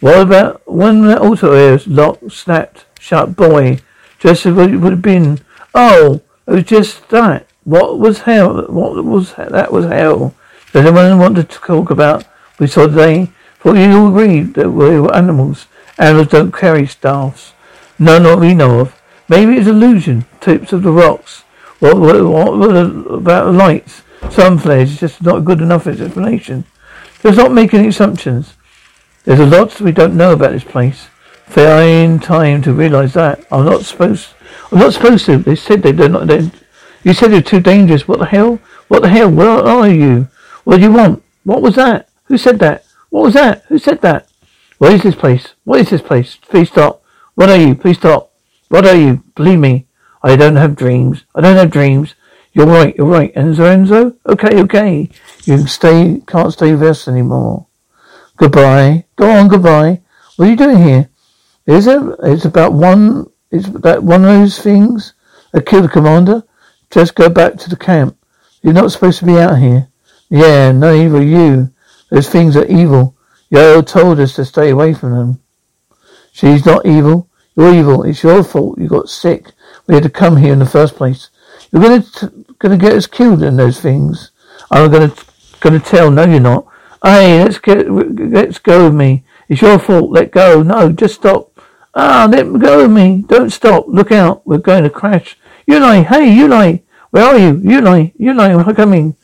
what 0.00 0.20
about 0.20 0.62
one 0.70 1.06
that 1.06 1.18
also 1.18 1.54
is 1.54 1.86
locked, 1.86 2.30
snapped, 2.30 2.84
shut 3.00 3.34
boy, 3.34 3.78
just 4.18 4.46
as 4.46 4.56
it 4.56 4.76
would 4.76 4.92
have 4.92 5.02
been? 5.02 5.40
Oh, 5.74 6.20
it 6.46 6.50
was 6.50 6.64
just 6.64 7.08
that. 7.08 7.46
What 7.64 7.98
was 7.98 8.20
hell? 8.20 8.66
What 8.68 9.04
was 9.04 9.34
that? 9.34 9.72
Was 9.72 9.86
hell? 9.86 10.34
Does 10.76 10.84
anyone 10.84 11.18
want 11.18 11.36
to 11.36 11.44
talk 11.44 11.88
about? 11.88 12.26
We 12.58 12.66
saw 12.66 12.86
today. 12.86 13.30
Thought 13.60 13.78
you 13.78 13.96
all 13.96 14.08
agreed 14.08 14.52
that 14.56 14.70
we 14.70 15.00
were 15.00 15.16
animals. 15.16 15.68
Animals 15.96 16.28
don't 16.28 16.52
carry 16.52 16.86
staffs. 16.86 17.54
None 17.98 18.24
that 18.24 18.38
we 18.38 18.52
know 18.52 18.80
of. 18.80 19.02
Maybe 19.26 19.54
it's 19.54 19.68
illusion. 19.68 20.26
Tips 20.38 20.74
of 20.74 20.82
the 20.82 20.92
rocks. 20.92 21.44
What, 21.78 21.98
what, 21.98 22.22
what, 22.22 22.76
about 23.10 23.46
the 23.46 23.52
lights? 23.52 24.02
Some 24.30 24.58
flares 24.58 24.90
is 24.90 25.00
just 25.00 25.22
not 25.22 25.46
good 25.46 25.62
enough 25.62 25.86
as 25.86 25.98
explanation. 25.98 26.66
Let's 27.24 27.38
not 27.38 27.52
make 27.52 27.72
any 27.72 27.88
assumptions. 27.88 28.52
There's 29.24 29.40
a 29.40 29.46
lot 29.46 29.80
we 29.80 29.92
don't 29.92 30.14
know 30.14 30.32
about 30.32 30.52
this 30.52 30.64
place. 30.64 31.06
Fine 31.46 32.18
time 32.18 32.60
to 32.60 32.74
realise 32.74 33.14
that. 33.14 33.46
I'm 33.50 33.64
not 33.64 33.86
supposed. 33.86 34.28
I'm 34.70 34.80
not 34.80 34.92
supposed 34.92 35.24
to. 35.24 35.38
They 35.38 35.56
said 35.56 35.82
they 35.82 35.92
do 35.92 36.10
not. 36.10 36.26
They, 36.26 36.50
you 37.02 37.14
said 37.14 37.32
they're 37.32 37.40
too 37.40 37.60
dangerous. 37.60 38.06
What 38.06 38.18
the 38.18 38.26
hell? 38.26 38.56
What 38.88 39.00
the 39.00 39.08
hell? 39.08 39.30
Where 39.30 39.48
are 39.48 39.88
you? 39.88 40.28
What 40.66 40.78
do 40.78 40.82
you 40.82 40.92
want? 40.92 41.22
What 41.44 41.62
was 41.62 41.76
that? 41.76 42.08
Who 42.24 42.36
said 42.36 42.58
that? 42.58 42.84
What 43.10 43.22
was 43.22 43.34
that? 43.34 43.62
Who 43.68 43.78
said 43.78 44.00
that? 44.00 44.26
What 44.78 44.92
is 44.94 45.04
this 45.04 45.14
place? 45.14 45.54
What 45.62 45.78
is 45.78 45.90
this 45.90 46.02
place? 46.02 46.34
Please 46.34 46.70
stop. 46.70 47.04
What 47.36 47.48
are 47.48 47.56
you? 47.56 47.76
Please 47.76 47.98
stop. 47.98 48.32
What 48.68 48.84
are 48.84 48.96
you? 48.96 49.22
Believe 49.36 49.60
me, 49.60 49.86
I 50.24 50.34
don't 50.34 50.56
have 50.56 50.74
dreams. 50.74 51.22
I 51.36 51.40
don't 51.40 51.54
have 51.54 51.70
dreams. 51.70 52.16
You're 52.52 52.66
right. 52.66 52.96
You're 52.96 53.06
right. 53.06 53.32
Enzo, 53.36 53.60
Enzo. 53.60 54.16
Okay, 54.26 54.60
okay. 54.62 55.08
You 55.44 55.58
can 55.58 55.68
stay. 55.68 56.20
Can't 56.26 56.52
stay 56.52 56.72
with 56.72 56.82
us 56.82 57.06
anymore. 57.06 57.68
Goodbye. 58.36 59.04
Go 59.14 59.30
on, 59.30 59.46
goodbye. 59.46 60.00
What 60.34 60.48
are 60.48 60.50
you 60.50 60.56
doing 60.56 60.82
here? 60.82 61.08
Is 61.66 61.86
it? 61.86 62.02
It's 62.24 62.44
about 62.44 62.72
one. 62.72 63.26
It's 63.52 63.68
that 63.68 64.02
one 64.02 64.24
of 64.24 64.30
those 64.40 64.58
things 64.60 65.14
that 65.52 65.64
killed 65.64 65.84
the 65.84 65.88
commander. 65.88 66.42
Just 66.90 67.14
go 67.14 67.28
back 67.28 67.54
to 67.58 67.70
the 67.70 67.76
camp. 67.76 68.18
You're 68.62 68.72
not 68.72 68.90
supposed 68.90 69.20
to 69.20 69.26
be 69.26 69.38
out 69.38 69.60
here. 69.60 69.90
Yeah, 70.28 70.72
neither 70.72 71.22
you. 71.22 71.70
Those 72.10 72.28
things 72.28 72.56
are 72.56 72.66
evil. 72.66 73.16
Yo 73.50 73.82
told 73.82 74.18
us 74.20 74.34
to 74.36 74.44
stay 74.44 74.70
away 74.70 74.92
from 74.94 75.12
them. 75.12 75.40
She's 76.32 76.66
not 76.66 76.84
evil. 76.84 77.28
You're 77.56 77.74
evil. 77.74 78.02
It's 78.02 78.22
your 78.22 78.42
fault. 78.44 78.78
You 78.78 78.88
got 78.88 79.08
sick. 79.08 79.52
We 79.86 79.94
had 79.94 80.02
to 80.02 80.10
come 80.10 80.36
here 80.36 80.52
in 80.52 80.58
the 80.58 80.66
first 80.66 80.96
place. 80.96 81.30
You're 81.70 81.82
gonna 81.82 82.02
t- 82.02 82.44
gonna 82.58 82.76
get 82.76 82.92
us 82.92 83.06
killed 83.06 83.42
in 83.42 83.56
those 83.56 83.80
things. 83.80 84.32
I'm 84.70 84.90
gonna 84.90 85.14
gonna 85.60 85.80
tell. 85.80 86.10
No, 86.10 86.24
you're 86.24 86.40
not. 86.40 86.66
Hey, 87.02 87.42
let's 87.42 87.58
get, 87.58 87.88
let's 87.90 88.58
go 88.58 88.84
with 88.84 88.94
me. 88.94 89.24
It's 89.48 89.62
your 89.62 89.78
fault. 89.78 90.10
Let 90.10 90.32
go. 90.32 90.62
No, 90.62 90.90
just 90.90 91.14
stop. 91.16 91.56
Ah, 91.94 92.28
let 92.30 92.52
go 92.58 92.84
of 92.84 92.90
me. 92.90 93.24
Don't 93.26 93.50
stop. 93.50 93.86
Look 93.88 94.10
out. 94.10 94.46
We're 94.46 94.58
going 94.58 94.82
to 94.82 94.90
crash. 94.90 95.38
Uly, 95.68 96.04
hey, 96.04 96.34
Uly. 96.36 96.82
Where 97.10 97.24
are 97.24 97.38
you? 97.38 97.54
Uly, 97.54 98.12
Uly, 98.18 98.66
I'm 98.66 98.74
coming. 98.74 99.14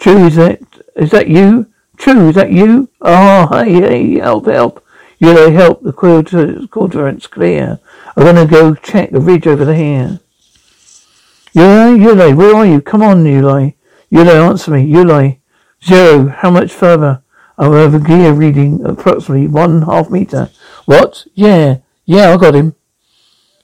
True, 0.00 0.26
is 0.26 0.36
that, 0.36 0.60
is 0.96 1.10
that 1.10 1.28
you? 1.28 1.66
True, 1.98 2.30
is 2.30 2.34
that 2.34 2.50
you? 2.50 2.88
Oh, 3.02 3.46
hey, 3.52 3.74
hey, 3.74 4.18
help, 4.18 4.46
help. 4.46 4.82
Uly, 5.20 5.52
help. 5.52 5.82
The 5.82 5.92
quadrant's 5.92 7.26
clear. 7.26 7.78
I'm 8.16 8.24
to 8.36 8.46
go 8.46 8.74
check 8.74 9.10
the 9.10 9.20
ridge 9.20 9.46
over 9.46 9.72
here. 9.74 10.18
Uly, 11.54 11.98
Uly, 12.00 12.34
where 12.34 12.56
are 12.56 12.64
you? 12.64 12.80
Come 12.80 13.02
on, 13.02 13.24
Uly. 13.24 13.74
Uly, 14.10 14.48
answer 14.48 14.70
me. 14.70 14.90
Uly. 14.90 15.38
Zero. 15.84 16.28
How 16.28 16.50
much 16.50 16.72
further? 16.72 17.22
I'm 17.58 17.72
over 17.72 17.98
gear 17.98 18.32
reading 18.32 18.82
approximately 18.86 19.48
one 19.48 19.82
half 19.82 20.08
meter. 20.08 20.48
What? 20.86 21.26
Yeah. 21.34 21.78
Yeah, 22.06 22.32
I 22.32 22.38
got 22.38 22.54
him. 22.54 22.74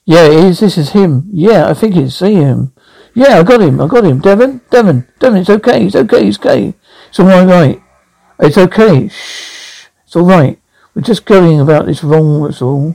Yeah, 0.05 0.26
is. 0.26 0.61
This 0.61 0.76
is 0.76 0.91
him. 0.91 1.30
Yeah, 1.32 1.66
I 1.66 1.72
think 1.72 1.97
it's 1.97 2.16
see 2.16 2.34
him. 2.34 2.72
Yeah, 3.16 3.38
I 3.38 3.42
got 3.44 3.62
him. 3.62 3.80
I 3.80 3.86
got 3.86 4.04
him. 4.04 4.20
Devon? 4.20 4.60
Devon. 4.68 5.08
Devon, 5.18 5.40
it's 5.40 5.48
okay. 5.48 5.86
It's 5.86 5.96
okay. 5.96 6.28
It's 6.28 6.38
okay. 6.38 6.74
It's 7.08 7.18
all 7.18 7.46
right. 7.46 7.82
It's 8.38 8.58
okay. 8.58 9.08
Shh. 9.08 9.86
It's 10.04 10.14
all 10.14 10.26
right. 10.26 10.58
We're 10.94 11.00
just 11.00 11.24
going 11.24 11.58
about 11.58 11.86
this 11.86 12.04
wrong, 12.04 12.44
that's 12.44 12.60
all. 12.60 12.94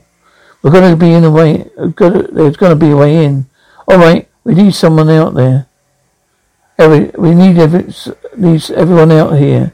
We're 0.62 0.70
going 0.70 0.92
to 0.92 0.96
be 0.96 1.12
in 1.12 1.24
a 1.24 1.32
way, 1.32 1.68
there's 1.76 2.56
going 2.56 2.70
to 2.70 2.76
be 2.76 2.92
a 2.92 2.96
way 2.96 3.26
in. 3.26 3.48
All 3.88 3.98
right. 3.98 4.30
We 4.44 4.54
need 4.54 4.76
someone 4.76 5.10
out 5.10 5.34
there. 5.34 5.66
Every, 6.78 7.10
we 7.18 7.34
need, 7.34 7.58
every, 7.58 7.92
needs 8.38 8.70
everyone 8.70 9.12
out 9.12 9.40
here. 9.40 9.74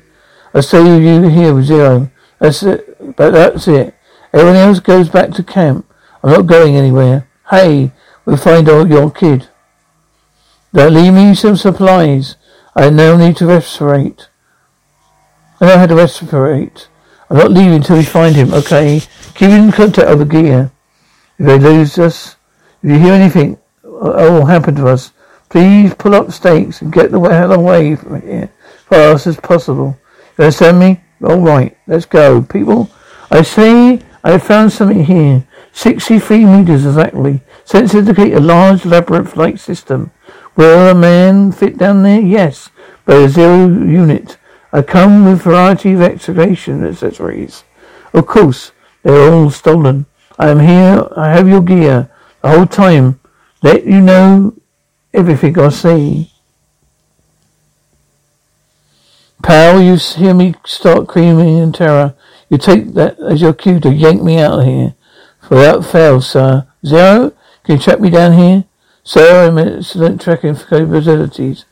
I 0.53 0.61
say 0.61 0.81
you 0.81 1.27
here 1.27 1.53
with 1.53 1.65
zero. 1.65 2.09
That's 2.39 2.63
it. 2.63 3.17
But 3.17 3.31
that's 3.31 3.67
it. 3.67 3.93
Everyone 4.31 4.55
else 4.55 4.79
goes 4.79 5.09
back 5.09 5.31
to 5.31 5.43
camp. 5.43 5.85
I'm 6.23 6.31
not 6.31 6.47
going 6.47 6.77
anywhere. 6.77 7.27
Hey, 7.49 7.91
we'll 8.23 8.37
find 8.37 8.69
out 8.69 8.87
your 8.87 9.11
kid. 9.11 9.49
Now 10.73 10.87
leave 10.87 11.13
me 11.13 11.35
some 11.35 11.55
supplies. 11.55 12.35
I 12.75 12.89
now 12.89 13.17
need 13.17 13.37
to 13.37 13.45
respirate. 13.45 14.27
I 15.59 15.65
know 15.65 15.77
how 15.77 15.87
to 15.87 15.95
respirate. 15.95 16.87
I'm 17.29 17.37
not 17.37 17.51
leaving 17.51 17.75
until 17.75 17.97
we 17.97 18.03
find 18.03 18.35
him, 18.35 18.53
okay? 18.53 19.01
Keep 19.33 19.49
in 19.49 19.71
contact 19.71 20.07
over 20.07 20.25
gear. 20.25 20.71
If 21.39 21.45
they 21.45 21.59
lose 21.59 21.97
us, 21.97 22.35
if 22.83 22.91
you 22.91 22.99
hear 22.99 23.13
anything, 23.13 23.57
uh, 23.83 24.29
will 24.29 24.45
happen 24.45 24.75
to 24.75 24.87
us, 24.87 25.11
please 25.49 25.93
pull 25.95 26.15
up 26.15 26.31
stakes 26.31 26.81
and 26.81 26.93
get 26.93 27.11
the 27.11 27.19
hell 27.19 27.53
away 27.53 27.95
from 27.95 28.21
here 28.21 28.51
fast 28.87 29.27
as 29.27 29.37
possible. 29.37 29.97
You 30.37 30.45
understand 30.45 30.79
me? 30.79 31.01
All 31.23 31.39
right, 31.39 31.77
let's 31.87 32.05
go. 32.05 32.41
People, 32.41 32.89
I 33.29 33.41
say 33.41 34.01
I 34.23 34.37
found 34.37 34.71
something 34.71 35.05
here. 35.05 35.47
63 35.73 36.45
meters 36.45 36.85
exactly. 36.85 37.41
Sensors 37.65 37.95
indicate 37.95 38.33
a 38.33 38.39
large 38.39 38.85
labyrinth-like 38.85 39.57
system. 39.57 40.11
Will 40.57 40.89
a 40.89 40.95
man 40.95 41.51
fit 41.51 41.77
down 41.77 42.01
there? 42.01 42.19
Yes, 42.19 42.69
but 43.05 43.17
a 43.17 43.29
zero 43.29 43.67
unit. 43.67 44.37
I 44.73 44.81
come 44.81 45.23
with 45.23 45.43
variety 45.43 45.93
of 45.93 46.01
excavation 46.01 46.83
accessories. 46.83 47.63
Of 48.11 48.25
course, 48.25 48.71
they're 49.03 49.31
all 49.31 49.51
stolen. 49.51 50.07
I 50.39 50.49
am 50.49 50.59
here. 50.59 51.07
I 51.15 51.29
have 51.29 51.47
your 51.47 51.61
gear. 51.61 52.09
The 52.41 52.49
whole 52.49 52.65
time. 52.65 53.19
Let 53.61 53.85
you 53.85 54.01
know 54.01 54.55
everything 55.13 55.57
I 55.59 55.69
see. 55.69 56.31
Pal, 59.43 59.81
you 59.81 59.95
hear 59.95 60.33
me 60.33 60.55
start 60.65 61.07
screaming 61.07 61.59
in 61.59 61.71
terror. 61.71 62.15
You 62.49 62.57
take 62.57 62.93
that 62.95 63.19
as 63.19 63.41
your 63.41 63.53
cue 63.53 63.79
to 63.79 63.93
yank 63.93 64.23
me 64.23 64.39
out 64.39 64.59
of 64.59 64.65
here. 64.65 64.95
Without 65.49 65.85
fail, 65.85 66.19
sir. 66.19 66.67
Zero, 66.85 67.31
can 67.63 67.77
you 67.77 67.81
track 67.81 67.99
me 67.99 68.09
down 68.09 68.33
here? 68.33 68.65
Sir, 69.07 69.47
I'm 69.47 69.57
excellent 69.57 70.19
tracking 70.19 70.57
capabilities. 70.57 71.63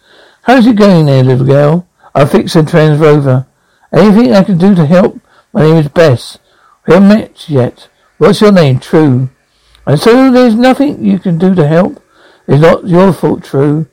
How's 0.43 0.65
it 0.67 0.77
going 0.77 1.07
there, 1.07 1.21
little 1.21 1.45
girl? 1.45 1.85
I'll 2.15 2.27
fix 2.27 2.55
a 2.55 2.61
TransRover. 2.61 3.45
Anything 3.91 4.31
I 4.31 4.41
can 4.45 4.57
do 4.57 4.73
to 4.73 4.85
help? 4.85 5.19
My 5.51 5.63
name 5.63 5.75
is 5.75 5.89
Bess. 5.89 6.37
We 6.87 6.93
haven't 6.93 7.09
met 7.09 7.49
yet. 7.49 7.89
What's 8.19 8.39
your 8.39 8.53
name? 8.53 8.79
True. 8.79 9.29
And 9.85 9.99
so 9.99 10.31
there's 10.31 10.55
nothing 10.55 11.03
you 11.03 11.19
can 11.19 11.37
do 11.37 11.53
to 11.55 11.67
help? 11.67 12.01
It's 12.47 12.61
not 12.61 12.87
your 12.87 13.11
fault, 13.11 13.43
True. 13.43 13.87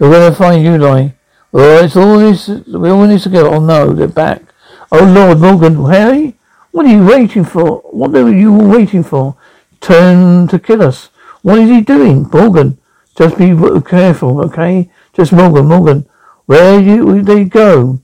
You're 0.00 0.10
going 0.10 0.32
to 0.32 0.36
find 0.36 0.66
Uly. 0.66 1.14
Well, 1.52 1.84
it's 1.84 1.94
all 1.94 2.18
this, 2.18 2.48
we 2.48 2.90
all 2.90 3.06
need 3.06 3.20
to 3.20 3.28
go. 3.28 3.48
Oh 3.48 3.64
no, 3.64 3.92
they're 3.92 4.08
back. 4.08 4.42
Oh 4.90 5.04
Lord, 5.04 5.38
Morgan, 5.38 5.84
Harry? 5.84 6.34
What 6.72 6.86
are 6.86 6.88
you 6.88 7.06
waiting 7.06 7.44
for? 7.44 7.78
What 7.92 8.12
are 8.16 8.28
you 8.28 8.52
all 8.52 8.68
waiting 8.68 9.04
for? 9.04 9.36
Turn 9.80 10.48
to 10.48 10.58
kill 10.58 10.82
us. 10.82 11.10
What 11.42 11.60
is 11.60 11.70
he 11.70 11.80
doing? 11.80 12.28
Morgan, 12.32 12.76
just 13.18 13.36
be 13.36 13.52
careful, 13.80 14.40
okay? 14.44 14.88
Just 15.12 15.32
Morgan, 15.32 15.66
Morgan. 15.66 16.08
Where 16.46 16.80
you, 16.80 17.04
where 17.04 17.20
they 17.20 17.44
go? 17.44 18.00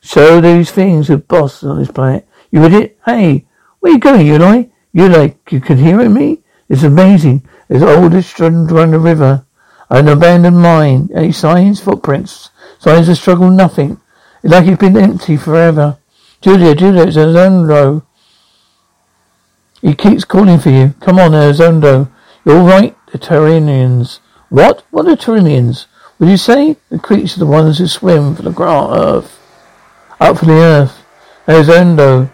So 0.00 0.40
these 0.40 0.70
things 0.70 1.10
with 1.10 1.28
boss 1.28 1.62
on 1.62 1.78
this 1.78 1.90
planet. 1.90 2.26
You 2.50 2.64
idiot. 2.64 2.98
Hey, 3.04 3.44
Where 3.80 3.92
you 3.92 3.98
going, 3.98 4.26
Uly? 4.26 4.70
You 4.94 5.10
like 5.10 5.52
you 5.52 5.60
can 5.60 5.76
hear 5.76 6.08
me? 6.08 6.40
It's 6.70 6.82
amazing. 6.82 7.46
There's 7.68 7.82
old 7.82 8.24
strand 8.24 8.72
run 8.72 8.92
the 8.92 8.98
river. 8.98 9.44
An 9.90 10.08
abandoned 10.08 10.62
mine. 10.62 11.10
Any 11.14 11.32
signs? 11.32 11.80
Footprints. 11.80 12.48
Signs 12.78 13.10
of 13.10 13.18
struggle, 13.18 13.50
nothing. 13.50 14.00
It's 14.42 14.50
like 14.50 14.66
it's 14.66 14.80
been 14.80 14.96
empty 14.96 15.36
forever. 15.36 15.98
Julia, 16.40 16.74
Julia, 16.74 17.02
it's 17.02 17.16
Alonzo. 17.16 18.06
He 19.82 19.94
keeps 19.94 20.24
calling 20.24 20.58
for 20.58 20.70
you. 20.70 20.94
Come 21.00 21.18
on, 21.18 21.34
Alonzo. 21.34 22.10
You're 22.46 22.60
all 22.60 22.66
right. 22.66 22.96
The 23.12 23.18
Terrians. 23.18 24.20
What? 24.54 24.84
What 24.92 25.08
are 25.08 25.16
Terrians? 25.16 25.86
Would 26.20 26.28
you 26.28 26.36
say? 26.36 26.76
The 26.88 27.00
creatures 27.00 27.38
are 27.38 27.40
the 27.40 27.46
ones 27.46 27.78
who 27.78 27.88
swim 27.88 28.36
for 28.36 28.42
the 28.42 28.52
ground 28.52 28.96
earth. 28.96 29.40
Up 30.20 30.38
for 30.38 30.44
the 30.44 30.52
earth. 30.52 31.02
Alonzo. 31.48 32.30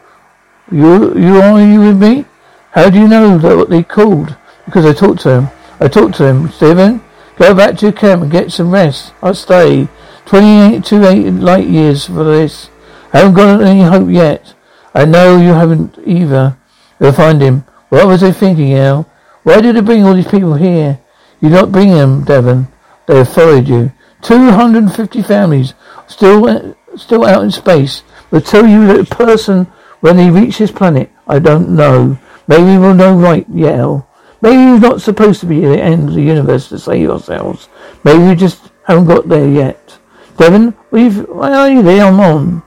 You, 0.70 1.18
you 1.18 1.40
are 1.40 1.58
you 1.62 1.80
with 1.80 1.96
me? 1.96 2.26
How 2.72 2.90
do 2.90 2.98
you 3.00 3.08
know 3.08 3.38
that 3.38 3.56
what 3.56 3.70
they 3.70 3.82
called? 3.82 4.36
Because 4.66 4.84
I 4.84 4.92
talked 4.92 5.22
to 5.22 5.30
him. 5.30 5.48
I 5.80 5.88
talked 5.88 6.16
to 6.16 6.26
him. 6.26 6.50
Stephen, 6.50 7.02
go 7.36 7.54
back 7.54 7.78
to 7.78 7.86
your 7.86 7.92
camp 7.94 8.20
and 8.20 8.30
get 8.30 8.52
some 8.52 8.70
rest. 8.70 9.14
I'll 9.22 9.32
stay. 9.32 9.88
Twenty-two 10.26 11.02
eight 11.06 11.30
light 11.30 11.68
years 11.68 12.04
for 12.04 12.22
this. 12.22 12.68
I 13.14 13.20
haven't 13.20 13.32
got 13.32 13.62
any 13.62 13.80
hope 13.80 14.10
yet. 14.10 14.52
I 14.94 15.06
know 15.06 15.38
you 15.38 15.54
haven't 15.54 15.98
either. 16.04 16.58
You'll 17.00 17.12
find 17.12 17.40
him. 17.40 17.64
What 17.88 18.06
was 18.06 18.22
I 18.22 18.30
thinking, 18.30 18.74
Al? 18.74 19.10
Why 19.42 19.62
did 19.62 19.74
they 19.74 19.80
bring 19.80 20.04
all 20.04 20.12
these 20.12 20.28
people 20.28 20.56
here? 20.56 20.98
You 21.40 21.48
not 21.48 21.72
bring 21.72 21.90
them, 21.90 22.24
Devon. 22.24 22.68
They 23.06 23.18
have 23.18 23.32
followed 23.32 23.68
you. 23.68 23.92
Two 24.22 24.50
hundred 24.50 24.84
and 24.84 24.94
fifty 24.94 25.22
families 25.22 25.74
still 26.06 26.48
eh, 26.48 26.74
still 26.96 27.24
out 27.24 27.42
in 27.42 27.50
space. 27.50 28.02
Will 28.30 28.40
tell 28.40 28.66
you 28.66 28.86
that 28.88 29.10
a 29.12 29.16
person 29.16 29.66
when 30.00 30.18
he 30.18 30.30
reaches 30.30 30.70
planet. 30.70 31.10
I 31.26 31.38
don't 31.38 31.70
know. 31.70 32.18
Maybe 32.46 32.78
we'll 32.78 32.94
know 32.94 33.14
right, 33.14 33.46
yeah. 33.48 34.02
Maybe 34.42 34.56
we're 34.56 34.78
not 34.78 35.00
supposed 35.00 35.40
to 35.40 35.46
be 35.46 35.64
at 35.64 35.68
the 35.68 35.82
end 35.82 36.08
of 36.08 36.14
the 36.14 36.22
universe 36.22 36.68
to 36.68 36.78
save 36.78 37.10
ourselves. 37.10 37.68
Maybe 38.04 38.24
we 38.24 38.34
just 38.34 38.70
haven't 38.84 39.06
got 39.06 39.28
there 39.28 39.48
yet. 39.48 39.98
Devon, 40.36 40.74
we've, 40.90 41.28
why 41.28 41.52
are 41.52 41.70
you 41.70 41.82
there? 41.82 42.06
I'm 42.06 42.18
on. 42.18 42.62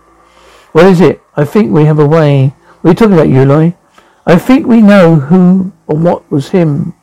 What 0.72 0.86
is 0.86 1.02
it? 1.02 1.22
I 1.36 1.46
think 1.46 1.72
we 1.72 1.86
have 1.86 2.00
a 2.00 2.06
way. 2.06 2.54
We're 2.84 2.94
talking 2.94 3.14
about, 3.14 3.28
Uly? 3.28 3.76
I 4.26 4.38
think 4.38 4.68
we 4.68 4.82
know 4.82 5.16
who 5.16 5.74
or 5.88 5.98
what 5.98 6.30
was 6.32 6.50
him. 6.50 6.94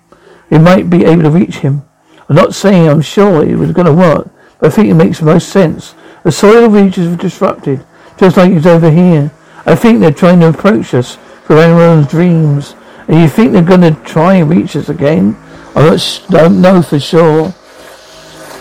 We 0.51 0.59
might 0.59 0.91
be 0.91 1.05
able 1.05 1.23
to 1.23 1.31
reach 1.31 1.59
him. 1.59 1.83
I'm 2.29 2.37
not 2.37 2.55
saying 2.55 2.89
I'm 2.89 3.01
sure 3.01 3.45
it 3.45 3.57
was 3.57 3.73
going 3.73 3.87
to 3.87 3.93
work, 3.93 4.31
but 4.59 4.69
I 4.69 4.71
think 4.71 4.89
it 4.89 4.95
makes 4.95 5.19
the 5.19 5.27
most 5.27 5.49
sense. 5.49 5.95
The 6.23 6.33
soil 6.33 6.69
regions 6.69 7.15
are 7.15 7.17
disrupted, 7.17 7.85
just 8.19 8.37
like 8.37 8.53
it's 8.53 8.67
over 8.67 8.91
here. 8.91 9.33
I 9.67 9.75
think 9.75 10.01
they're 10.01 10.13
trying 10.13 10.41
to 10.41 10.49
approach 10.49 10.95
us 10.95 11.17
from 11.45 11.59
anyone's 11.59 12.09
dreams. 12.09 12.75
And 13.09 13.21
you 13.21 13.29
think 13.29 13.53
they're 13.53 13.63
going 13.63 13.81
to 13.81 14.01
try 14.05 14.35
and 14.37 14.51
reach 14.51 14.77
us 14.77 14.89
again? 14.89 15.37
I 15.75 15.97
don't 16.29 16.61
know 16.61 16.83
for 16.83 17.01
sure. 17.01 17.55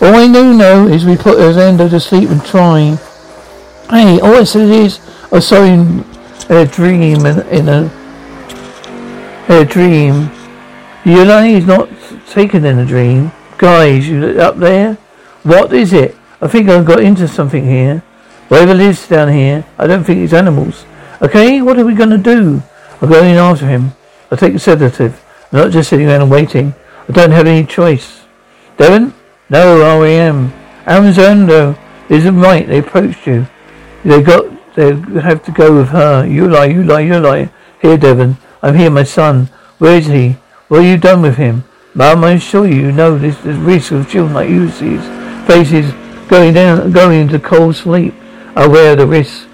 All 0.02 0.16
I 0.16 0.32
do 0.32 0.54
know 0.54 0.88
is 0.88 1.06
we 1.06 1.18
put 1.18 1.40
Alonzo 1.40 1.90
to 1.90 2.00
sleep 2.00 2.30
and 2.30 2.44
try. 2.46 2.98
Hey, 3.90 4.20
all 4.20 4.36
I 4.36 4.44
said 4.44 4.70
is 4.70 5.00
I 5.32 5.40
saw 5.40 5.64
him 5.64 6.06
in 6.50 6.56
a 6.56 6.66
dream 6.66 7.26
in, 7.26 7.48
in 7.50 7.70
a 7.70 8.00
a 9.50 9.66
dream. 9.66 10.30
You 11.06 11.24
know 11.24 11.42
he's 11.44 11.66
not 11.66 11.90
taken 12.28 12.66
in 12.66 12.78
a 12.78 12.86
dream. 12.86 13.32
Guys, 13.58 14.08
you 14.08 14.42
up 14.42 14.58
there? 14.58 14.96
What 15.44 15.72
is 15.74 15.94
it? 15.94 16.16
I 16.42 16.48
think 16.48 16.68
I've 16.68 16.86
got 16.86 17.02
into 17.02 17.28
something 17.28 17.66
here. 17.66 18.04
Whatever 18.50 18.74
lives 18.74 19.08
down 19.08 19.32
here, 19.32 19.66
I 19.78 19.88
don't 19.88 20.04
think 20.04 20.20
it's 20.20 20.34
animals. 20.34 20.86
Okay, 21.22 21.62
what 21.62 21.80
are 21.80 21.86
we 21.86 21.94
going 21.94 22.10
to 22.10 22.18
do? 22.18 22.62
I'm 23.02 23.10
going 23.10 23.36
after 23.36 23.68
him. 23.68 23.94
I'll 24.30 24.38
take 24.38 24.54
a 24.54 24.60
sedative. 24.60 25.24
I'm 25.52 25.60
not 25.60 25.72
just 25.72 25.90
sitting 25.90 26.08
around 26.08 26.24
and 26.24 26.32
waiting. 26.32 26.74
I 27.08 27.14
don't 27.14 27.32
have 27.32 27.48
any 27.48 27.66
choice. 27.66 28.26
Devon? 28.78 29.14
No, 29.50 29.82
oh, 29.82 30.00
R.E.M. 30.02 30.52
Amazondo 30.86 31.78
isn't 32.10 32.40
right. 32.40 32.68
They 32.68 32.80
approached 32.80 33.26
you. 33.26 33.48
They 34.04 34.22
got, 34.22 34.46
they 34.76 34.96
have 35.22 35.44
to 35.46 35.52
go 35.52 35.78
with 35.78 35.90
her. 35.90 36.26
You 36.26 36.50
lie, 36.50 36.66
you 36.66 36.84
lie, 36.84 37.02
you 37.02 37.20
lie. 37.20 37.50
Here, 37.82 37.98
Devon. 37.98 38.38
I'm 38.62 38.76
here, 38.76 38.90
my 38.90 39.04
son. 39.04 39.50
Where 39.78 39.98
is 39.98 40.08
he? 40.08 40.36
What 40.70 40.84
have 40.84 40.92
you 40.92 40.98
done 40.98 41.24
with 41.24 41.38
him? 41.38 41.64
Mum, 41.96 42.24
I'm 42.24 42.40
sure 42.40 42.68
you 42.68 42.92
know 42.92 43.18
this, 43.18 43.36
this 43.40 43.58
risk 43.58 43.92
of 43.92 44.08
children 44.08 44.36
like 44.36 44.50
you 44.50 44.70
sees 44.70 45.02
faces 45.48 45.92
going 46.30 46.54
down, 46.54 46.92
going 46.92 47.22
into 47.22 47.40
cold 47.40 47.76
sleep. 47.76 48.14
Aware 48.56 48.92
of 48.92 49.00
the 49.00 49.08
risk. 49.08 49.48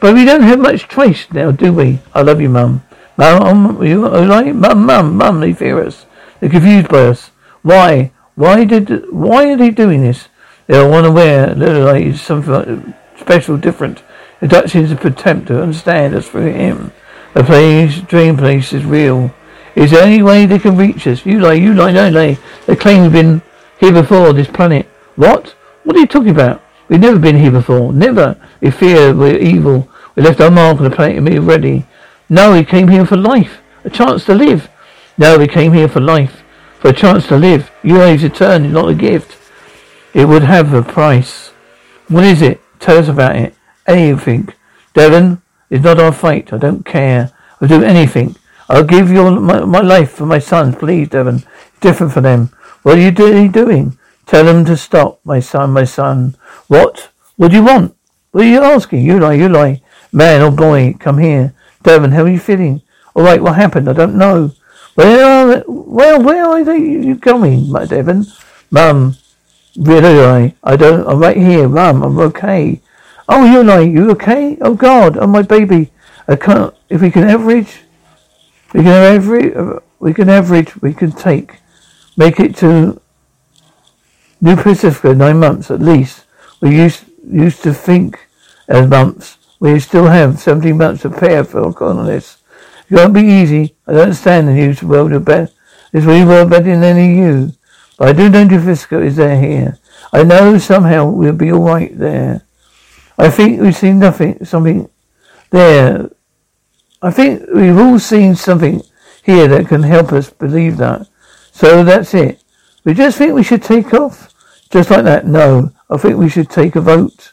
But 0.00 0.14
we 0.14 0.24
don't 0.24 0.42
have 0.42 0.58
much 0.58 0.88
choice 0.88 1.30
now, 1.30 1.50
do 1.50 1.74
we? 1.74 2.00
I 2.14 2.22
love 2.22 2.40
you, 2.40 2.48
Mum. 2.48 2.82
Mum, 3.18 3.82
you 3.82 4.08
like 4.08 4.54
Mum, 4.54 4.86
Mum, 4.86 5.16
Mum, 5.16 5.40
they 5.40 5.52
fear 5.52 5.78
us. 5.84 6.06
They're 6.40 6.48
confused 6.48 6.88
by 6.88 7.06
us. 7.06 7.30
Why? 7.60 8.10
Why 8.34 8.64
did? 8.64 9.12
Why 9.12 9.52
are 9.52 9.56
they 9.58 9.70
doing 9.70 10.00
this? 10.00 10.28
They 10.68 10.78
are 10.78 10.90
unaware 10.90 11.54
that 11.54 11.80
like 11.80 12.16
something 12.16 12.94
special, 13.18 13.58
different. 13.58 14.02
The 14.40 14.48
Dutch 14.48 14.74
is 14.74 14.90
attempt 14.90 15.48
to 15.48 15.62
understand 15.62 16.14
us 16.14 16.28
through 16.28 16.52
him. 16.52 16.92
The 17.34 17.44
place, 17.44 18.00
dream 18.00 18.38
place 18.38 18.72
is 18.72 18.86
real. 18.86 19.34
Is 19.74 19.90
there 19.90 20.04
any 20.04 20.22
way 20.22 20.46
they 20.46 20.58
can 20.58 20.76
reach 20.76 21.06
us? 21.06 21.24
You 21.24 21.40
lie, 21.40 21.54
you 21.54 21.74
lie, 21.74 21.92
don't 21.92 22.12
lie. 22.12 22.38
They 22.66 22.76
claim 22.76 23.02
we've 23.02 23.12
been 23.12 23.42
here 23.78 23.92
before, 23.92 24.32
this 24.32 24.48
planet. 24.48 24.86
What? 25.16 25.54
What 25.84 25.96
are 25.96 26.00
you 26.00 26.06
talking 26.06 26.30
about? 26.30 26.62
We've 26.88 27.00
never 27.00 27.18
been 27.18 27.36
here 27.36 27.50
before. 27.50 27.92
Never. 27.92 28.36
We 28.60 28.70
fear 28.70 29.14
we're 29.14 29.38
evil. 29.38 29.88
We 30.14 30.22
left 30.22 30.40
our 30.40 30.50
mark 30.50 30.78
on 30.78 30.84
the 30.84 30.94
planet 30.94 31.16
and 31.16 31.28
we 31.28 31.38
are 31.38 31.40
ready. 31.40 31.86
No, 32.28 32.52
we 32.52 32.64
came 32.64 32.88
here 32.88 33.06
for 33.06 33.16
life. 33.16 33.60
A 33.84 33.90
chance 33.90 34.24
to 34.26 34.34
live. 34.34 34.68
No, 35.16 35.38
we 35.38 35.48
came 35.48 35.72
here 35.72 35.88
for 35.88 36.00
life. 36.00 36.42
For 36.80 36.88
a 36.88 36.92
chance 36.92 37.26
to 37.28 37.36
live. 37.36 37.70
You 37.82 38.00
is 38.02 38.24
eternal, 38.24 38.70
not 38.70 38.90
a 38.90 38.94
gift. 38.94 39.38
It 40.12 40.26
would 40.26 40.42
have 40.42 40.74
a 40.74 40.82
price. 40.82 41.48
What 42.08 42.24
is 42.24 42.42
it? 42.42 42.60
Tell 42.78 42.98
us 42.98 43.08
about 43.08 43.36
it. 43.36 43.54
Anything. 43.86 44.48
Devon, 44.92 45.40
it's 45.70 45.84
not 45.84 45.98
our 45.98 46.12
fate. 46.12 46.52
I 46.52 46.58
don't 46.58 46.84
care. 46.84 47.32
I'll 47.60 47.68
do 47.68 47.82
anything. 47.82 48.36
I'll 48.72 48.84
give 48.84 49.10
you 49.10 49.30
my, 49.38 49.66
my 49.66 49.82
life 49.82 50.12
for 50.12 50.24
my 50.24 50.38
sons. 50.38 50.76
Please, 50.76 51.10
Devon. 51.10 51.44
It's 51.68 51.80
different 51.80 52.14
for 52.14 52.22
them. 52.22 52.48
What 52.82 52.96
are 52.96 53.00
you 53.02 53.10
do, 53.10 53.46
doing? 53.48 53.98
Tell 54.24 54.46
them 54.46 54.64
to 54.64 54.78
stop, 54.78 55.20
my 55.24 55.40
son, 55.40 55.72
my 55.72 55.84
son. 55.84 56.36
What? 56.68 57.10
What 57.36 57.50
do 57.50 57.58
you 57.58 57.64
want? 57.64 57.94
What 58.30 58.44
are 58.44 58.48
you 58.48 58.62
asking? 58.62 59.04
You 59.04 59.20
lie, 59.20 59.34
you 59.34 59.50
lie. 59.50 59.82
Man 60.10 60.40
or 60.40 60.50
boy, 60.50 60.94
come 60.98 61.18
here. 61.18 61.52
Devon, 61.82 62.12
how 62.12 62.22
are 62.22 62.30
you 62.30 62.38
feeling? 62.38 62.80
All 63.14 63.22
right, 63.22 63.42
what 63.42 63.56
happened? 63.56 63.90
I 63.90 63.92
don't 63.92 64.16
know. 64.16 64.52
Where 64.94 65.22
are 65.22 65.60
where 65.66 66.18
where 66.18 66.46
are 66.46 66.74
you 66.74 67.14
going, 67.16 67.70
my 67.70 67.84
Devon? 67.84 68.24
Mum, 68.70 69.16
really, 69.76 70.18
I 70.18 70.54
I 70.64 70.76
don't. 70.76 71.06
I'm 71.06 71.18
right 71.18 71.36
here, 71.36 71.68
Mum. 71.68 72.02
I'm 72.02 72.18
okay. 72.18 72.80
Oh, 73.28 73.44
you 73.44 73.62
like 73.62 73.90
you 73.90 74.10
okay? 74.12 74.56
Oh 74.62 74.74
God, 74.74 75.18
oh 75.18 75.26
my 75.26 75.42
baby. 75.42 75.92
I 76.26 76.36
can't. 76.36 76.74
If 76.88 77.02
we 77.02 77.10
can 77.10 77.24
average, 77.24 77.81
we 78.72 78.82
can 78.82 78.86
average. 78.86 79.82
We 79.98 80.14
can 80.14 80.28
average. 80.28 80.80
We 80.82 80.94
can 80.94 81.12
take, 81.12 81.56
make 82.16 82.40
it 82.40 82.56
to 82.56 83.00
New 84.40 84.56
Pacifica 84.56 85.14
nine 85.14 85.38
months 85.38 85.70
at 85.70 85.80
least. 85.80 86.24
We 86.60 86.76
used 86.76 87.04
used 87.24 87.62
to 87.62 87.72
think 87.72 88.18
as 88.68 88.88
months. 88.88 89.38
We 89.60 89.78
still 89.78 90.06
have 90.06 90.40
17 90.40 90.76
months 90.76 91.02
to 91.02 91.10
prepare 91.10 91.44
for 91.44 91.72
colonists. 91.72 92.38
It 92.88 92.96
won't 92.96 93.14
be 93.14 93.20
easy. 93.20 93.76
I 93.86 93.92
don't 93.92 94.02
understand 94.02 94.48
the 94.48 94.52
news 94.52 94.82
world 94.82 95.12
of 95.12 95.24
better. 95.24 95.52
This 95.92 96.04
really 96.04 96.24
world 96.24 96.50
better 96.50 96.64
than 96.64 96.82
any 96.82 97.18
you. 97.18 97.52
But 97.96 98.08
I 98.08 98.12
do 98.12 98.28
know 98.28 98.46
Jafisco 98.46 99.04
is 99.04 99.16
there 99.16 99.40
here. 99.40 99.78
I 100.12 100.24
know 100.24 100.58
somehow 100.58 101.08
we'll 101.08 101.32
be 101.32 101.52
alright 101.52 101.96
there. 101.96 102.42
I 103.16 103.30
think 103.30 103.60
we've 103.60 103.76
seen 103.76 103.98
nothing, 103.98 104.44
something 104.44 104.90
there. 105.50 106.10
I 107.02 107.10
think 107.10 107.42
we've 107.52 107.76
all 107.76 107.98
seen 107.98 108.36
something 108.36 108.82
here 109.24 109.48
that 109.48 109.66
can 109.66 109.82
help 109.82 110.12
us 110.12 110.30
believe 110.30 110.76
that. 110.76 111.08
So 111.50 111.82
that's 111.82 112.14
it. 112.14 112.40
We 112.84 112.94
just 112.94 113.18
think 113.18 113.34
we 113.34 113.42
should 113.42 113.62
take 113.62 113.92
off. 113.92 114.32
Just 114.70 114.90
like 114.90 115.04
that. 115.04 115.26
No. 115.26 115.72
I 115.90 115.96
think 115.96 116.16
we 116.16 116.28
should 116.28 116.48
take 116.48 116.76
a 116.76 116.80
vote. 116.80 117.32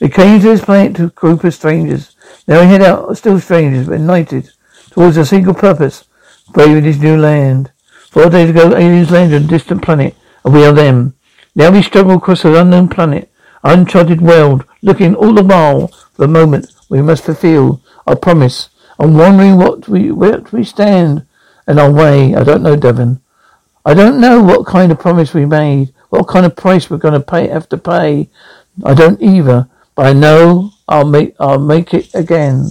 We 0.00 0.08
came 0.08 0.40
to 0.40 0.46
this 0.46 0.64
planet 0.64 0.96
to 0.96 1.04
a 1.06 1.08
group 1.08 1.44
of 1.44 1.54
strangers. 1.54 2.14
Now 2.46 2.60
we 2.60 2.66
head 2.66 2.82
out, 2.82 3.16
still 3.16 3.40
strangers, 3.40 3.86
but 3.86 3.98
united 3.98 4.50
towards 4.90 5.16
a 5.16 5.24
single 5.24 5.54
purpose, 5.54 6.04
braving 6.52 6.84
this 6.84 6.98
new 6.98 7.16
land. 7.16 7.72
Four 8.10 8.28
days 8.30 8.50
ago, 8.50 8.76
aliens 8.76 9.10
landed 9.10 9.36
on 9.36 9.44
a 9.44 9.48
distant 9.48 9.82
planet, 9.82 10.14
and 10.44 10.54
we 10.54 10.64
are 10.64 10.72
them. 10.72 11.14
Now 11.54 11.70
we 11.70 11.82
struggle 11.82 12.16
across 12.16 12.44
an 12.44 12.54
unknown 12.54 12.88
planet, 12.88 13.30
uncharted 13.62 14.20
world, 14.20 14.64
looking 14.82 15.14
all 15.14 15.34
the 15.34 15.42
while 15.42 15.88
for 15.88 16.22
the 16.22 16.28
moment 16.28 16.72
we 16.88 17.02
must 17.02 17.24
fulfill 17.24 17.80
our 18.06 18.16
promise. 18.16 18.68
I'm 19.00 19.16
wondering 19.16 19.58
what 19.58 19.88
we 19.88 20.12
where 20.12 20.40
we 20.52 20.64
stand 20.64 21.26
and 21.68 21.80
our 21.80 21.92
way. 21.92 22.36
I 22.36 22.44
don't 22.44 22.64
know, 22.64 22.76
Devon. 22.76 23.22
I 23.86 23.94
don't 23.94 24.20
know 24.20 24.42
what 24.42 24.66
kind 24.66 24.92
of 24.92 25.00
promise 25.00 25.34
we 25.34 25.46
made, 25.46 25.94
what 26.10 26.28
kind 26.28 26.46
of 26.46 26.56
price 26.56 26.90
we're 26.90 26.98
going 26.98 27.14
to 27.14 27.20
pay 27.20 27.48
have 27.48 27.68
to 27.70 27.78
pay. 27.78 28.30
I 28.84 28.94
don't 28.94 29.22
either. 29.22 29.68
But 29.96 30.06
I 30.06 30.14
know 30.14 30.72
I'll 30.88 31.06
make 31.06 31.36
I'll 31.40 31.60
make 31.60 31.94
it 31.94 32.14
again. 32.14 32.70